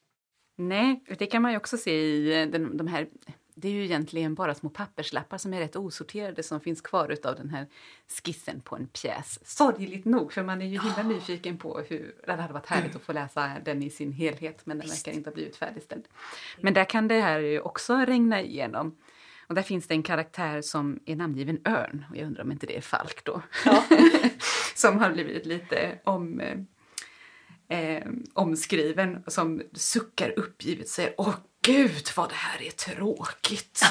Nej, 0.68 1.04
det 1.18 1.26
kan 1.26 1.42
man 1.42 1.52
ju 1.52 1.58
också 1.58 1.78
se 1.78 1.92
i 1.92 2.46
den, 2.46 2.78
de 2.78 2.88
här 2.88 3.08
det 3.56 3.68
är 3.68 3.72
ju 3.72 3.84
egentligen 3.84 4.36
bara 4.36 4.56
små 4.56 4.70
papperslappar 4.70 5.38
som 5.38 5.54
är 5.54 5.60
rätt 5.60 5.76
osorterade 5.76 6.44
som 6.44 6.60
finns 6.60 6.82
kvar 6.82 7.18
av 7.24 7.36
den 7.36 7.50
här 7.50 7.68
skissen 8.08 8.62
på 8.62 8.76
en 8.76 8.88
pjäs. 8.88 9.40
Sorgligt 9.44 10.06
nog, 10.06 10.34
för 10.34 10.44
man 10.44 10.62
är 10.62 10.66
ju 10.66 10.80
himla 10.80 10.94
ja. 10.98 11.04
nyfiken 11.04 11.58
på 11.58 11.80
hur 11.80 12.16
det 12.26 12.32
hade 12.32 12.54
varit 12.54 12.66
härligt 12.66 12.96
att 12.96 13.02
få 13.02 13.14
läsa 13.14 13.52
den 13.66 13.84
i 13.84 13.90
sin 13.90 14.12
helhet 14.12 14.66
men 14.66 14.78
den 14.78 14.88
Visst. 14.88 15.08
verkar 15.08 15.18
inte 15.18 15.30
ha 15.30 15.34
blivit 15.34 15.56
färdigställd. 15.56 16.08
Men 16.62 16.74
där 16.74 16.86
kan 16.86 17.08
det 17.08 17.22
här 17.22 17.40
ju 17.40 17.60
också 17.60 17.96
regna 17.96 18.42
igenom. 18.42 18.98
Och 19.48 19.56
där 19.56 19.62
finns 19.62 19.88
det 19.88 19.94
en 19.94 20.04
karaktär 20.04 20.62
som 20.62 21.00
är 21.06 21.16
namngiven 21.16 21.60
Örn 21.66 22.06
och 22.10 22.18
jag 22.18 22.28
undrar 22.28 22.44
om 22.44 22.52
inte 22.52 22.66
det 22.66 22.78
är 22.78 22.82
Falk 22.82 23.24
då. 23.24 23.42
Ja. 23.66 23.84
som 24.76 25.00
har 25.00 25.12
blivit 25.12 25.46
lite 25.46 26.00
om 26.04 26.42
eh, 27.72 27.80
eh, 27.80 28.04
omskriven 28.34 29.24
som 29.28 29.62
suckar 29.74 30.40
uppgivet 30.40 30.84
och 30.86 30.90
säger 30.90 31.14
Åh 31.18 31.36
gud 31.62 32.10
vad 32.16 32.30
det 32.30 32.36
här 32.36 32.62
är 32.62 32.72
tråkigt. 32.72 33.82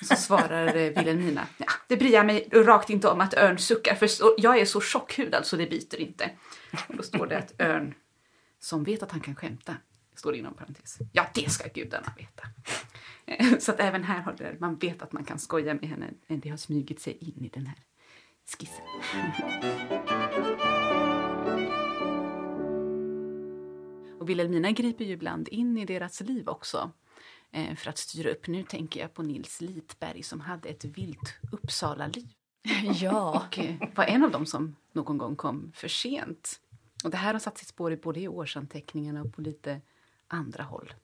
Och 0.00 0.06
så 0.06 0.16
svarar 0.16 0.66
eh, 0.66 0.72
Wilhelmina, 0.72 1.46
ja, 1.56 1.66
det 1.88 1.96
bryr 1.96 2.24
mig 2.24 2.48
rakt 2.52 2.90
inte 2.90 3.08
om 3.08 3.20
att 3.20 3.34
Örn 3.34 3.58
suckar 3.58 3.94
för 3.94 4.08
jag 4.38 4.58
är 4.58 4.64
så 4.64 4.80
tjockhudad 4.80 5.46
så 5.46 5.56
det 5.56 5.66
biter 5.66 6.00
inte. 6.00 6.30
Och 6.88 6.96
då 6.96 7.02
står 7.02 7.26
det 7.26 7.38
att 7.38 7.60
Örn, 7.60 7.94
som 8.60 8.84
vet 8.84 9.02
att 9.02 9.10
han 9.10 9.20
kan 9.20 9.36
skämta, 9.36 9.76
står 10.16 10.34
inom 10.34 10.54
parentes, 10.54 10.98
ja 11.12 11.26
det 11.34 11.50
ska 11.50 11.68
gudarna 11.68 12.12
veta. 12.16 12.42
Eh, 13.26 13.58
så 13.58 13.72
att 13.72 13.80
även 13.80 14.04
här 14.04 14.20
har 14.20 14.32
det, 14.32 14.56
man 14.60 14.76
vet 14.76 15.02
att 15.02 15.12
man 15.12 15.24
kan 15.24 15.38
skoja 15.38 15.74
med 15.74 15.88
henne, 15.88 16.06
men 16.26 16.40
det 16.40 16.48
har 16.48 16.56
smugit 16.56 17.00
sig 17.00 17.18
in 17.20 17.44
i 17.44 17.48
den 17.48 17.66
här 17.66 17.76
skissen. 18.58 18.84
Och 24.28 24.30
Wilhelmina 24.30 24.70
griper 24.70 25.04
ju 25.04 25.12
ibland 25.12 25.48
in 25.48 25.78
i 25.78 25.84
deras 25.84 26.20
liv 26.20 26.48
också 26.48 26.92
eh, 27.50 27.74
för 27.76 27.90
att 27.90 27.98
styra 27.98 28.30
upp. 28.30 28.46
Nu 28.46 28.62
tänker 28.62 29.00
jag 29.00 29.14
på 29.14 29.22
Nils 29.22 29.60
Litberg 29.60 30.22
som 30.22 30.40
hade 30.40 30.68
ett 30.68 30.84
vilt 30.84 31.38
Uppsala-liv. 31.52 32.28
Ja. 33.00 33.46
Och 33.46 33.58
eh, 33.58 33.74
var 33.94 34.04
en 34.04 34.24
av 34.24 34.30
dem 34.30 34.46
som 34.46 34.76
någon 34.92 35.18
gång 35.18 35.36
kom 35.36 35.72
för 35.74 35.88
sent. 35.88 36.60
Och 37.04 37.10
det 37.10 37.16
här 37.16 37.32
har 37.32 37.40
satt 37.40 37.58
sitt 37.58 37.68
spår 37.68 37.92
i 37.92 37.96
både 37.96 38.20
i 38.20 38.28
årsanteckningarna 38.28 39.22
och 39.22 39.34
på 39.34 39.40
lite 39.40 39.80
andra 40.26 40.62
håll. 40.62 40.94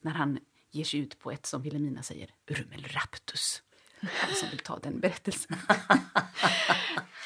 När 0.00 0.12
han 0.12 0.38
ger 0.70 0.84
sig 0.84 1.00
ut 1.00 1.18
på 1.18 1.30
ett, 1.30 1.46
som 1.46 1.62
Wilhelmina 1.62 2.02
säger, 2.02 2.30
rummelraptus. 2.46 3.62
Alla 4.00 4.34
som 4.34 4.48
vill 4.50 4.58
ta 4.58 4.78
den 4.78 5.00
berättelsen. 5.00 5.56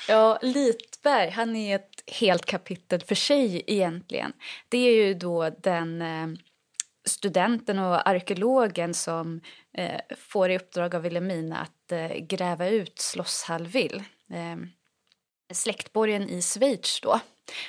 Ja, 0.09 0.39
Litberg, 0.43 1.31
han 1.31 1.57
är 1.57 1.77
ett 1.77 2.03
helt 2.07 2.47
kapitel 2.47 3.01
för 3.01 3.15
sig 3.15 3.63
egentligen. 3.67 4.33
Det 4.69 4.79
är 4.79 5.07
ju 5.07 5.15
då 5.15 5.51
den 5.51 6.03
eh, 6.03 6.27
studenten 7.05 7.79
och 7.79 8.09
arkeologen 8.09 8.95
som 8.95 9.41
eh, 9.73 10.01
får 10.19 10.51
i 10.51 10.57
uppdrag 10.57 10.95
av 10.95 11.03
Wilhelmina 11.03 11.59
att 11.59 11.93
eh, 11.93 12.17
gräva 12.17 12.69
ut 12.69 13.01
Schloss 13.01 13.45
Hallwyl. 13.45 14.03
Ehm, 14.31 14.69
Släktborgen 15.55 16.29
i 16.29 16.43
Schweiz 16.43 17.01
då. 17.03 17.21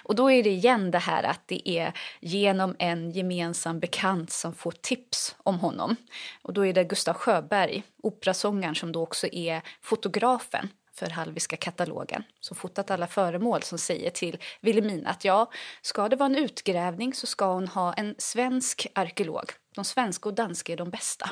Och 0.03 0.15
då 0.15 0.31
är 0.31 0.43
det 0.43 0.49
igen 0.49 0.91
det 0.91 0.99
här 0.99 1.23
att 1.23 1.47
det 1.47 1.69
är 1.69 1.93
genom 2.21 2.75
en 2.79 3.11
gemensam 3.11 3.79
bekant 3.79 4.31
som 4.31 4.53
får 4.53 4.71
tips 4.71 5.35
om 5.37 5.59
honom. 5.59 5.95
Och 6.41 6.53
då 6.53 6.65
är 6.65 6.73
det 6.73 6.83
Gustav 6.83 7.13
Sjöberg, 7.13 7.83
operasångaren 8.03 8.75
som 8.75 8.91
då 8.91 9.03
också 9.03 9.27
är 9.27 9.61
fotografen 9.81 10.69
för 10.95 11.09
Halviska 11.09 11.57
katalogen 11.57 12.23
som 12.39 12.57
fotat 12.57 12.91
alla 12.91 13.07
föremål 13.07 13.63
som 13.63 13.77
säger 13.77 14.09
till 14.09 14.37
Wilhelmina 14.61 15.09
att 15.09 15.25
ja, 15.25 15.51
ska 15.81 16.09
det 16.09 16.15
vara 16.15 16.29
en 16.29 16.35
utgrävning 16.35 17.13
så 17.13 17.27
ska 17.27 17.53
hon 17.53 17.67
ha 17.67 17.93
en 17.93 18.15
svensk 18.17 18.87
arkeolog. 18.95 19.51
De 19.75 19.85
svenska 19.85 20.29
och 20.29 20.35
danska 20.35 20.73
är 20.73 20.77
de 20.77 20.89
bästa. 20.89 21.29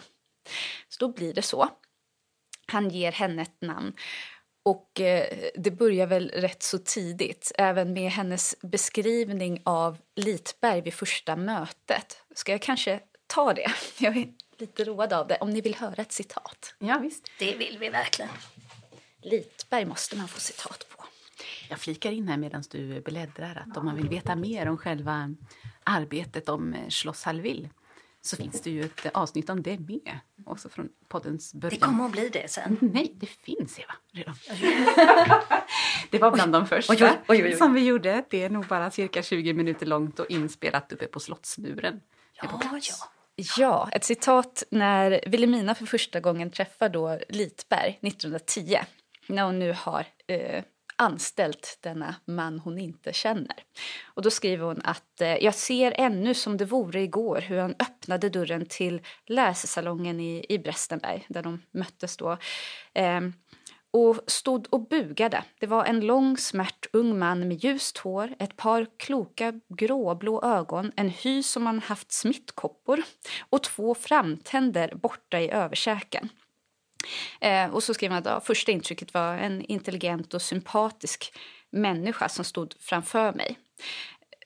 Så 0.90 1.08
då 1.08 1.14
blir 1.14 1.34
det 1.34 1.42
så. 1.42 1.70
Han 2.68 2.90
ger 2.90 3.12
henne 3.12 3.42
ett 3.42 3.62
namn. 3.62 3.94
Och 4.64 5.02
eh, 5.02 5.50
det 5.56 5.72
börjar 5.72 6.08
väl 6.08 6.30
rätt 6.30 6.64
så 6.64 6.78
tidigt, 6.78 7.52
även 7.58 7.94
med 7.94 8.12
hennes 8.12 8.56
beskrivning 8.62 9.62
av 9.64 9.98
Litberg 10.16 10.82
vid 10.82 10.94
första 10.94 11.36
mötet. 11.36 12.18
Ska 12.36 12.52
jag 12.52 12.62
kanske 12.62 13.00
ta 13.28 13.54
det? 13.54 13.72
Jag 14.00 14.18
är 14.18 14.28
lite 14.58 14.84
road 14.84 15.14
av 15.14 15.28
det, 15.28 15.38
om 15.38 15.50
ni 15.50 15.62
vill 15.62 15.76
höra 15.76 16.02
ett 16.02 16.12
citat. 16.12 16.76
Ja, 16.80 16.98
visst. 16.98 17.32
Det 17.40 17.56
vill 17.56 17.78
vi 17.80 17.90
verkligen. 17.90 18.32
Litberg 19.22 19.86
måste 19.86 20.16
man 20.16 20.28
få 20.28 20.40
citat 20.40 20.86
på. 20.90 21.04
Jag 21.70 21.80
flikar 21.80 22.12
in 22.12 22.28
här 22.28 22.38
medan 22.38 22.64
du 22.72 23.02
bläddrar 23.02 23.64
att 23.68 23.78
om 23.78 23.86
man 23.86 23.96
vill 23.96 24.10
veta 24.10 24.36
mer 24.36 24.68
om 24.68 24.78
själva 24.78 25.36
arbetet 25.84 26.50
om 26.50 26.74
eh, 26.74 26.90
Schloss 26.90 27.24
Hallwyl 27.24 27.70
så 28.26 28.36
finns 28.36 28.62
det 28.62 28.70
ju 28.70 28.84
ett 28.84 29.06
avsnitt 29.14 29.50
om 29.50 29.64
det 29.64 29.80
med. 29.80 30.20
Också 30.46 30.70
från 30.70 30.90
poddens 31.08 31.54
början. 31.54 31.80
Det 31.80 31.86
kommer 31.86 32.06
att 32.06 32.12
bli 32.12 32.30
det 32.30 32.52
sen. 32.52 32.78
Nej, 32.82 33.14
det 33.16 33.26
finns 33.26 33.80
Eva 33.80 33.94
redan. 34.12 34.36
det 36.10 36.20
var 36.20 36.32
bland 36.32 36.56
oj, 36.56 36.62
de 36.62 36.68
första 36.68 36.94
oj, 37.28 37.44
oj, 37.44 37.56
som 37.56 37.74
vi 37.74 37.86
gjorde. 37.86 38.24
Det 38.30 38.44
är 38.44 38.50
nog 38.50 38.66
bara 38.68 38.92
cirka 38.92 39.24
20 39.24 39.54
minuter 39.54 39.86
långt 39.86 40.20
och 40.20 40.26
inspelat 40.30 40.92
uppe 40.92 41.08
på 41.08 41.20
Slottsmuren. 41.20 42.02
Ja, 42.34 42.60
ja. 42.64 42.80
Ja, 43.58 43.90
ett 43.92 44.04
citat 44.04 44.64
när 44.70 45.24
Wilhelmina 45.28 45.76
för 45.76 45.86
första 45.86 46.20
gången 46.20 46.52
träffar 46.52 46.90
då 46.90 47.20
Litberg 47.30 48.00
1910 48.02 48.78
när 49.28 49.44
hon 49.44 49.60
nu 49.60 49.76
har 49.78 50.06
eh, 50.28 50.64
anställt 50.96 51.78
denna 51.82 52.16
man 52.26 52.60
hon 52.60 52.80
inte 52.80 53.14
känner. 53.14 53.64
Och 54.04 54.22
då 54.22 54.32
skriver 54.32 54.66
hon 54.66 54.82
att 54.84 55.22
eh, 55.22 55.36
jag 55.36 55.56
ser 55.56 55.94
ännu 55.98 56.34
som 56.34 56.58
det 56.58 56.66
vore 56.66 57.02
igår 57.02 57.42
hur 57.42 57.58
han 57.58 57.76
öppnade 57.80 58.30
dörren 58.30 58.66
till 58.70 59.02
läsesalongen 59.26 60.20
i, 60.20 60.46
i 60.50 60.60
Brestenberg 60.60 61.26
där 61.30 61.44
de 61.44 61.62
möttes 61.72 62.18
då. 62.18 62.38
Ehm, 62.94 63.34
och 63.94 64.20
stod 64.28 64.68
och 64.70 64.88
bugade. 64.88 65.44
Det 65.60 65.68
var 65.68 65.86
en 65.86 66.00
lång 66.00 66.38
smärt 66.38 66.86
ung 66.94 67.20
man 67.20 67.48
med 67.48 67.64
ljust 67.64 67.98
hår, 67.98 68.36
ett 68.40 68.56
par 68.56 68.88
kloka 68.98 69.54
gråblå 69.70 70.42
ögon, 70.44 70.92
en 70.96 71.10
hy 71.10 71.44
som 71.44 71.66
han 71.66 71.80
haft 71.80 72.12
smittkoppor 72.12 73.04
och 73.50 73.64
två 73.64 73.96
framtänder 73.96 74.96
borta 74.96 75.40
i 75.40 75.50
överkäken. 75.50 76.30
Eh, 77.42 77.70
och 77.70 77.84
så 77.84 77.94
skrev 77.94 78.12
han 78.12 78.20
att 78.20 78.26
ja, 78.26 78.42
första 78.42 78.72
intrycket 78.72 79.14
var 79.14 79.36
en 79.36 79.62
intelligent 79.62 80.34
och 80.34 80.42
sympatisk 80.42 81.34
människa 81.70 82.30
som 82.30 82.46
stod 82.46 82.74
framför 82.80 83.34
mig. 83.34 83.58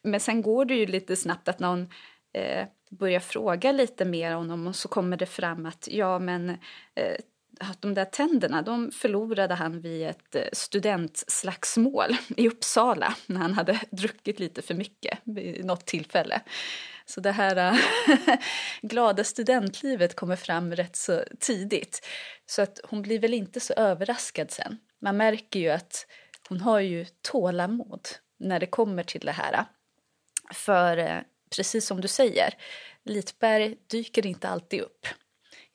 Men 0.03 0.19
sen 0.19 0.41
går 0.41 0.65
det 0.65 0.75
ju 0.75 0.85
lite 0.85 1.15
snabbt 1.15 1.47
att 1.47 1.59
någon 1.59 1.89
eh, 2.33 2.67
börjar 2.89 3.19
fråga 3.19 3.71
lite 3.71 4.05
mer 4.05 4.35
om 4.35 4.37
honom 4.37 4.67
och 4.67 4.75
så 4.75 4.87
kommer 4.87 5.17
det 5.17 5.25
fram 5.25 5.65
att 5.65 5.87
ja 5.91 6.19
men 6.19 6.49
eh, 6.95 7.15
att 7.59 7.81
de 7.81 7.93
där 7.93 8.05
tänderna 8.05 8.61
de 8.61 8.91
förlorade 8.91 9.53
han 9.53 9.81
vid 9.81 10.07
ett 10.07 10.35
eh, 10.35 10.41
studentslagsmål 10.53 12.17
i 12.37 12.47
Uppsala 12.47 13.15
när 13.25 13.39
han 13.39 13.53
hade 13.53 13.79
druckit 13.91 14.39
lite 14.39 14.61
för 14.61 14.73
mycket 14.73 15.19
vid 15.23 15.65
något 15.65 15.85
tillfälle. 15.85 16.41
Så 17.09 17.21
det 17.21 17.31
här 17.31 17.55
äh, 17.55 17.79
glada 18.81 19.23
studentlivet 19.23 20.15
kommer 20.15 20.35
fram 20.35 20.75
rätt 20.75 20.95
så 20.95 21.23
tidigt. 21.39 22.07
Så 22.45 22.61
att 22.61 22.79
hon 22.83 23.01
blir 23.01 23.19
väl 23.19 23.33
inte 23.33 23.59
så 23.59 23.73
överraskad 23.73 24.51
sen. 24.51 24.77
Man 25.01 25.17
märker 25.17 25.59
ju 25.59 25.69
att 25.69 26.05
hon 26.49 26.61
har 26.61 26.79
ju 26.79 27.05
tålamod 27.21 28.07
när 28.39 28.59
det 28.59 28.65
kommer 28.65 29.03
till 29.03 29.21
det 29.21 29.31
här. 29.31 29.65
För 30.53 30.97
äh, 30.97 31.17
precis 31.55 31.85
som 31.87 32.01
du 32.01 32.07
säger, 32.07 32.53
Litberg 33.03 33.75
dyker 33.87 34.25
inte 34.25 34.49
alltid 34.49 34.81
upp. 34.81 35.07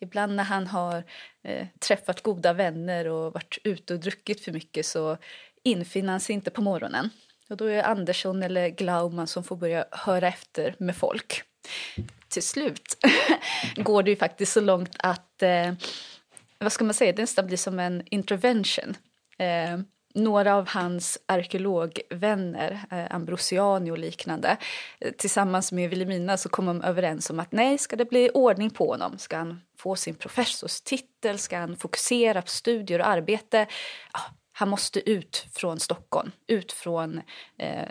Ibland 0.00 0.34
när 0.34 0.44
han 0.44 0.66
har 0.66 1.04
eh, 1.44 1.66
träffat 1.78 2.22
goda 2.22 2.52
vänner 2.52 3.08
och 3.08 3.32
varit 3.32 3.58
ute 3.64 3.94
och 3.94 4.00
druckit 4.00 4.44
för 4.44 4.52
mycket 4.52 4.86
så 4.86 5.16
infinner 5.62 6.10
han 6.10 6.20
sig 6.20 6.34
inte 6.34 6.50
på 6.50 6.62
morgonen. 6.62 7.10
Och 7.52 7.58
då 7.58 7.64
är 7.64 7.76
det 7.76 7.84
Andersson 7.84 8.42
eller 8.42 8.68
Glauman 8.68 9.26
som 9.26 9.44
får 9.44 9.56
börja 9.56 9.84
höra 9.90 10.28
efter 10.28 10.74
med 10.78 10.96
folk. 10.96 11.42
Till 12.28 12.42
slut 12.42 12.96
går 13.76 14.02
det 14.02 14.10
ju 14.10 14.16
faktiskt 14.16 14.52
så 14.52 14.60
långt 14.60 14.96
att, 14.98 15.42
eh, 15.42 15.72
vad 16.58 16.72
ska 16.72 16.84
man 16.84 16.94
säga, 16.94 17.12
det 17.12 17.22
nästan 17.22 17.46
blir 17.46 17.56
som 17.56 17.78
en 17.78 18.02
intervention. 18.10 18.96
Eh, 19.38 19.78
några 20.14 20.54
av 20.54 20.68
hans 20.68 21.18
arkeologvänner, 21.26 22.80
eh, 22.90 23.14
Ambrosiani 23.14 23.90
och 23.90 23.98
liknande, 23.98 24.56
eh, 25.00 25.12
tillsammans 25.12 25.72
med 25.72 25.90
Vilhelmina 25.90 26.36
så 26.36 26.48
kom 26.48 26.66
de 26.66 26.82
överens 26.82 27.30
om 27.30 27.40
att 27.40 27.52
nej, 27.52 27.78
ska 27.78 27.96
det 27.96 28.04
bli 28.04 28.30
ordning 28.34 28.70
på 28.70 28.90
honom, 28.90 29.18
ska 29.18 29.36
han 29.36 29.60
få 29.78 29.96
sin 29.96 30.14
professorstitel, 30.14 31.38
ska 31.38 31.58
han 31.58 31.76
fokusera 31.76 32.42
på 32.42 32.48
studier 32.48 32.98
och 32.98 33.08
arbete, 33.08 33.66
ja, 34.12 34.20
han 34.62 34.68
måste 34.68 35.10
ut 35.10 35.46
från 35.52 35.80
Stockholm, 35.80 36.30
ut 36.46 36.72
från 36.72 37.20
eh, 37.58 37.88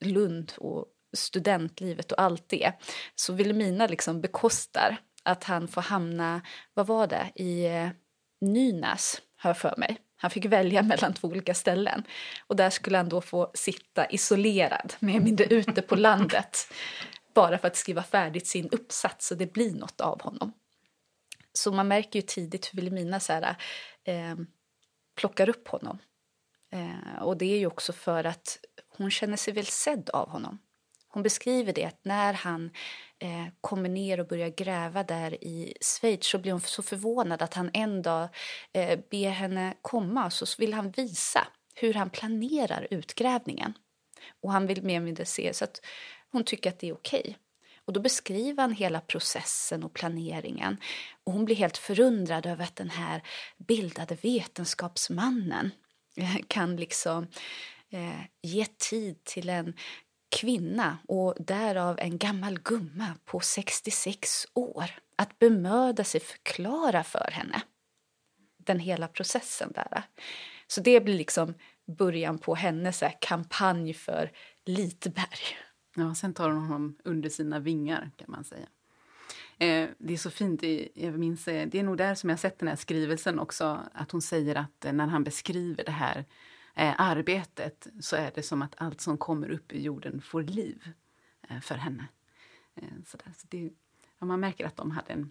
Lund 0.00 0.52
och 0.58 0.86
studentlivet 1.12 2.12
och 2.12 2.20
allt 2.20 2.48
det. 2.48 2.72
Så 3.14 3.32
Wilhelmina 3.32 3.86
liksom 3.86 4.20
bekostar 4.20 4.96
att 5.22 5.44
han 5.44 5.68
får 5.68 5.80
hamna, 5.80 6.40
vad 6.74 6.86
var 6.86 7.06
det, 7.06 7.32
i 7.34 7.66
eh, 7.66 7.88
Nynäs, 8.40 9.22
jag 9.42 9.58
för 9.58 9.74
mig. 9.76 9.96
Han 10.16 10.30
fick 10.30 10.44
välja 10.44 10.82
mellan 10.92 11.14
två 11.14 11.28
olika 11.28 11.54
ställen. 11.54 12.02
Och 12.46 12.56
där 12.56 12.70
skulle 12.70 12.96
han 12.96 13.08
då 13.08 13.20
få 13.20 13.50
sitta 13.54 14.10
isolerad, 14.10 14.94
mer 14.98 15.14
eller 15.14 15.24
mindre 15.24 15.44
ute 15.44 15.82
på 15.82 15.96
landet. 16.08 16.72
Bara 17.34 17.58
för 17.58 17.68
att 17.68 17.76
skriva 17.76 18.02
färdigt 18.02 18.46
sin 18.46 18.68
uppsats 18.68 19.26
så 19.26 19.34
det 19.34 19.52
blir 19.52 19.72
något 19.72 20.00
av 20.00 20.22
honom. 20.22 20.52
Så 21.52 21.72
man 21.72 21.88
märker 21.88 22.18
ju 22.18 22.26
tidigt 22.26 22.70
hur 22.72 22.76
Wilhelmina 22.76 23.20
så 23.20 23.32
här, 23.32 23.56
eh, 24.04 24.36
plockar 25.14 25.48
upp 25.48 25.68
honom. 25.68 25.98
Eh, 26.72 27.22
och 27.22 27.36
det 27.36 27.54
är 27.54 27.58
ju 27.58 27.66
också 27.66 27.92
för 27.92 28.24
att 28.24 28.58
hon 28.88 29.10
känner 29.10 29.36
sig 29.36 29.54
väl 29.54 29.66
sedd 29.66 30.10
av 30.10 30.28
honom. 30.28 30.58
Hon 31.08 31.22
beskriver 31.22 31.72
det 31.72 31.84
att 31.84 32.04
när 32.04 32.32
han 32.32 32.70
eh, 33.18 33.46
kommer 33.60 33.88
ner 33.88 34.20
och 34.20 34.26
börjar 34.26 34.48
gräva 34.48 35.02
där 35.02 35.44
i 35.44 35.74
Schweiz 35.80 36.26
så 36.26 36.38
blir 36.38 36.52
hon 36.52 36.60
så 36.60 36.82
förvånad 36.82 37.42
att 37.42 37.54
han 37.54 37.70
en 37.72 38.02
dag 38.02 38.28
eh, 38.72 39.00
ber 39.10 39.30
henne 39.30 39.74
komma 39.82 40.30
så 40.30 40.46
vill 40.58 40.74
han 40.74 40.90
visa 40.90 41.46
hur 41.74 41.94
han 41.94 42.10
planerar 42.10 42.88
utgrävningen. 42.90 43.74
Och 44.42 44.52
han 44.52 44.66
vill 44.66 44.82
mer 44.82 44.96
eller 44.96 45.04
mindre 45.04 45.24
se 45.24 45.54
så 45.54 45.64
att 45.64 45.80
hon 46.30 46.44
tycker 46.44 46.70
att 46.70 46.78
det 46.78 46.88
är 46.88 46.94
okej. 46.94 47.38
Och 47.84 47.92
då 47.92 48.00
beskriver 48.00 48.62
han 48.62 48.72
hela 48.72 49.00
processen 49.00 49.84
och 49.84 49.94
planeringen. 49.94 50.76
Och 51.24 51.32
hon 51.32 51.44
blir 51.44 51.56
helt 51.56 51.78
förundrad 51.78 52.46
över 52.46 52.64
att 52.64 52.76
den 52.76 52.90
här 52.90 53.22
bildade 53.58 54.14
vetenskapsmannen 54.14 55.70
eh, 56.16 56.36
kan 56.48 56.76
liksom 56.76 57.26
eh, 57.90 58.20
ge 58.42 58.64
tid 58.64 59.24
till 59.24 59.48
en 59.48 59.74
kvinna 60.36 60.98
och 61.08 61.34
därav 61.38 61.98
en 61.98 62.18
gammal 62.18 62.58
gumma 62.58 63.14
på 63.24 63.40
66 63.40 64.46
år 64.54 64.90
att 65.16 65.38
bemöda 65.38 66.04
sig 66.04 66.20
förklara 66.20 67.04
för 67.04 67.30
henne 67.32 67.62
den 68.56 68.78
hela 68.78 69.08
processen 69.08 69.72
där. 69.74 70.02
Så 70.66 70.80
det 70.80 71.00
blir 71.00 71.14
liksom 71.14 71.54
början 71.98 72.38
på 72.38 72.54
hennes 72.54 73.02
kampanj 73.20 73.94
för 73.94 74.32
Litberg. 74.66 75.56
Ja, 75.94 76.14
sen 76.14 76.34
tar 76.34 76.50
hon 76.50 76.64
honom 76.64 76.96
under 77.04 77.28
sina 77.28 77.58
vingar 77.58 78.10
kan 78.16 78.30
man 78.30 78.44
säga. 78.44 78.66
Eh, 79.58 79.88
det 79.98 80.12
är 80.12 80.18
så 80.18 80.30
fint, 80.30 80.62
jag 80.94 81.18
minns, 81.18 81.48
eh, 81.48 81.68
det 81.68 81.78
är 81.78 81.82
nog 81.82 81.96
där 81.96 82.14
som 82.14 82.30
jag 82.30 82.38
sett 82.38 82.58
den 82.58 82.68
här 82.68 82.76
skrivelsen 82.76 83.38
också, 83.38 83.80
att 83.92 84.10
hon 84.10 84.22
säger 84.22 84.54
att 84.54 84.84
eh, 84.84 84.92
när 84.92 85.06
han 85.06 85.24
beskriver 85.24 85.84
det 85.84 85.92
här 85.92 86.24
eh, 86.74 86.94
arbetet 86.98 87.86
så 88.00 88.16
är 88.16 88.32
det 88.34 88.42
som 88.42 88.62
att 88.62 88.74
allt 88.76 89.00
som 89.00 89.18
kommer 89.18 89.50
upp 89.50 89.72
i 89.72 89.82
jorden 89.82 90.22
får 90.22 90.42
liv 90.42 90.88
eh, 91.48 91.60
för 91.60 91.74
henne. 91.74 92.08
Eh, 92.74 92.88
så 93.06 93.16
där. 93.16 93.32
Så 93.36 93.46
det, 93.50 93.70
ja, 94.18 94.26
man 94.26 94.40
märker 94.40 94.66
att 94.66 94.76
de 94.76 94.90
hade 94.90 95.12
en, 95.12 95.30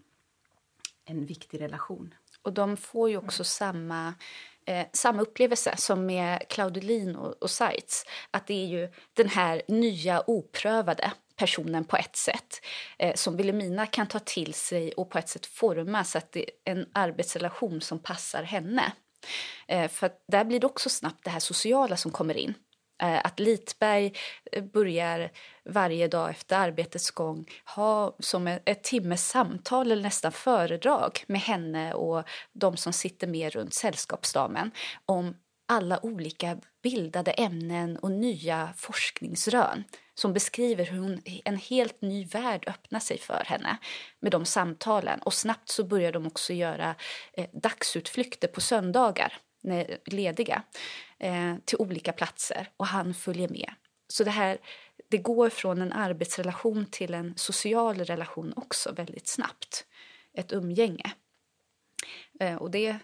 en 1.04 1.26
viktig 1.26 1.60
relation. 1.60 2.14
Och 2.42 2.52
de 2.52 2.76
får 2.76 3.10
ju 3.10 3.16
också 3.16 3.44
samma, 3.44 4.14
eh, 4.66 4.86
samma 4.92 5.22
upplevelse 5.22 5.76
som 5.76 6.06
med 6.06 6.48
Claudelin 6.48 7.16
och, 7.16 7.42
och 7.42 7.50
Seitz. 7.50 8.04
Att 8.30 8.46
det 8.46 8.54
är 8.54 8.66
ju 8.66 8.92
den 9.14 9.28
här 9.28 9.62
nya 9.68 10.22
oprövade 10.26 11.12
personen 11.36 11.84
på 11.84 11.96
ett 11.96 12.16
sätt 12.16 12.60
eh, 12.98 13.14
som 13.14 13.36
Wilhelmina 13.36 13.86
kan 13.86 14.06
ta 14.06 14.18
till 14.18 14.54
sig 14.54 14.92
och 14.92 15.10
på 15.10 15.18
ett 15.18 15.28
sätt 15.28 15.46
forma 15.46 16.04
så 16.04 16.18
att 16.18 16.32
det 16.32 16.40
är 16.40 16.72
en 16.72 16.86
arbetsrelation 16.92 17.80
som 17.80 17.98
passar 17.98 18.42
henne. 18.42 18.92
Eh, 19.68 19.88
för 19.88 20.10
där 20.28 20.44
blir 20.44 20.60
det 20.60 20.66
också 20.66 20.88
snabbt 20.88 21.24
det 21.24 21.30
här 21.30 21.40
sociala 21.40 21.96
som 21.96 22.10
kommer 22.10 22.36
in. 22.36 22.54
Eh, 23.02 23.20
att 23.24 23.40
Litberg 23.40 24.12
eh, 24.52 24.64
börjar 24.64 25.30
varje 25.64 26.08
dag 26.08 26.30
efter 26.30 26.56
arbetets 26.56 27.10
gång 27.10 27.46
ha 27.64 28.16
som 28.18 28.46
ett 28.46 28.82
timmes 28.82 29.28
samtal 29.28 29.92
eller 29.92 30.02
nästan 30.02 30.32
föredrag 30.32 31.24
med 31.26 31.40
henne 31.40 31.94
och 31.94 32.24
de 32.52 32.76
som 32.76 32.92
sitter 32.92 33.26
med 33.26 33.52
runt 33.52 33.74
sällskapsdamen 33.74 34.70
om 35.06 35.34
alla 35.68 36.06
olika 36.06 36.58
bildade 36.82 37.30
ämnen 37.30 37.96
och 37.96 38.10
nya 38.10 38.68
forskningsrön 38.76 39.84
som 40.14 40.32
beskriver 40.32 40.84
hur 40.84 40.98
hon, 40.98 41.22
en 41.44 41.56
helt 41.56 42.02
ny 42.02 42.24
värld 42.24 42.64
öppnar 42.66 43.00
sig 43.00 43.18
för 43.18 43.42
henne 43.46 43.76
med 44.20 44.32
de 44.32 44.44
samtalen. 44.44 45.22
Och 45.22 45.34
snabbt 45.34 45.68
så 45.68 45.84
börjar 45.84 46.12
de 46.12 46.26
också 46.26 46.52
göra 46.52 46.94
eh, 47.32 47.46
dagsutflykter 47.52 48.48
på 48.48 48.60
söndagar, 48.60 49.38
lediga, 50.04 50.62
eh, 51.18 51.56
till 51.64 51.78
olika 51.78 52.12
platser 52.12 52.70
och 52.76 52.86
han 52.86 53.14
följer 53.14 53.48
med. 53.48 53.74
Så 54.08 54.24
det 54.24 54.30
här 54.30 54.58
det 55.08 55.18
går 55.18 55.50
från 55.50 55.82
en 55.82 55.92
arbetsrelation 55.92 56.86
till 56.86 57.14
en 57.14 57.34
social 57.36 57.98
relation 57.98 58.52
också 58.56 58.92
väldigt 58.92 59.28
snabbt. 59.28 59.86
Ett 60.34 60.52
umgänge. 60.52 61.12
Eh, 62.40 62.56
och 62.56 62.70
det 62.70 62.88
eh, 62.88 62.98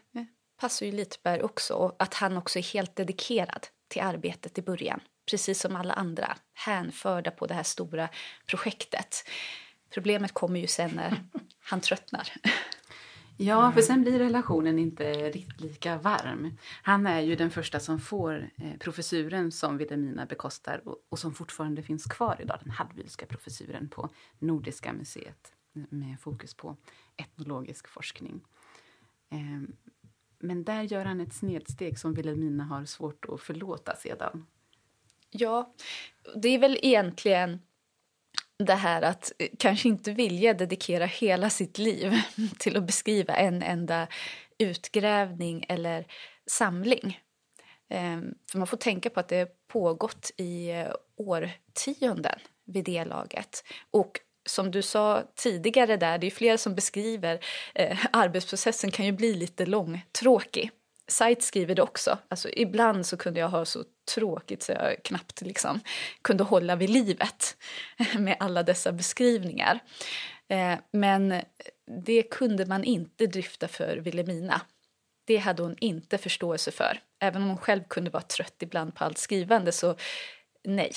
passar 0.60 0.86
ju 0.86 0.92
Litberg 0.92 1.42
också, 1.42 1.74
och 1.74 1.96
att 1.98 2.14
han 2.14 2.36
också 2.36 2.58
är 2.58 2.62
helt 2.62 2.96
dedikerad 2.96 3.66
till 3.88 4.02
arbetet 4.02 4.58
i 4.58 4.62
början 4.62 5.00
precis 5.30 5.60
som 5.60 5.76
alla 5.76 5.94
andra, 5.94 6.36
hänförda 6.54 7.30
på 7.30 7.46
det 7.46 7.54
här 7.54 7.62
stora 7.62 8.08
projektet. 8.46 9.28
Problemet 9.90 10.32
kommer 10.32 10.60
ju 10.60 10.66
sen 10.66 10.90
när 10.90 11.24
han 11.60 11.80
tröttnar. 11.80 12.32
Ja, 13.40 13.72
för 13.72 13.80
sen 13.80 14.02
blir 14.02 14.18
relationen 14.18 14.78
inte 14.78 15.30
riktigt 15.30 15.60
lika 15.60 15.98
varm. 15.98 16.56
Han 16.82 17.06
är 17.06 17.20
ju 17.20 17.36
den 17.36 17.50
första 17.50 17.80
som 17.80 18.00
får 18.00 18.50
eh, 18.56 18.78
professuren 18.78 19.52
som 19.52 19.76
Wilhelmina 19.76 20.26
bekostar 20.26 20.82
och, 21.08 21.18
som 21.18 21.34
fortfarande 21.34 21.82
finns 21.82 22.04
kvar 22.04 22.36
idag, 22.40 22.58
den 22.62 22.70
Hallwylska 22.70 23.26
professuren 23.26 23.88
på 23.88 24.08
Nordiska 24.38 24.92
museet 24.92 25.52
med 25.72 26.20
fokus 26.20 26.54
på 26.54 26.76
etnologisk 27.16 27.88
forskning. 27.88 28.40
Eh, 29.30 29.62
men 30.38 30.64
där 30.64 30.82
gör 30.82 31.04
han 31.04 31.20
ett 31.20 31.34
snedsteg 31.34 31.98
som 31.98 32.14
Wilhelmina 32.14 32.64
har 32.64 32.84
svårt 32.84 33.24
att 33.28 33.40
förlåta 33.40 33.96
sedan. 33.96 34.46
Ja, 35.30 35.74
det 36.36 36.48
är 36.48 36.58
väl 36.58 36.78
egentligen 36.82 37.60
det 38.64 38.74
här 38.74 39.02
att 39.02 39.32
eh, 39.38 39.48
kanske 39.58 39.88
inte 39.88 40.12
vilja 40.12 40.54
dedikera 40.54 41.06
hela 41.06 41.50
sitt 41.50 41.78
liv 41.78 42.12
till 42.58 42.76
att 42.76 42.84
beskriva 42.86 43.34
en 43.34 43.62
enda 43.62 44.08
utgrävning 44.58 45.64
eller 45.68 46.06
samling. 46.46 47.20
Ehm, 47.90 48.34
för 48.50 48.58
man 48.58 48.66
får 48.66 48.76
tänka 48.76 49.10
på 49.10 49.20
att 49.20 49.28
det 49.28 49.48
pågått 49.68 50.30
i 50.36 50.70
eh, 50.70 50.92
årtionden 51.16 52.38
vid 52.66 52.84
det 52.84 53.04
laget. 53.04 53.64
Och 53.90 54.20
som 54.48 54.70
du 54.70 54.82
sa 54.82 55.22
tidigare 55.36 55.96
där, 55.96 56.18
det 56.18 56.26
är 56.26 56.30
flera 56.30 56.58
som 56.58 56.74
beskriver 56.74 57.44
eh, 57.74 57.98
arbetsprocessen 58.12 58.90
kan 58.90 59.06
ju 59.06 59.12
bli 59.12 59.34
lite 59.34 59.66
långtråkig 59.66 60.70
sajt 61.08 61.42
skriver 61.42 61.74
det 61.74 61.82
också. 61.82 62.18
Alltså, 62.28 62.48
ibland 62.52 63.06
så 63.06 63.16
kunde 63.16 63.40
jag 63.40 63.48
ha 63.48 63.64
så 63.64 63.84
tråkigt 64.14 64.62
så 64.62 64.72
jag 64.72 65.02
knappt 65.04 65.40
liksom 65.40 65.80
kunde 66.22 66.44
hålla 66.44 66.76
vid 66.76 66.90
livet 66.90 67.56
med 68.18 68.36
alla 68.40 68.62
dessa 68.62 68.92
beskrivningar. 68.92 69.78
Eh, 70.48 70.78
men 70.92 71.42
det 72.04 72.22
kunde 72.22 72.66
man 72.66 72.84
inte 72.84 73.26
drifta 73.26 73.68
för 73.68 73.96
Wilhelmina. 73.96 74.60
Det 75.26 75.36
hade 75.36 75.62
hon 75.62 75.76
inte 75.80 76.18
förståelse 76.18 76.70
för. 76.70 77.00
Även 77.20 77.42
om 77.42 77.48
hon 77.48 77.58
själv 77.58 77.82
kunde 77.88 78.10
vara 78.10 78.22
trött 78.22 78.56
ibland 78.60 78.94
på 78.94 79.04
allt 79.04 79.18
skrivande 79.18 79.72
så 79.72 79.96
nej. 80.64 80.92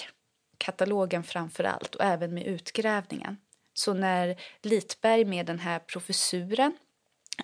Katalogen 0.58 1.24
framför 1.24 1.64
allt 1.64 1.96
och 1.96 2.06
även 2.06 2.34
med 2.34 2.46
utgrävningen. 2.46 3.38
Så 3.74 3.94
när 3.94 4.42
Litberg 4.62 5.26
med 5.26 5.46
den 5.46 5.60
här 5.60 5.80
professuren 5.80 6.78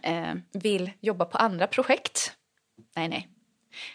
eh, 0.03 0.34
vill 0.51 0.91
jobba 0.99 1.26
på 1.26 1.38
andra 1.38 1.68
projekt 1.68 2.36
nej, 2.95 3.07
nej. 3.07 3.30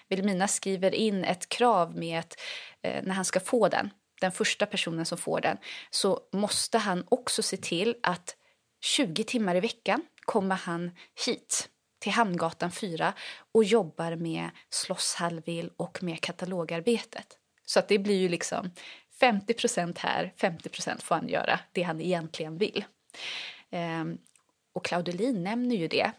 Vilhelmina 0.08 0.48
skriver 0.48 0.94
in 0.94 1.24
ett 1.24 1.48
krav 1.48 1.96
med 1.96 2.18
att 2.18 2.40
eh, 2.82 3.02
när 3.02 3.14
han 3.14 3.24
ska 3.24 3.40
få 3.40 3.68
den, 3.68 3.90
den 4.20 4.32
första 4.32 4.66
personen 4.66 5.06
som 5.06 5.18
får 5.18 5.40
den, 5.40 5.56
så 5.90 6.20
måste 6.32 6.78
han 6.78 7.04
också 7.08 7.42
se 7.42 7.56
till 7.56 7.96
att 8.02 8.36
20 8.80 9.24
timmar 9.24 9.54
i 9.54 9.60
veckan 9.60 10.02
kommer 10.20 10.56
han 10.56 10.90
hit 11.26 11.68
till 11.98 12.12
Hamngatan 12.12 12.70
4 12.70 13.12
och 13.52 13.64
jobbar 13.64 14.16
med 14.16 14.50
Schloss 14.70 15.18
och 15.76 16.02
med 16.02 16.20
katalogarbetet. 16.20 17.38
Så 17.64 17.78
att 17.78 17.88
det 17.88 17.98
blir 17.98 18.20
ju 18.20 18.28
liksom 18.28 18.70
50 19.20 19.54
här, 19.98 20.32
50% 20.38 21.00
får 21.00 21.14
han 21.14 21.28
göra 21.28 21.60
det 21.72 21.82
han 21.82 22.00
egentligen 22.00 22.58
vill. 22.58 22.84
Ehm, 23.70 24.18
och 24.72 24.84
Claudelin 24.84 25.42
nämner 25.42 25.76
ju 25.76 25.88
det. 25.88 26.12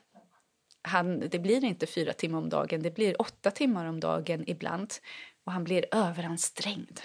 Han, 0.84 1.30
det 1.30 1.40
blir 1.40 1.64
inte 1.64 1.88
fyra 1.88 2.14
timmar 2.14 2.38
om 2.38 2.50
dagen, 2.50 2.84
det 2.84 2.96
blir 2.96 3.22
åtta 3.22 3.52
timmar 3.52 3.86
om 3.86 4.00
dagen 4.00 4.44
ibland. 4.48 4.94
Och 5.44 5.52
han 5.52 5.64
blir 5.64 5.86
överansträngd. 5.92 7.00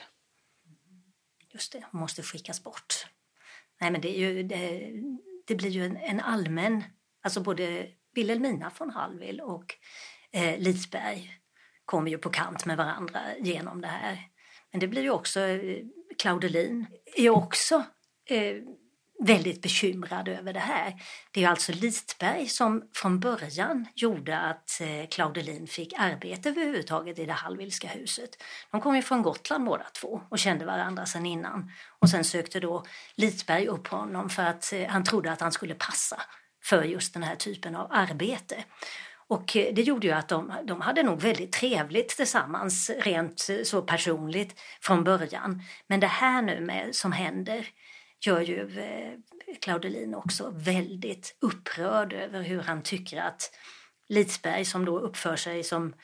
Just 1.53 1.73
det, 1.73 1.85
hon 1.91 2.01
måste 2.01 2.23
skickas 2.23 2.65
bort. 2.65 3.07
Nej, 3.81 3.91
men 3.91 4.01
det, 4.01 4.19
är 4.19 4.19
ju, 4.19 4.43
det, 4.43 4.93
det 5.47 5.55
blir 5.55 5.71
ju 5.71 5.85
en, 5.85 5.97
en, 5.97 6.21
allmän... 6.21 6.85
Alltså 7.23 7.41
både 7.41 7.89
Wilhelmina 8.15 8.73
von 8.79 8.91
Hallwyl 8.91 9.41
och 9.41 9.75
eh, 10.33 10.59
Lisberg 10.59 11.31
kommer 11.85 12.11
ju 12.11 12.19
på 12.19 12.31
kant 12.31 12.67
med 12.67 12.77
varandra 12.77 13.21
genom 13.41 13.81
det 13.81 13.89
här. 13.89 14.29
Men 14.71 14.81
det 14.81 14.89
blir 14.89 15.03
ju 15.03 15.11
också... 15.11 15.41
Eh, 15.41 15.85
Claudelin 16.19 16.87
är 17.17 17.31
också 17.31 17.85
eh, 18.25 18.57
väldigt 19.19 19.63
bekymrad 19.63 20.29
över 20.29 20.53
det 20.53 20.61
här. 20.61 20.95
Det 21.31 21.45
är 21.45 21.49
alltså 21.49 21.73
Litberg 21.73 22.49
som 22.49 22.83
från 22.95 23.21
början 23.21 23.87
gjorde 23.95 24.39
att 24.39 24.81
eh, 24.81 25.09
Claudelin 25.11 25.67
fick 25.67 25.93
arbete 25.99 26.49
överhuvudtaget 26.49 27.19
i 27.19 27.27
det 27.27 27.33
Hallwylska 27.33 27.89
huset. 27.89 28.31
De 28.71 28.81
kom 28.81 28.97
ju 28.97 29.03
från 29.03 29.23
Gotland 29.23 29.65
båda 29.65 29.85
två 30.01 30.23
och 30.29 30.39
kände 30.39 30.65
varandra 30.65 31.07
sedan 31.07 31.27
innan. 31.27 31.71
Och 31.99 32.11
sen 32.11 32.25
sökte 32.25 32.61
då 32.61 32.85
Litberg 33.15 33.67
upp 33.67 33.89
honom 33.89 34.31
för 34.31 34.43
att 34.43 34.73
eh, 34.73 34.89
han 34.89 35.05
trodde 35.05 35.33
att 35.33 35.41
han 35.41 35.53
skulle 35.53 35.75
passa 35.75 36.23
för 36.65 36.83
just 36.83 37.15
den 37.15 37.23
här 37.23 37.37
typen 37.37 37.77
av 37.77 37.87
arbete. 37.91 38.65
Och 39.29 39.57
eh, 39.57 39.75
det 39.75 39.83
gjorde 39.83 40.07
ju 40.07 40.13
att 40.13 40.29
de, 40.29 40.53
de 40.65 40.81
hade 40.81 41.03
nog 41.03 41.21
väldigt 41.21 41.53
trevligt 41.53 42.09
tillsammans 42.09 42.91
rent 42.91 43.47
så 43.65 43.83
personligt 43.83 44.61
från 44.81 45.05
början. 45.05 45.63
Men 45.87 46.01
det 46.01 46.07
här 46.07 46.43
nu 46.43 46.61
med, 46.61 46.95
som 46.95 47.13
händer 47.13 47.69
gör 48.27 48.41
ju 48.41 48.81
eh, 48.81 49.13
Claudelin 49.61 50.15
också 50.15 50.51
väldigt 50.57 51.37
upprörd 51.41 52.13
över 52.13 52.43
hur 52.43 52.63
han 52.63 52.83
tycker 52.83 53.21
att 53.21 53.51
Lidsberg, 54.09 54.65
som 54.65 54.85
då 54.85 54.99
uppför 54.99 55.37
sig 55.37 55.65
som 55.65 55.95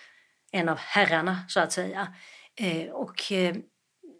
en 0.52 0.68
av 0.68 0.78
herrarna 0.78 1.44
så 1.48 1.60
att 1.60 1.72
säga, 1.72 2.14
eh, 2.56 2.90
och 2.90 3.32
eh, 3.32 3.56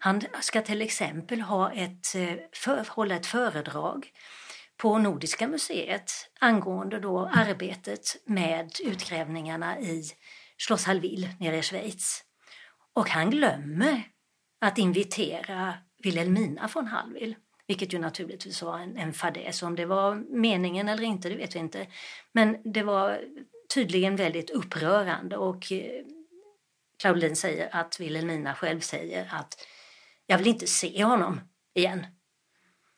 han 0.01 0.23
ska 0.41 0.63
till 0.63 0.83
exempel 0.83 1.41
ha 1.41 1.73
ett, 1.73 2.07
för, 2.53 2.91
hålla 2.91 3.17
ett 3.17 3.27
föredrag 3.27 4.11
på 4.77 4.99
Nordiska 4.99 5.49
museet 5.49 6.11
angående 6.41 7.01
då 7.01 7.31
arbetet 7.35 8.17
med 8.27 8.71
utgrävningarna 8.85 9.81
i 9.81 10.05
Schloss 10.59 10.85
Hallwyl 10.85 11.29
nere 11.41 11.59
i 11.59 11.63
Schweiz. 11.63 12.25
Och 12.93 13.09
han 13.09 13.31
glömmer 13.31 14.03
att 14.61 14.79
invitera 14.79 15.75
Wilhelmina 16.03 16.71
von 16.75 16.87
Hallwyl. 16.87 17.37
Vilket 17.67 17.93
ju 17.93 17.99
naturligtvis 17.99 18.63
var 18.63 18.79
en, 18.79 18.97
en 18.97 19.13
fadäs. 19.13 19.63
Om 19.63 19.77
det 19.77 19.87
var 19.87 20.15
meningen 20.15 20.89
eller 20.89 21.03
inte, 21.03 21.29
det 21.29 21.37
vet 21.37 21.55
vi 21.55 21.59
inte. 21.59 21.87
Men 22.33 22.57
det 22.65 22.83
var 22.83 23.21
tydligen 23.75 24.17
väldigt 24.17 24.51
upprörande 24.51 25.37
och 25.37 25.73
eh, 25.73 26.05
Claudine 26.99 27.37
säger 27.37 27.69
att 27.73 28.01
Wilhelmina 28.01 28.55
själv 28.55 28.81
säger 28.81 29.29
att 29.33 29.67
jag 30.27 30.39
vill 30.39 30.47
inte 30.47 30.67
se 30.67 31.05
honom 31.05 31.41
igen. 31.75 32.07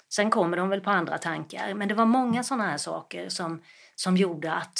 Sen 0.09 0.31
kommer 0.31 0.57
de 0.57 0.69
väl 0.69 0.81
på 0.81 0.91
andra 0.91 1.19
tankar, 1.19 1.75
men 1.75 1.89
det 1.89 1.95
var 1.95 2.07
många 2.07 2.45
sådana 2.45 2.65
här 2.65 2.79
saker 2.79 3.29
som, 3.29 3.63
som 3.95 4.17
gjorde 4.17 4.53
att 4.53 4.79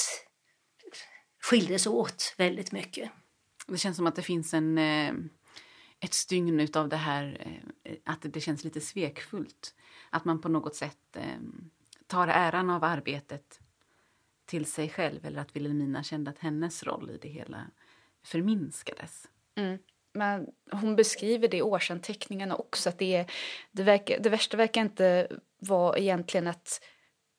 skildes 1.43 1.87
åt 1.87 2.35
väldigt 2.39 2.73
mycket. 2.73 3.11
Det 3.67 3.79
känns 3.79 3.97
som 3.97 4.07
att 4.07 4.17
det 4.17 4.23
finns 4.23 4.55
en, 4.55 4.79
eh, 4.79 5.15
ett 6.01 6.15
stygn 6.15 6.69
av 6.75 6.89
det 6.89 6.97
här, 6.97 7.37
eh, 7.85 7.93
att 8.05 8.19
det 8.23 8.41
känns 8.41 8.65
lite 8.65 8.81
svekfullt. 8.81 9.75
Att 10.11 10.25
man 10.25 10.41
på 10.41 10.49
något 10.49 10.75
sätt 10.75 11.17
ehm, 11.17 11.71
tar 12.07 12.29
äran 12.29 12.71
av 12.71 12.85
arbetet 12.85 13.61
till 14.47 14.67
sig 14.67 14.89
själv 14.89 15.27
eller 15.27 15.41
att 15.41 15.57
Wilhelmina 15.57 16.03
kände 16.03 16.31
att 16.31 16.39
hennes 16.39 16.83
roll 16.83 17.11
i 17.11 17.19
det 17.19 17.29
hela 17.29 17.67
förminskades. 18.23 19.29
Mm. 19.55 19.79
Men 20.13 20.47
hon 20.71 20.97
beskriver 20.97 21.49
det 21.49 21.57
i 21.57 21.63
årsanteckningarna 21.63 22.57
också. 22.57 22.89
att 22.89 22.99
Det, 22.99 23.17
är, 23.17 23.33
det, 23.73 23.83
verkar, 23.83 24.19
det 24.19 24.31
värsta 24.31 24.57
verkar 24.57 24.81
inte 24.81 25.29
vara 25.59 25.99
egentligen 25.99 26.47
att 26.47 26.81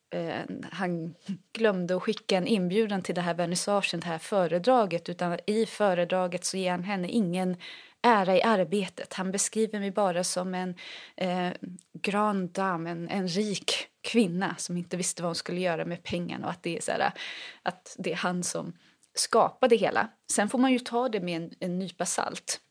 eh, 0.10 0.42
han 0.72 1.16
glömde 1.54 1.96
att 1.96 2.04
skicka 2.04 2.38
en 2.38 2.48
inbjudan 2.48 3.02
till 3.02 3.16
det 3.16 3.22
här 3.22 3.34
vernissagen, 3.34 4.00
det 4.00 4.08
här 4.08 4.18
föredraget 4.18 5.10
utan 5.10 5.40
i 5.48 5.66
föredraget 5.66 6.46
så 6.46 6.58
ger 6.58 6.72
han 6.72 6.84
henne 6.84 7.10
ingen 7.10 7.58
ära 8.02 8.38
i 8.38 8.42
arbetet. 8.42 9.14
Han 9.14 9.32
beskriver 9.32 9.80
mig 9.80 9.92
bara 9.92 10.24
som 10.24 10.56
en 10.56 10.76
eh, 11.16 11.52
grand 11.94 12.50
dame, 12.50 12.90
en, 12.90 13.10
en 13.10 13.28
rik 13.28 13.88
kvinna 14.02 14.56
som 14.58 14.78
inte 14.78 14.98
visste 14.98 15.22
vad 15.22 15.30
hon 15.30 15.36
skulle 15.36 15.62
göra 15.62 15.86
med 15.86 16.04
pengarna 16.04 16.46
och 16.46 16.52
att 16.52 16.64
det 16.64 16.78
är, 16.78 16.82
så 16.82 16.92
här, 16.92 17.12
att 17.64 17.96
det 18.00 18.12
är 18.12 18.16
han 18.16 18.44
som 18.44 18.74
skapade 19.14 19.76
det 19.76 19.80
hela. 19.80 20.10
Sen 20.32 20.50
får 20.50 20.60
man 20.60 20.72
ju 20.72 20.80
ta 20.80 21.10
det 21.10 21.20
med 21.20 21.42
en, 21.42 21.52
en 21.60 21.80
nypa 21.80 22.06
salt. 22.06 22.62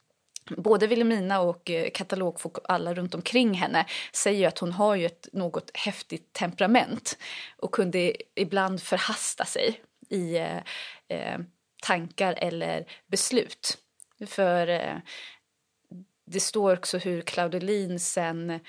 Både 0.56 0.86
Wilhelmina 0.86 1.40
och 1.40 1.70
eh, 1.70 1.90
katalogfolk 1.90 2.56
alla 2.64 2.94
runt 2.94 3.14
omkring 3.14 3.54
henne 3.54 3.86
säger 4.12 4.48
att 4.48 4.58
hon 4.58 4.72
har 4.72 4.94
ju 4.94 5.06
ett 5.06 5.28
något 5.32 5.70
häftigt 5.74 6.32
temperament 6.32 7.18
och 7.56 7.72
kunde 7.72 8.16
ibland 8.34 8.82
förhasta 8.82 9.44
sig 9.44 9.80
i 10.08 10.36
eh, 10.36 10.56
eh 11.08 11.38
tankar 11.82 12.34
eller 12.38 12.86
beslut. 13.06 13.78
För 14.26 14.68
eh, 14.68 14.96
det 16.26 16.40
står 16.40 16.76
också 16.76 16.98
hur 16.98 17.22
Claudelin 17.22 18.00
sen, 18.00 18.60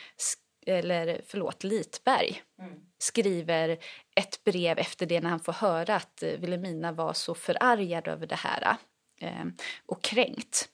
eller 0.66 1.22
förlåt, 1.28 1.64
Litberg 1.64 2.41
mm. 2.62 2.80
skriver 2.98 3.78
ett 4.16 4.43
brev 4.43 4.80
efter 4.80 5.06
det 5.06 5.22
när 5.22 5.30
han 5.30 5.39
får 5.39 5.54
höra 5.54 5.95
att 5.95 6.24
eh, 6.24 6.30
Wilhelmina 6.30 6.91
var 6.91 7.14
så 7.14 7.36
förargad 7.36 8.08
över 8.08 8.28
det 8.28 8.36
här 8.36 8.78
eh, 9.22 9.45
och 9.86 10.04
kränkt 10.04 10.70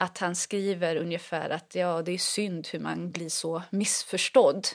att 0.00 0.18
han 0.18 0.36
skriver 0.36 0.96
ungefär 0.96 1.50
att 1.50 1.74
ja, 1.74 2.02
det 2.02 2.12
är 2.12 2.18
synd 2.18 2.68
hur 2.72 2.80
man 2.80 3.10
blir 3.10 3.28
så 3.28 3.62
missförstådd. 3.70 4.68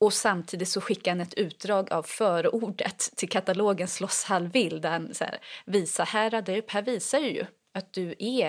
Och 0.00 0.12
samtidigt 0.12 0.68
så 0.68 0.80
skickar 0.80 1.10
han 1.10 1.20
ett 1.20 1.34
utdrag 1.34 1.92
av 1.92 2.02
förordet 2.02 3.10
till 3.16 3.28
katalogen 3.28 3.88
Slåss 3.88 4.24
halvvill 4.24 4.80
där 4.80 4.90
han 4.90 5.14
så 5.14 5.24
här, 5.24 5.38
visar 5.64 6.04
här, 6.04 6.70
här 6.72 6.82
visar 6.82 7.18
ju 7.18 7.46
att 7.72 7.92
du 7.92 8.14
är 8.18 8.48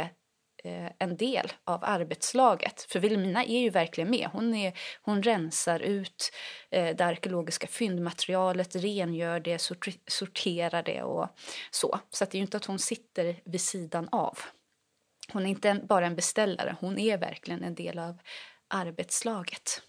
eh, 0.64 0.92
en 1.00 1.18
del 1.18 1.54
av 1.64 1.80
arbetslaget. 1.84 2.82
För 2.82 3.00
Vilhelmina 3.00 3.44
är 3.44 3.60
ju 3.60 3.70
verkligen 3.70 4.10
med. 4.10 4.30
Hon, 4.32 4.54
är, 4.54 4.80
hon 5.02 5.24
rensar 5.24 5.80
ut 5.80 6.32
eh, 6.72 6.96
det 6.96 7.06
arkeologiska 7.06 7.68
fyndmaterialet, 7.68 8.76
rengör 8.76 9.40
det, 9.40 9.62
sorterar 10.08 10.84
det 10.84 11.04
och 11.04 11.28
så. 11.72 12.00
Så 12.10 12.26
det 12.26 12.36
är 12.36 12.40
ju 12.40 12.42
inte 12.42 12.58
att 12.58 12.66
hon 12.66 12.80
sitter 12.80 13.42
vid 13.46 13.62
sidan 13.62 14.10
av. 14.12 14.40
Hon 15.32 15.46
är 15.46 15.50
inte 15.50 15.82
bara 15.84 16.06
en 16.06 16.16
beställare, 16.16 16.76
hon 16.80 17.00
är 17.00 17.18
verkligen 17.18 17.64
en 17.64 17.76
del 17.76 18.00
av 18.00 18.18
arbetslaget. 18.68 19.82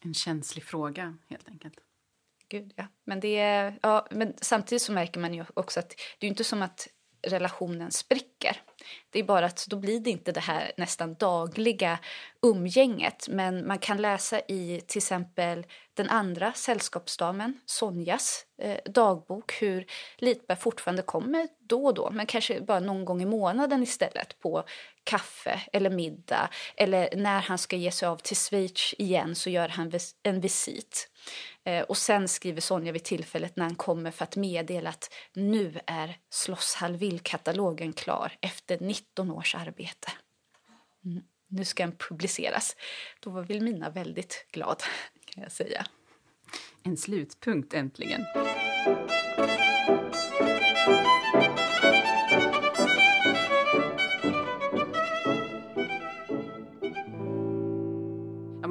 En 0.00 0.14
känslig 0.14 0.64
fråga, 0.64 1.18
helt 1.30 1.48
enkelt. 1.48 1.74
Gud, 2.48 2.72
ja. 2.76 2.86
Men, 3.04 3.20
det 3.20 3.38
är, 3.38 3.78
ja, 3.82 4.06
men 4.10 4.34
samtidigt 4.40 4.82
så 4.82 4.92
märker 4.92 5.20
man 5.20 5.34
ju 5.34 5.44
också 5.54 5.80
att 5.80 5.94
det 6.18 6.26
är 6.26 6.28
inte 6.28 6.44
som 6.44 6.62
att 6.62 6.88
relationen 7.22 7.90
spricker. 7.90 8.62
Det 9.10 9.18
är 9.18 9.22
bara 9.22 9.46
att 9.46 9.66
då 9.68 9.76
blir 9.76 10.00
det 10.00 10.10
inte 10.10 10.32
det 10.32 10.40
här 10.40 10.72
nästan 10.76 11.14
dagliga 11.14 11.98
umgänget. 12.42 13.28
Men 13.28 13.66
man 13.66 13.78
kan 13.78 13.96
läsa 13.96 14.40
i 14.40 14.82
till 14.86 14.98
exempel 14.98 15.66
den 15.94 16.08
andra 16.08 16.52
sällskapsdamen, 16.52 17.60
Sonjas 17.66 18.46
eh, 18.58 18.78
dagbok 18.84 19.62
hur 19.62 19.86
Litberg 20.18 20.58
fortfarande 20.58 21.02
kommer 21.02 21.48
då 21.60 21.86
och 21.86 21.94
då, 21.94 22.10
men 22.10 22.26
kanske 22.26 22.60
bara 22.60 22.80
någon 22.80 23.04
gång 23.04 23.22
i 23.22 23.26
månaden 23.26 23.82
istället 23.82 24.40
på 24.40 24.64
kaffe 25.04 25.60
eller 25.72 25.90
middag. 25.90 26.48
Eller 26.76 27.16
när 27.16 27.40
han 27.40 27.58
ska 27.58 27.76
ge 27.76 27.90
sig 27.90 28.08
av 28.08 28.16
till 28.16 28.36
Schweiz 28.36 28.94
igen 28.98 29.34
så 29.34 29.50
gör 29.50 29.68
han 29.68 29.92
en 30.22 30.40
visit. 30.40 31.08
Eh, 31.64 31.82
och 31.82 31.96
sen 31.96 32.28
skriver 32.28 32.60
Sonja 32.60 32.92
vid 32.92 33.04
tillfället 33.04 33.56
när 33.56 33.64
han 33.64 33.74
kommer 33.74 34.10
för 34.10 34.24
att 34.24 34.36
meddela 34.36 34.90
att 34.90 35.12
nu 35.32 35.80
är 35.86 36.16
Sloss 36.30 36.74
Hallwyl-katalogen 36.74 37.92
klar 37.92 38.32
efter 38.40 38.78
19 38.80 39.30
års 39.30 39.54
arbete. 39.54 40.12
Mm. 41.04 41.22
Nu 41.48 41.64
ska 41.64 41.82
den 41.82 41.96
publiceras. 41.96 42.76
Då 43.20 43.30
var 43.30 43.42
Vilmina 43.42 43.90
väldigt 43.90 44.46
glad, 44.52 44.82
kan 45.24 45.42
jag 45.42 45.52
säga. 45.52 45.86
En 46.82 46.96
slutpunkt 46.96 47.74
äntligen. 47.74 48.24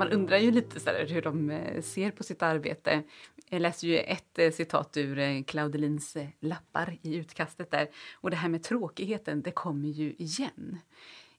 Man 0.01 0.11
undrar 0.11 0.37
ju 0.37 0.51
lite 0.51 0.79
så 0.79 0.89
här, 0.89 1.05
hur 1.07 1.21
de 1.21 1.49
eh, 1.49 1.81
ser 1.81 2.11
på 2.11 2.23
sitt 2.23 2.43
arbete. 2.43 3.03
Jag 3.49 3.61
läste 3.61 3.87
ju 3.87 3.97
ett 3.97 4.39
eh, 4.39 4.51
citat 4.51 4.97
ur 4.97 5.19
eh, 5.19 5.43
Claudelins 5.43 6.17
lappar 6.39 6.97
i 7.01 7.15
utkastet 7.15 7.71
där. 7.71 7.89
Och 8.13 8.29
det 8.29 8.35
här 8.35 8.49
med 8.49 8.63
tråkigheten, 8.63 9.41
det 9.41 9.51
kommer 9.51 9.89
ju 9.89 10.13
igen. 10.17 10.77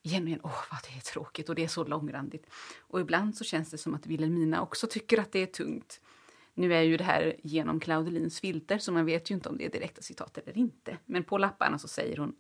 igen 0.03 0.23
och 0.23 0.29
igen, 0.29 0.41
åh 0.43 0.65
vad 0.71 0.81
det 0.83 0.97
är 0.97 1.01
tråkigt 1.01 1.49
och 1.49 1.55
det 1.55 1.65
är 1.65 1.69
så 1.69 1.85
långrandigt. 1.85 2.47
Och 2.81 3.01
ibland 3.01 3.37
så 3.37 3.45
känns 3.45 3.71
det 3.71 3.79
som 3.79 3.95
att 3.95 4.07
Wilhelmina 4.07 4.63
också 4.63 4.87
tycker 4.87 5.21
att 5.21 5.33
det 5.33 5.43
är 5.43 5.47
tungt. 5.47 6.01
Nu 6.55 6.75
är 6.75 6.83
ju 6.83 6.97
det 6.97 7.05
här 7.05 7.37
genom 7.43 7.81
Claudelins 7.81 8.41
filter 8.41 8.79
så 8.79 8.93
man 8.93 9.07
vet 9.07 9.31
ju 9.31 9.35
inte 9.35 9.49
om 9.49 9.59
det 9.59 9.65
är 9.65 9.71
direkta 9.71 10.03
citat 10.03 10.39
eller 10.39 10.59
inte. 10.59 10.99
Men 11.05 11.25
på 11.25 11.39
lapparna 11.39 11.79
så 11.79 11.89
säger 11.89 12.17
hon 12.17 12.35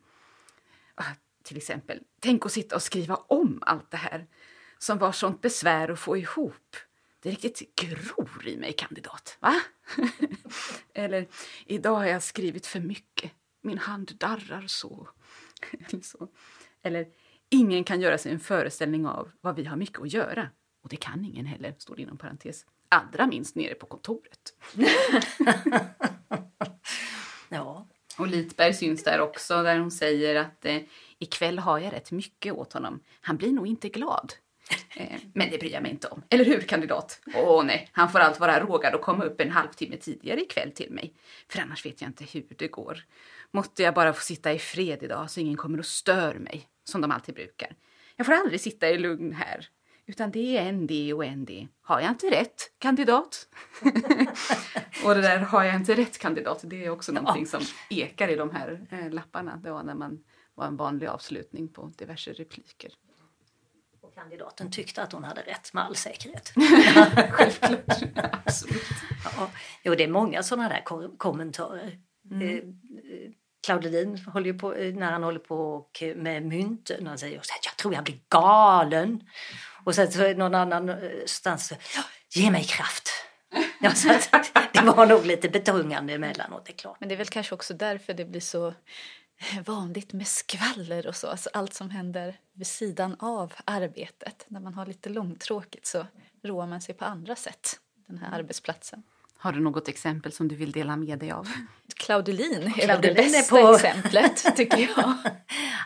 ah, 0.95 1.05
till 1.43 1.57
exempel, 1.57 2.01
tänk 2.21 2.47
att 2.47 2.53
sitta 2.53 2.77
och 2.77 2.83
skriva 2.83 3.15
om 3.15 3.59
allt 3.63 3.91
det 3.91 3.97
här 3.97 4.27
som 4.83 4.99
var 4.99 5.13
sånt 5.13 5.41
besvär 5.41 5.89
att 5.89 5.99
få 5.99 6.17
ihop. 6.17 6.77
Det 7.21 7.31
riktigt 7.31 7.77
gror 7.77 8.47
i 8.47 8.57
mig, 8.57 8.73
kandidat. 8.73 9.37
Va? 9.41 9.61
eller, 10.95 11.27
idag 11.67 11.97
har 11.97 12.07
jag 12.07 12.23
skrivit 12.23 12.67
för 12.67 12.81
mycket. 12.81 13.33
Min 13.61 13.79
hand 13.79 14.17
darrar 14.17 14.67
så. 14.67 15.09
eller, 15.73 16.01
så. 16.01 16.29
eller, 16.83 17.07
ingen 17.49 17.85
kan 17.85 18.01
göra 18.01 18.19
sig 18.19 18.33
en 18.33 18.41
föreställning 18.41 19.07
av 19.07 19.31
vad 19.41 19.57
vi 19.57 19.65
har 19.65 19.77
mycket 19.77 20.01
att 20.01 20.13
göra. 20.13 20.49
Och 20.83 20.89
det 20.89 20.97
kan 20.97 21.25
ingen 21.25 21.47
heller, 21.47 21.75
står 21.79 21.97
det 21.97 22.03
inom 22.03 22.19
parentes. 22.19 22.67
Allra 22.89 23.27
minst 23.27 23.57
nere 23.57 23.75
på 23.75 23.87
kontoret. 23.87 24.55
ja. 27.49 27.89
Och 28.19 28.27
Litberg 28.27 28.75
syns 28.75 29.05
där 29.05 29.21
också, 29.21 29.63
där 29.63 29.79
hon 29.79 29.91
säger 29.91 30.35
att 30.35 30.65
eh, 30.65 30.79
ikväll 31.19 31.59
har 31.59 31.79
jag 31.79 31.93
rätt 31.93 32.13
mycket 32.13 32.53
åt 32.53 32.73
honom. 32.73 33.01
Han 33.21 33.37
blir 33.37 33.53
nog 33.53 33.67
inte 33.67 33.89
glad. 33.89 34.33
Eh, 34.97 35.21
men 35.35 35.51
det 35.51 35.59
bryr 35.59 35.73
jag 35.73 35.83
mig 35.83 35.91
inte 35.91 36.09
om. 36.09 36.23
Eller 36.29 36.45
hur, 36.45 36.61
kandidat? 36.61 37.21
Åh 37.35 37.65
nej, 37.65 37.89
han 37.93 38.13
får 38.13 38.19
allt 38.19 38.41
vara 38.41 38.61
rågad 38.61 38.95
och 38.95 39.01
komma 39.01 39.25
upp 39.25 39.41
en 39.41 39.51
halvtimme 39.51 39.97
tidigare 39.97 40.41
ikväll 40.41 40.73
till 40.73 40.91
mig. 40.91 41.15
För 41.49 41.61
annars 41.61 41.87
vet 41.87 42.01
jag 42.01 42.09
inte 42.09 42.25
hur 42.25 42.47
det 42.59 42.69
går. 42.69 43.05
Måtte 43.51 43.83
jag 43.83 43.95
bara 43.95 44.13
få 44.13 44.23
sitta 44.23 44.53
i 44.53 44.59
fred 44.59 45.03
idag 45.03 45.31
så 45.31 45.41
ingen 45.41 45.57
kommer 45.57 45.79
och 45.79 45.87
stör 45.87 46.35
mig, 46.35 46.67
som 46.85 47.01
de 47.01 47.11
alltid 47.11 47.35
brukar. 47.35 47.77
Jag 48.17 48.27
får 48.27 48.33
aldrig 48.33 48.61
sitta 48.61 48.91
i 48.91 48.99
lugn 48.99 49.33
här. 49.33 49.69
Utan 50.07 50.31
det 50.31 50.59
är 50.59 50.69
en 50.69 50.87
det 50.87 51.13
och 51.13 51.25
en 51.25 51.45
det. 51.45 51.69
Har 51.83 52.01
jag 52.01 52.11
inte 52.11 52.31
rätt, 52.31 52.73
kandidat? 52.79 53.49
och 55.05 55.15
det 55.15 55.21
där 55.21 55.39
har 55.39 55.65
jag 55.65 55.75
inte 55.75 55.95
rätt, 55.95 56.19
kandidat, 56.19 56.61
det 56.65 56.85
är 56.85 56.91
också 56.91 57.13
någonting 57.13 57.47
som 57.47 57.61
ekar 57.91 58.29
i 58.29 58.37
de 58.37 58.51
här 58.51 58.87
eh, 58.91 59.11
lapparna. 59.11 59.57
Det 59.57 59.71
var 59.71 59.83
när 59.83 59.95
man 59.95 60.25
var 60.55 60.67
en 60.67 60.77
vanlig 60.77 61.07
avslutning 61.07 61.69
på 61.69 61.93
diverse 61.99 62.33
repliker. 62.33 62.93
Och 64.13 64.19
kandidaten 64.19 64.71
tyckte 64.71 65.03
att 65.03 65.13
hon 65.13 65.25
hade 65.25 65.41
rätt 65.41 65.73
med 65.73 65.85
all 65.85 65.97
säkerhet. 65.97 66.53
Självklart, 67.31 68.03
absolut. 68.47 68.83
Ja, 69.25 69.51
jo, 69.83 69.95
det 69.95 70.05
är 70.05 70.09
många 70.09 70.43
sådana 70.43 70.69
där 70.69 70.85
ko 70.85 71.17
kommentarer. 71.17 71.99
Mm. 72.31 72.57
Eh, 72.59 72.63
Claudelin 73.67 74.19
håller 74.19 74.53
på, 74.53 74.75
eh, 74.75 74.95
när 74.95 75.13
han 75.13 75.23
håller 75.23 75.39
på 75.39 75.87
med 76.17 76.43
mynten, 76.43 77.07
han 77.07 77.19
säger 77.19 77.39
att 77.39 77.47
jag 77.65 77.77
tror 77.77 77.95
jag 77.95 78.05
blir 78.05 78.19
galen. 78.29 79.29
Och 79.85 79.95
sen 79.95 80.13
så 80.13 80.33
någon 80.33 80.55
annanstans, 80.55 81.73
ge 82.35 82.51
mig 82.51 82.65
kraft. 82.65 83.11
Ja, 83.81 83.95
så 83.95 84.09
det 84.73 84.81
var 84.81 85.07
nog 85.07 85.27
lite 85.27 85.49
betungande 85.49 86.13
emellanåt, 86.13 86.67
det 86.67 86.73
är 86.73 86.77
klart. 86.77 86.97
Men 87.01 87.09
det 87.09 87.15
är 87.15 87.17
väl 87.17 87.27
kanske 87.27 87.55
också 87.55 87.75
därför 87.75 88.15
det 88.15 88.25
blir 88.25 88.41
så 88.41 88.75
vanligt 89.67 90.13
med 90.13 90.27
skvaller 90.27 91.07
och 91.07 91.17
så. 91.17 91.27
Alltså 91.27 91.51
allt 91.53 91.75
som 91.75 91.91
händer 91.91 92.37
vid 92.53 92.67
sidan 92.67 93.17
av 93.19 93.53
arbetet. 93.65 94.45
När 94.49 94.61
man 94.61 94.75
har 94.75 94.87
lite 94.87 95.09
långtråkigt 95.09 95.87
så 95.87 96.07
roar 96.43 96.67
man 96.67 96.81
sig 96.81 96.95
på 96.95 97.05
andra 97.05 97.37
sätt, 97.37 97.81
den 98.07 98.19
här 98.19 98.39
arbetsplatsen. 98.39 99.03
Har 99.43 99.53
du 99.53 99.61
något 99.61 99.89
exempel 99.89 100.33
som 100.33 100.49
du 100.49 100.57
vill 100.57 100.73
dela 100.73 100.97
med 100.97 101.19
dig 101.19 101.33
av? 101.33 101.49
Claudelin 101.97 102.63
är 102.63 102.71
Claudelin 102.71 103.17
det 103.17 103.23
bästa 103.23 103.57
på... 103.57 103.75
exemplet, 103.75 104.45
tycker 104.57 104.79
jag. 104.97 105.15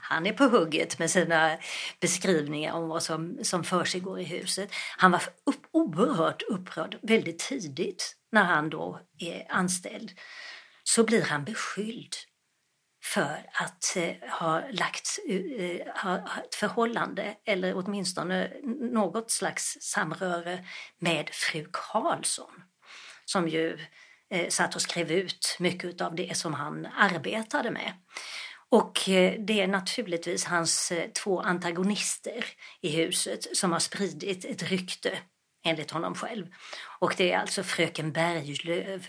Han 0.02 0.26
är 0.26 0.32
på 0.32 0.44
hugget 0.44 0.98
med 0.98 1.10
sina 1.10 1.56
beskrivningar 2.00 2.72
om 2.72 2.88
vad 2.88 3.02
som, 3.02 3.38
som 3.42 3.64
för 3.64 4.18
i 4.18 4.24
huset. 4.24 4.70
Han 4.96 5.10
var 5.10 5.22
upp, 5.46 5.66
oerhört 5.70 6.42
upprörd 6.42 6.98
väldigt 7.02 7.38
tidigt 7.38 8.16
när 8.32 8.44
han 8.44 8.70
då 8.70 9.00
är 9.18 9.46
anställd. 9.48 10.12
Så 10.84 11.04
blir 11.04 11.22
han 11.22 11.44
beskylld 11.44 12.14
för 13.14 13.46
att 13.52 13.96
eh, 13.96 14.30
ha 14.40 14.62
lagt 14.70 15.18
eh, 15.28 16.02
ha, 16.02 16.16
ett 16.16 16.54
förhållande 16.54 17.36
eller 17.44 17.76
åtminstone 17.76 18.50
något 18.92 19.30
slags 19.30 19.78
samröre 19.80 20.64
med 20.98 21.30
fru 21.32 21.66
Karlsson 21.72 22.62
som 23.24 23.48
ju 23.48 23.78
eh, 24.30 24.48
satt 24.48 24.74
och 24.74 24.82
skrev 24.82 25.12
ut 25.12 25.56
mycket 25.58 26.00
av 26.00 26.14
det 26.14 26.36
som 26.36 26.54
han 26.54 26.86
arbetade 26.86 27.70
med. 27.70 27.92
Och 28.68 29.08
eh, 29.08 29.40
det 29.40 29.60
är 29.60 29.66
naturligtvis 29.66 30.44
hans 30.44 30.92
eh, 30.92 31.10
två 31.10 31.40
antagonister 31.40 32.44
i 32.80 32.88
huset 32.88 33.56
som 33.56 33.72
har 33.72 33.78
spridit 33.78 34.44
ett 34.44 34.62
rykte, 34.62 35.18
enligt 35.64 35.90
honom 35.90 36.14
själv. 36.14 36.46
Och 37.00 37.14
det 37.16 37.32
är 37.32 37.38
alltså 37.38 37.62
fröken 37.62 38.12
Berglöf 38.12 39.08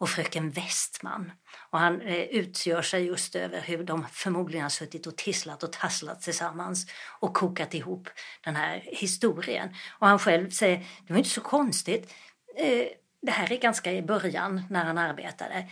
och 0.00 0.08
fröken 0.08 0.50
Westman. 0.50 1.32
Och 1.70 1.78
han 1.78 2.00
eh, 2.00 2.22
utgör 2.22 2.82
sig 2.82 3.06
just 3.06 3.36
över 3.36 3.60
hur 3.60 3.84
de 3.84 4.06
förmodligen 4.12 4.62
har 4.62 4.70
suttit 4.70 5.06
och 5.06 5.16
tisslat 5.16 5.62
och 5.62 5.72
tasslat 5.72 6.22
tillsammans 6.22 6.86
och 7.20 7.34
kokat 7.34 7.74
ihop 7.74 8.08
den 8.44 8.56
här 8.56 8.82
historien. 8.86 9.74
Och 9.98 10.06
han 10.06 10.18
själv 10.18 10.50
säger, 10.50 10.78
det 11.06 11.12
var 11.12 11.18
inte 11.18 11.30
så 11.30 11.40
konstigt. 11.40 12.14
Eh, 12.56 12.86
det 13.22 13.30
här 13.30 13.52
är 13.52 13.56
ganska 13.56 13.92
i 13.92 14.02
början 14.02 14.62
när 14.70 14.84
han 14.84 14.98
arbetade. 14.98 15.66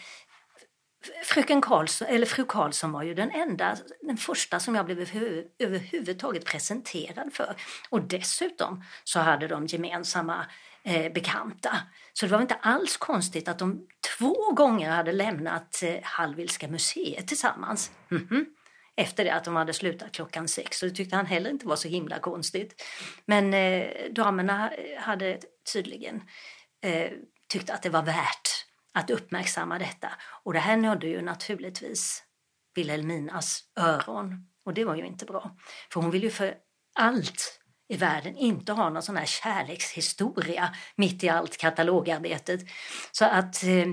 Fröken 1.24 1.61
Karlsson, 1.61 2.09
eller 2.09 2.26
fru 2.26 2.45
Karlsson 2.45 2.93
var 2.93 3.03
ju 3.03 3.14
den 3.14 3.31
enda, 3.31 3.76
den 4.03 4.16
första 4.16 4.61
som 4.61 4.74
jag 4.74 4.87
blev 4.87 4.99
överhuvudtaget 5.59 6.45
presenterad 6.45 7.33
för. 7.33 7.57
Och 7.91 8.03
dessutom 8.03 8.85
så 9.05 9.20
hade 9.20 9.49
de 9.49 9.66
gemensamma 9.66 10.47
eh, 10.85 11.12
bekanta. 11.12 11.81
Så 12.12 12.26
det 12.26 12.33
var 12.33 12.41
inte 12.41 12.55
alls 12.55 12.97
konstigt 12.97 13.49
att 13.49 13.59
de 13.59 13.87
två 14.18 14.53
gånger 14.53 14.91
hade 14.91 15.12
lämnat 15.12 15.83
eh, 15.83 15.97
Hallwylska 16.03 16.68
museet 16.68 17.29
tillsammans. 17.29 17.91
Mm 18.11 18.26
-hmm. 18.26 18.45
Efter 18.97 19.24
det 19.24 19.35
att 19.35 19.45
de 19.45 19.57
hade 19.57 19.72
slutat 19.72 20.12
klockan 20.12 20.49
sex. 20.49 20.79
Så 20.79 20.87
det 20.87 20.93
tyckte 20.93 21.16
han 21.16 21.26
heller 21.26 21.51
inte 21.51 21.66
var 21.66 21.76
så 21.76 21.89
himla 21.89 22.18
konstigt. 22.18 22.83
Men 23.26 23.55
eh, 23.55 24.12
damerna 24.12 24.70
eh, 24.70 25.01
hade 25.01 25.41
tydligen 25.72 26.22
eh, 26.83 27.11
tyckt 27.49 27.70
att 27.70 27.83
det 27.83 27.91
var 27.91 28.03
värt 28.03 28.49
att 28.95 29.11
uppmärksamma 29.11 29.79
detta. 29.79 30.09
Och 30.45 30.53
det 30.53 30.59
här 30.59 30.76
nådde 30.76 31.07
ju 31.07 31.22
naturligtvis 31.22 32.22
Wilhelminas 32.74 33.64
öron. 33.76 34.47
Och 34.64 34.74
det 34.74 34.85
var 34.85 34.97
ju 34.97 35.07
inte 35.07 35.24
bra. 35.24 35.57
För 35.93 36.01
hon 36.01 36.11
ville 36.11 36.24
ju 36.24 36.31
för 36.31 36.55
allt 36.95 37.58
i 37.89 37.97
världen 37.97 38.36
inte 38.36 38.72
ha 38.72 38.91
någon 38.91 39.03
sån 39.03 39.16
här 39.16 39.26
kärlekshistoria 39.26 40.74
mitt 40.97 41.24
i 41.24 41.28
allt 41.28 41.57
katalogarbetet. 41.57 42.61
Så 43.12 43.24
att 43.24 43.64
eh, 43.64 43.86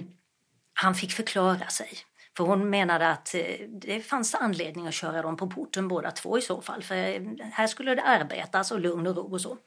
han 0.74 0.96
fick 0.96 1.12
förklara 1.12 1.68
sig. 1.68 1.90
För 2.38 2.44
hon 2.44 2.70
menade 2.70 3.10
att 3.10 3.36
eh, 3.36 3.42
det 3.82 4.02
fanns 4.02 4.36
anledning 4.36 4.88
att 4.88 4.94
köra 4.94 5.22
dem 5.22 5.38
på 5.38 5.48
porten 5.48 5.88
båda 5.88 6.12
två 6.12 6.38
i 6.38 6.42
så 6.42 6.62
fall. 6.62 6.84
För 6.84 6.96
eh, 6.96 7.22
här 7.52 7.68
skulle 7.68 7.96
det 7.96 8.02
arbetas 8.02 8.72
och 8.72 8.80
lugn 8.80 9.08
och 9.08 9.16
ro 9.16 9.34
och 9.34 9.42
så. 9.42 9.58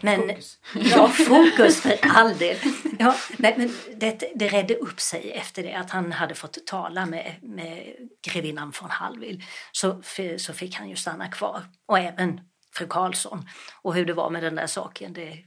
Men, 0.00 0.20
fokus. 0.20 0.58
Ja, 0.74 1.08
fokus 1.28 1.80
för 1.80 1.98
all 2.02 2.38
del. 2.38 2.56
Ja, 2.98 3.16
nej, 3.36 3.54
men 3.56 3.72
det, 3.96 4.32
det 4.34 4.48
redde 4.48 4.74
upp 4.74 5.00
sig 5.00 5.30
efter 5.30 5.62
det 5.62 5.74
att 5.74 5.90
han 5.90 6.12
hade 6.12 6.34
fått 6.34 6.66
tala 6.66 7.06
med, 7.06 7.34
med 7.42 7.94
grevinnan 8.22 8.72
von 8.80 8.90
Hallwyl. 8.90 9.44
Så, 9.72 10.02
så 10.38 10.52
fick 10.52 10.74
han 10.74 10.88
ju 10.88 10.96
stanna 10.96 11.28
kvar. 11.28 11.62
Och 11.86 11.98
även 11.98 12.40
fru 12.76 12.86
Karlsson. 12.86 13.48
Och 13.82 13.94
hur 13.94 14.04
det 14.04 14.14
var 14.14 14.30
med 14.30 14.42
den 14.42 14.54
där 14.54 14.66
saken, 14.66 15.12
det, 15.12 15.44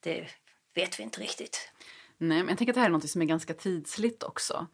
det 0.00 0.28
vet 0.74 0.98
vi 0.98 1.02
inte 1.02 1.20
riktigt. 1.20 1.72
Nej, 2.18 2.38
men 2.38 2.48
jag 2.48 2.58
tänker 2.58 2.72
att 2.72 2.74
det 2.74 2.80
här 2.80 2.88
är 2.88 2.92
något 2.92 3.10
som 3.10 3.22
är 3.22 3.26
ganska 3.26 3.54
tidsligt 3.54 4.22
också. 4.22 4.66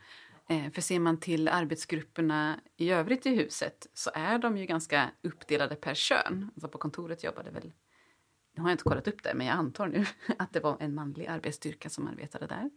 Eh, 0.49 0.72
för 0.72 0.80
ser 0.80 0.99
man 0.99 1.20
till 1.20 1.49
arbetsgrupperna 1.49 2.61
i 2.76 2.91
övrigt 2.91 3.26
i 3.26 3.30
huset 3.30 3.86
så 3.95 4.11
är 4.14 4.39
de 4.39 4.59
ju 4.59 4.66
ganska 4.66 5.11
uppdelade 5.22 5.74
per 5.74 5.95
kön. 5.95 6.51
Alltså 6.55 6.68
på 6.68 6.78
kontoret 6.78 7.24
jobbade 7.24 7.51
väl 7.51 7.72
nu 8.59 8.62
har 8.62 8.70
jag 8.70 8.74
inte 8.74 8.84
kollat 8.84 9.09
upp 9.09 9.22
det, 9.22 9.34
men 9.34 9.47
jag 9.47 9.57
antar 9.57 9.86
nu 9.86 10.05
att 10.39 10.53
det 10.53 10.61
var 10.61 10.76
en 10.80 10.95
manlig 10.95 11.26
arbetsstyrka 11.26 11.91
som 11.91 12.09
arbetade 12.09 12.47
där. 12.47 12.70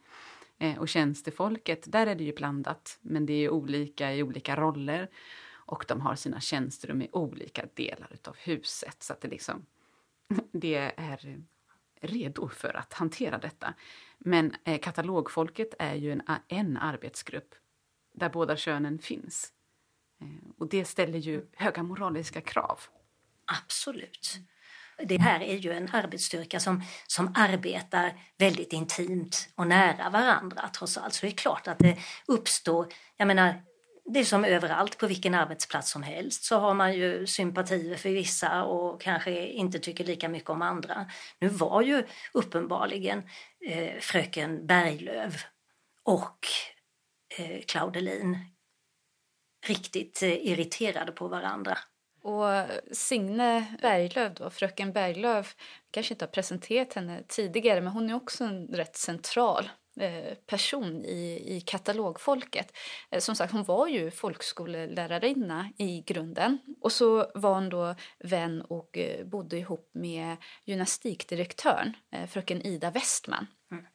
Eh, 0.60 0.80
och 0.80 0.90
tjänstefolket, 0.90 1.92
där 1.92 2.08
är 2.08 2.16
det 2.16 2.24
ju 2.24 2.34
blandat, 2.34 2.98
men 3.02 3.26
det 3.26 3.34
är 3.34 3.50
olika 3.50 4.14
i 4.14 4.24
olika 4.24 4.56
roller. 4.56 5.10
Och 5.72 5.86
de 5.88 6.02
har 6.02 6.16
sina 6.16 6.40
tjänsterum 6.40 7.02
i 7.02 7.10
olika 7.12 7.66
delar 7.74 8.18
av 8.24 8.36
huset, 8.38 9.04
så 9.04 9.14
att 9.14 9.22
det 9.22 9.28
liksom 9.28 9.66
det 10.52 10.94
är 10.98 11.44
redo 12.02 12.50
för 12.50 12.78
att 12.78 12.94
hantera 12.94 13.38
detta. 13.38 13.74
Men 14.18 14.56
eh, 14.64 14.80
katalogfolket 14.80 15.74
är 15.80 15.96
ju 15.96 16.12
en, 16.12 16.22
en 16.48 16.78
arbetsgrupp 16.78 17.56
där 18.14 18.30
båda 18.30 18.58
könen 18.58 19.00
finns. 19.00 19.54
Eh, 20.22 20.50
och 20.58 20.70
det 20.70 20.86
ställer 20.86 21.20
ju 21.20 21.46
höga 21.54 21.84
moraliska 21.84 22.42
krav. 22.42 22.80
Absolut 23.46 24.40
det 25.06 25.18
här 25.18 25.40
är 25.42 25.58
ju 25.58 25.72
en 25.72 25.90
arbetsstyrka 25.94 26.60
som, 26.60 26.84
som 27.08 27.34
arbetar 27.36 28.14
väldigt 28.38 28.74
intimt 28.74 29.50
och 29.56 29.68
nära 29.68 30.10
varandra 30.10 30.70
trots 30.74 30.98
allt. 30.98 31.14
Så 31.14 31.26
det 31.26 31.32
är 31.32 31.38
klart 31.38 31.68
att 31.68 31.80
det 31.80 31.98
uppstår, 32.28 32.88
jag 33.18 33.28
menar, 33.28 33.64
det 34.06 34.20
är 34.20 34.24
som 34.24 34.46
överallt 34.46 34.98
på 34.98 35.08
vilken 35.08 35.34
arbetsplats 35.34 35.92
som 35.92 36.04
helst 36.04 36.44
så 36.44 36.60
har 36.60 36.74
man 36.74 36.94
ju 36.94 37.28
sympatier 37.28 37.96
för 37.96 38.10
vissa 38.10 38.64
och 38.64 39.02
kanske 39.02 39.48
inte 39.48 39.80
tycker 39.80 40.04
lika 40.04 40.30
mycket 40.30 40.50
om 40.50 40.62
andra. 40.62 41.06
Nu 41.40 41.48
var 41.48 41.82
ju 41.82 42.04
uppenbarligen 42.34 43.24
eh, 43.68 44.00
fröken 44.00 44.68
Berglöf 44.68 45.46
och 46.04 46.38
eh, 47.38 47.62
Claudelin 47.68 48.38
riktigt 49.68 50.24
eh, 50.24 50.48
irriterade 50.48 51.12
på 51.12 51.28
varandra. 51.28 51.78
Och 52.24 52.46
Signe 52.92 53.78
Berglöf, 53.82 54.34
då, 54.34 54.50
fröken 54.50 54.94
Berglöf, 54.94 55.56
kanske 55.92 56.14
inte 56.14 56.26
har 56.26 56.32
presenterat 56.32 56.94
henne 56.94 57.24
tidigare 57.28 57.82
men 57.82 57.94
hon 57.94 58.10
är 58.10 58.14
också 58.14 58.44
en 58.44 58.68
rätt 58.68 58.96
central 58.96 59.70
person 60.46 61.06
i, 61.06 61.56
i 61.56 61.62
katalogfolket. 61.62 62.78
Eh, 63.12 63.20
som 63.20 63.36
sagt, 63.36 63.54
hon 63.54 63.64
var 63.64 63.88
ju 63.88 64.12
folkskolelärarinna 64.12 65.70
i 65.78 66.02
grunden. 66.02 66.60
Och 66.82 66.92
så 66.92 67.32
var 67.36 67.54
hon 67.54 67.70
då 67.70 67.96
vän 68.20 68.62
och 68.62 68.98
eh, 68.98 69.26
bodde 69.26 69.58
ihop 69.58 69.90
med 69.94 70.38
gymnastikdirektören, 70.66 71.94
fröken 72.28 72.62
Ida 72.62 72.92
Westman. 72.92 73.48
Mm. 73.72 73.86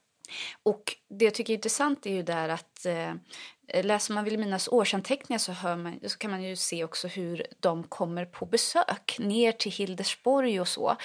Och 0.63 0.83
det 1.09 1.25
jag 1.25 1.35
tycker 1.35 1.53
är 1.53 1.57
intressant 1.57 2.07
är 2.07 2.11
ju 2.11 2.23
där 2.23 2.49
att 2.49 2.87
eh, 2.87 3.85
läser 3.85 4.15
man 4.15 4.25
Vilhelminas 4.25 4.69
årsanteckningar 4.69 5.39
så, 5.39 5.53
hör 5.53 5.77
man, 5.77 6.01
så 6.07 6.19
kan 6.19 6.31
man 6.31 6.43
ju 6.43 6.57
se 6.57 6.85
också 6.85 7.09
hur 7.09 7.47
de 7.61 7.85
kommer 7.85 8.25
på 8.25 8.47
besök 8.47 9.17
ner 9.19 9.53
till 9.53 9.73
Hildesborg 9.73 10.61
och 10.61 10.69
så. 10.69 10.97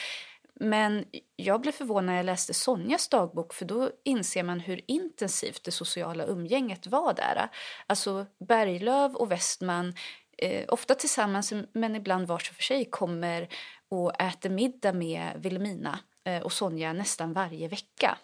Men 0.61 1.05
jag 1.35 1.61
blev 1.61 1.71
förvånad 1.71 2.05
när 2.05 2.15
jag 2.15 2.25
läste 2.25 2.53
Sonjas 2.53 3.07
dagbok 3.07 3.53
för 3.53 3.65
då 3.65 3.91
inser 4.03 4.43
man 4.43 4.59
hur 4.59 4.81
intensivt 4.87 5.63
det 5.63 5.71
sociala 5.71 6.25
umgänget 6.25 6.87
var 6.87 7.13
där. 7.13 7.49
Alltså 7.87 8.25
Berglöf 8.47 9.15
och 9.15 9.31
Westman, 9.31 9.93
eh, 10.37 10.65
ofta 10.67 10.95
tillsammans 10.95 11.53
men 11.73 11.95
ibland 11.95 12.27
var 12.27 12.37
för 12.37 12.63
sig, 12.63 12.85
kommer 12.85 13.47
och 13.89 14.21
äter 14.21 14.49
middag 14.49 14.93
med 14.93 15.31
Vilhelmina 15.35 15.99
eh, 16.25 16.41
och 16.41 16.51
Sonja 16.51 16.93
nästan 16.93 17.33
varje 17.33 17.67
vecka. 17.67 18.17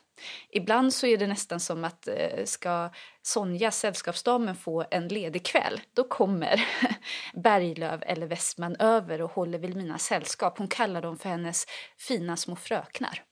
Ibland 0.49 0.93
så 0.93 1.07
är 1.07 1.17
det 1.17 1.27
nästan 1.27 1.59
som 1.59 1.83
att 1.83 2.07
eh, 2.07 2.45
ska 2.45 2.89
Sonja, 3.21 3.71
sällskapsdamen, 3.71 4.55
få 4.55 4.85
en 4.91 5.07
ledig 5.07 5.45
kväll 5.45 5.81
då 5.93 6.03
kommer 6.03 6.65
Berglöf 7.33 8.01
eller 8.05 8.27
Westman 8.27 8.75
över 8.75 9.21
och 9.21 9.31
håller 9.31 9.59
Vilhelmina 9.59 9.97
sällskap. 9.97 10.57
Hon 10.57 10.67
kallar 10.67 11.01
dem 11.01 11.17
för 11.17 11.29
hennes 11.29 11.65
fina 11.97 12.37
små 12.37 12.55
fröknar. 12.55 13.23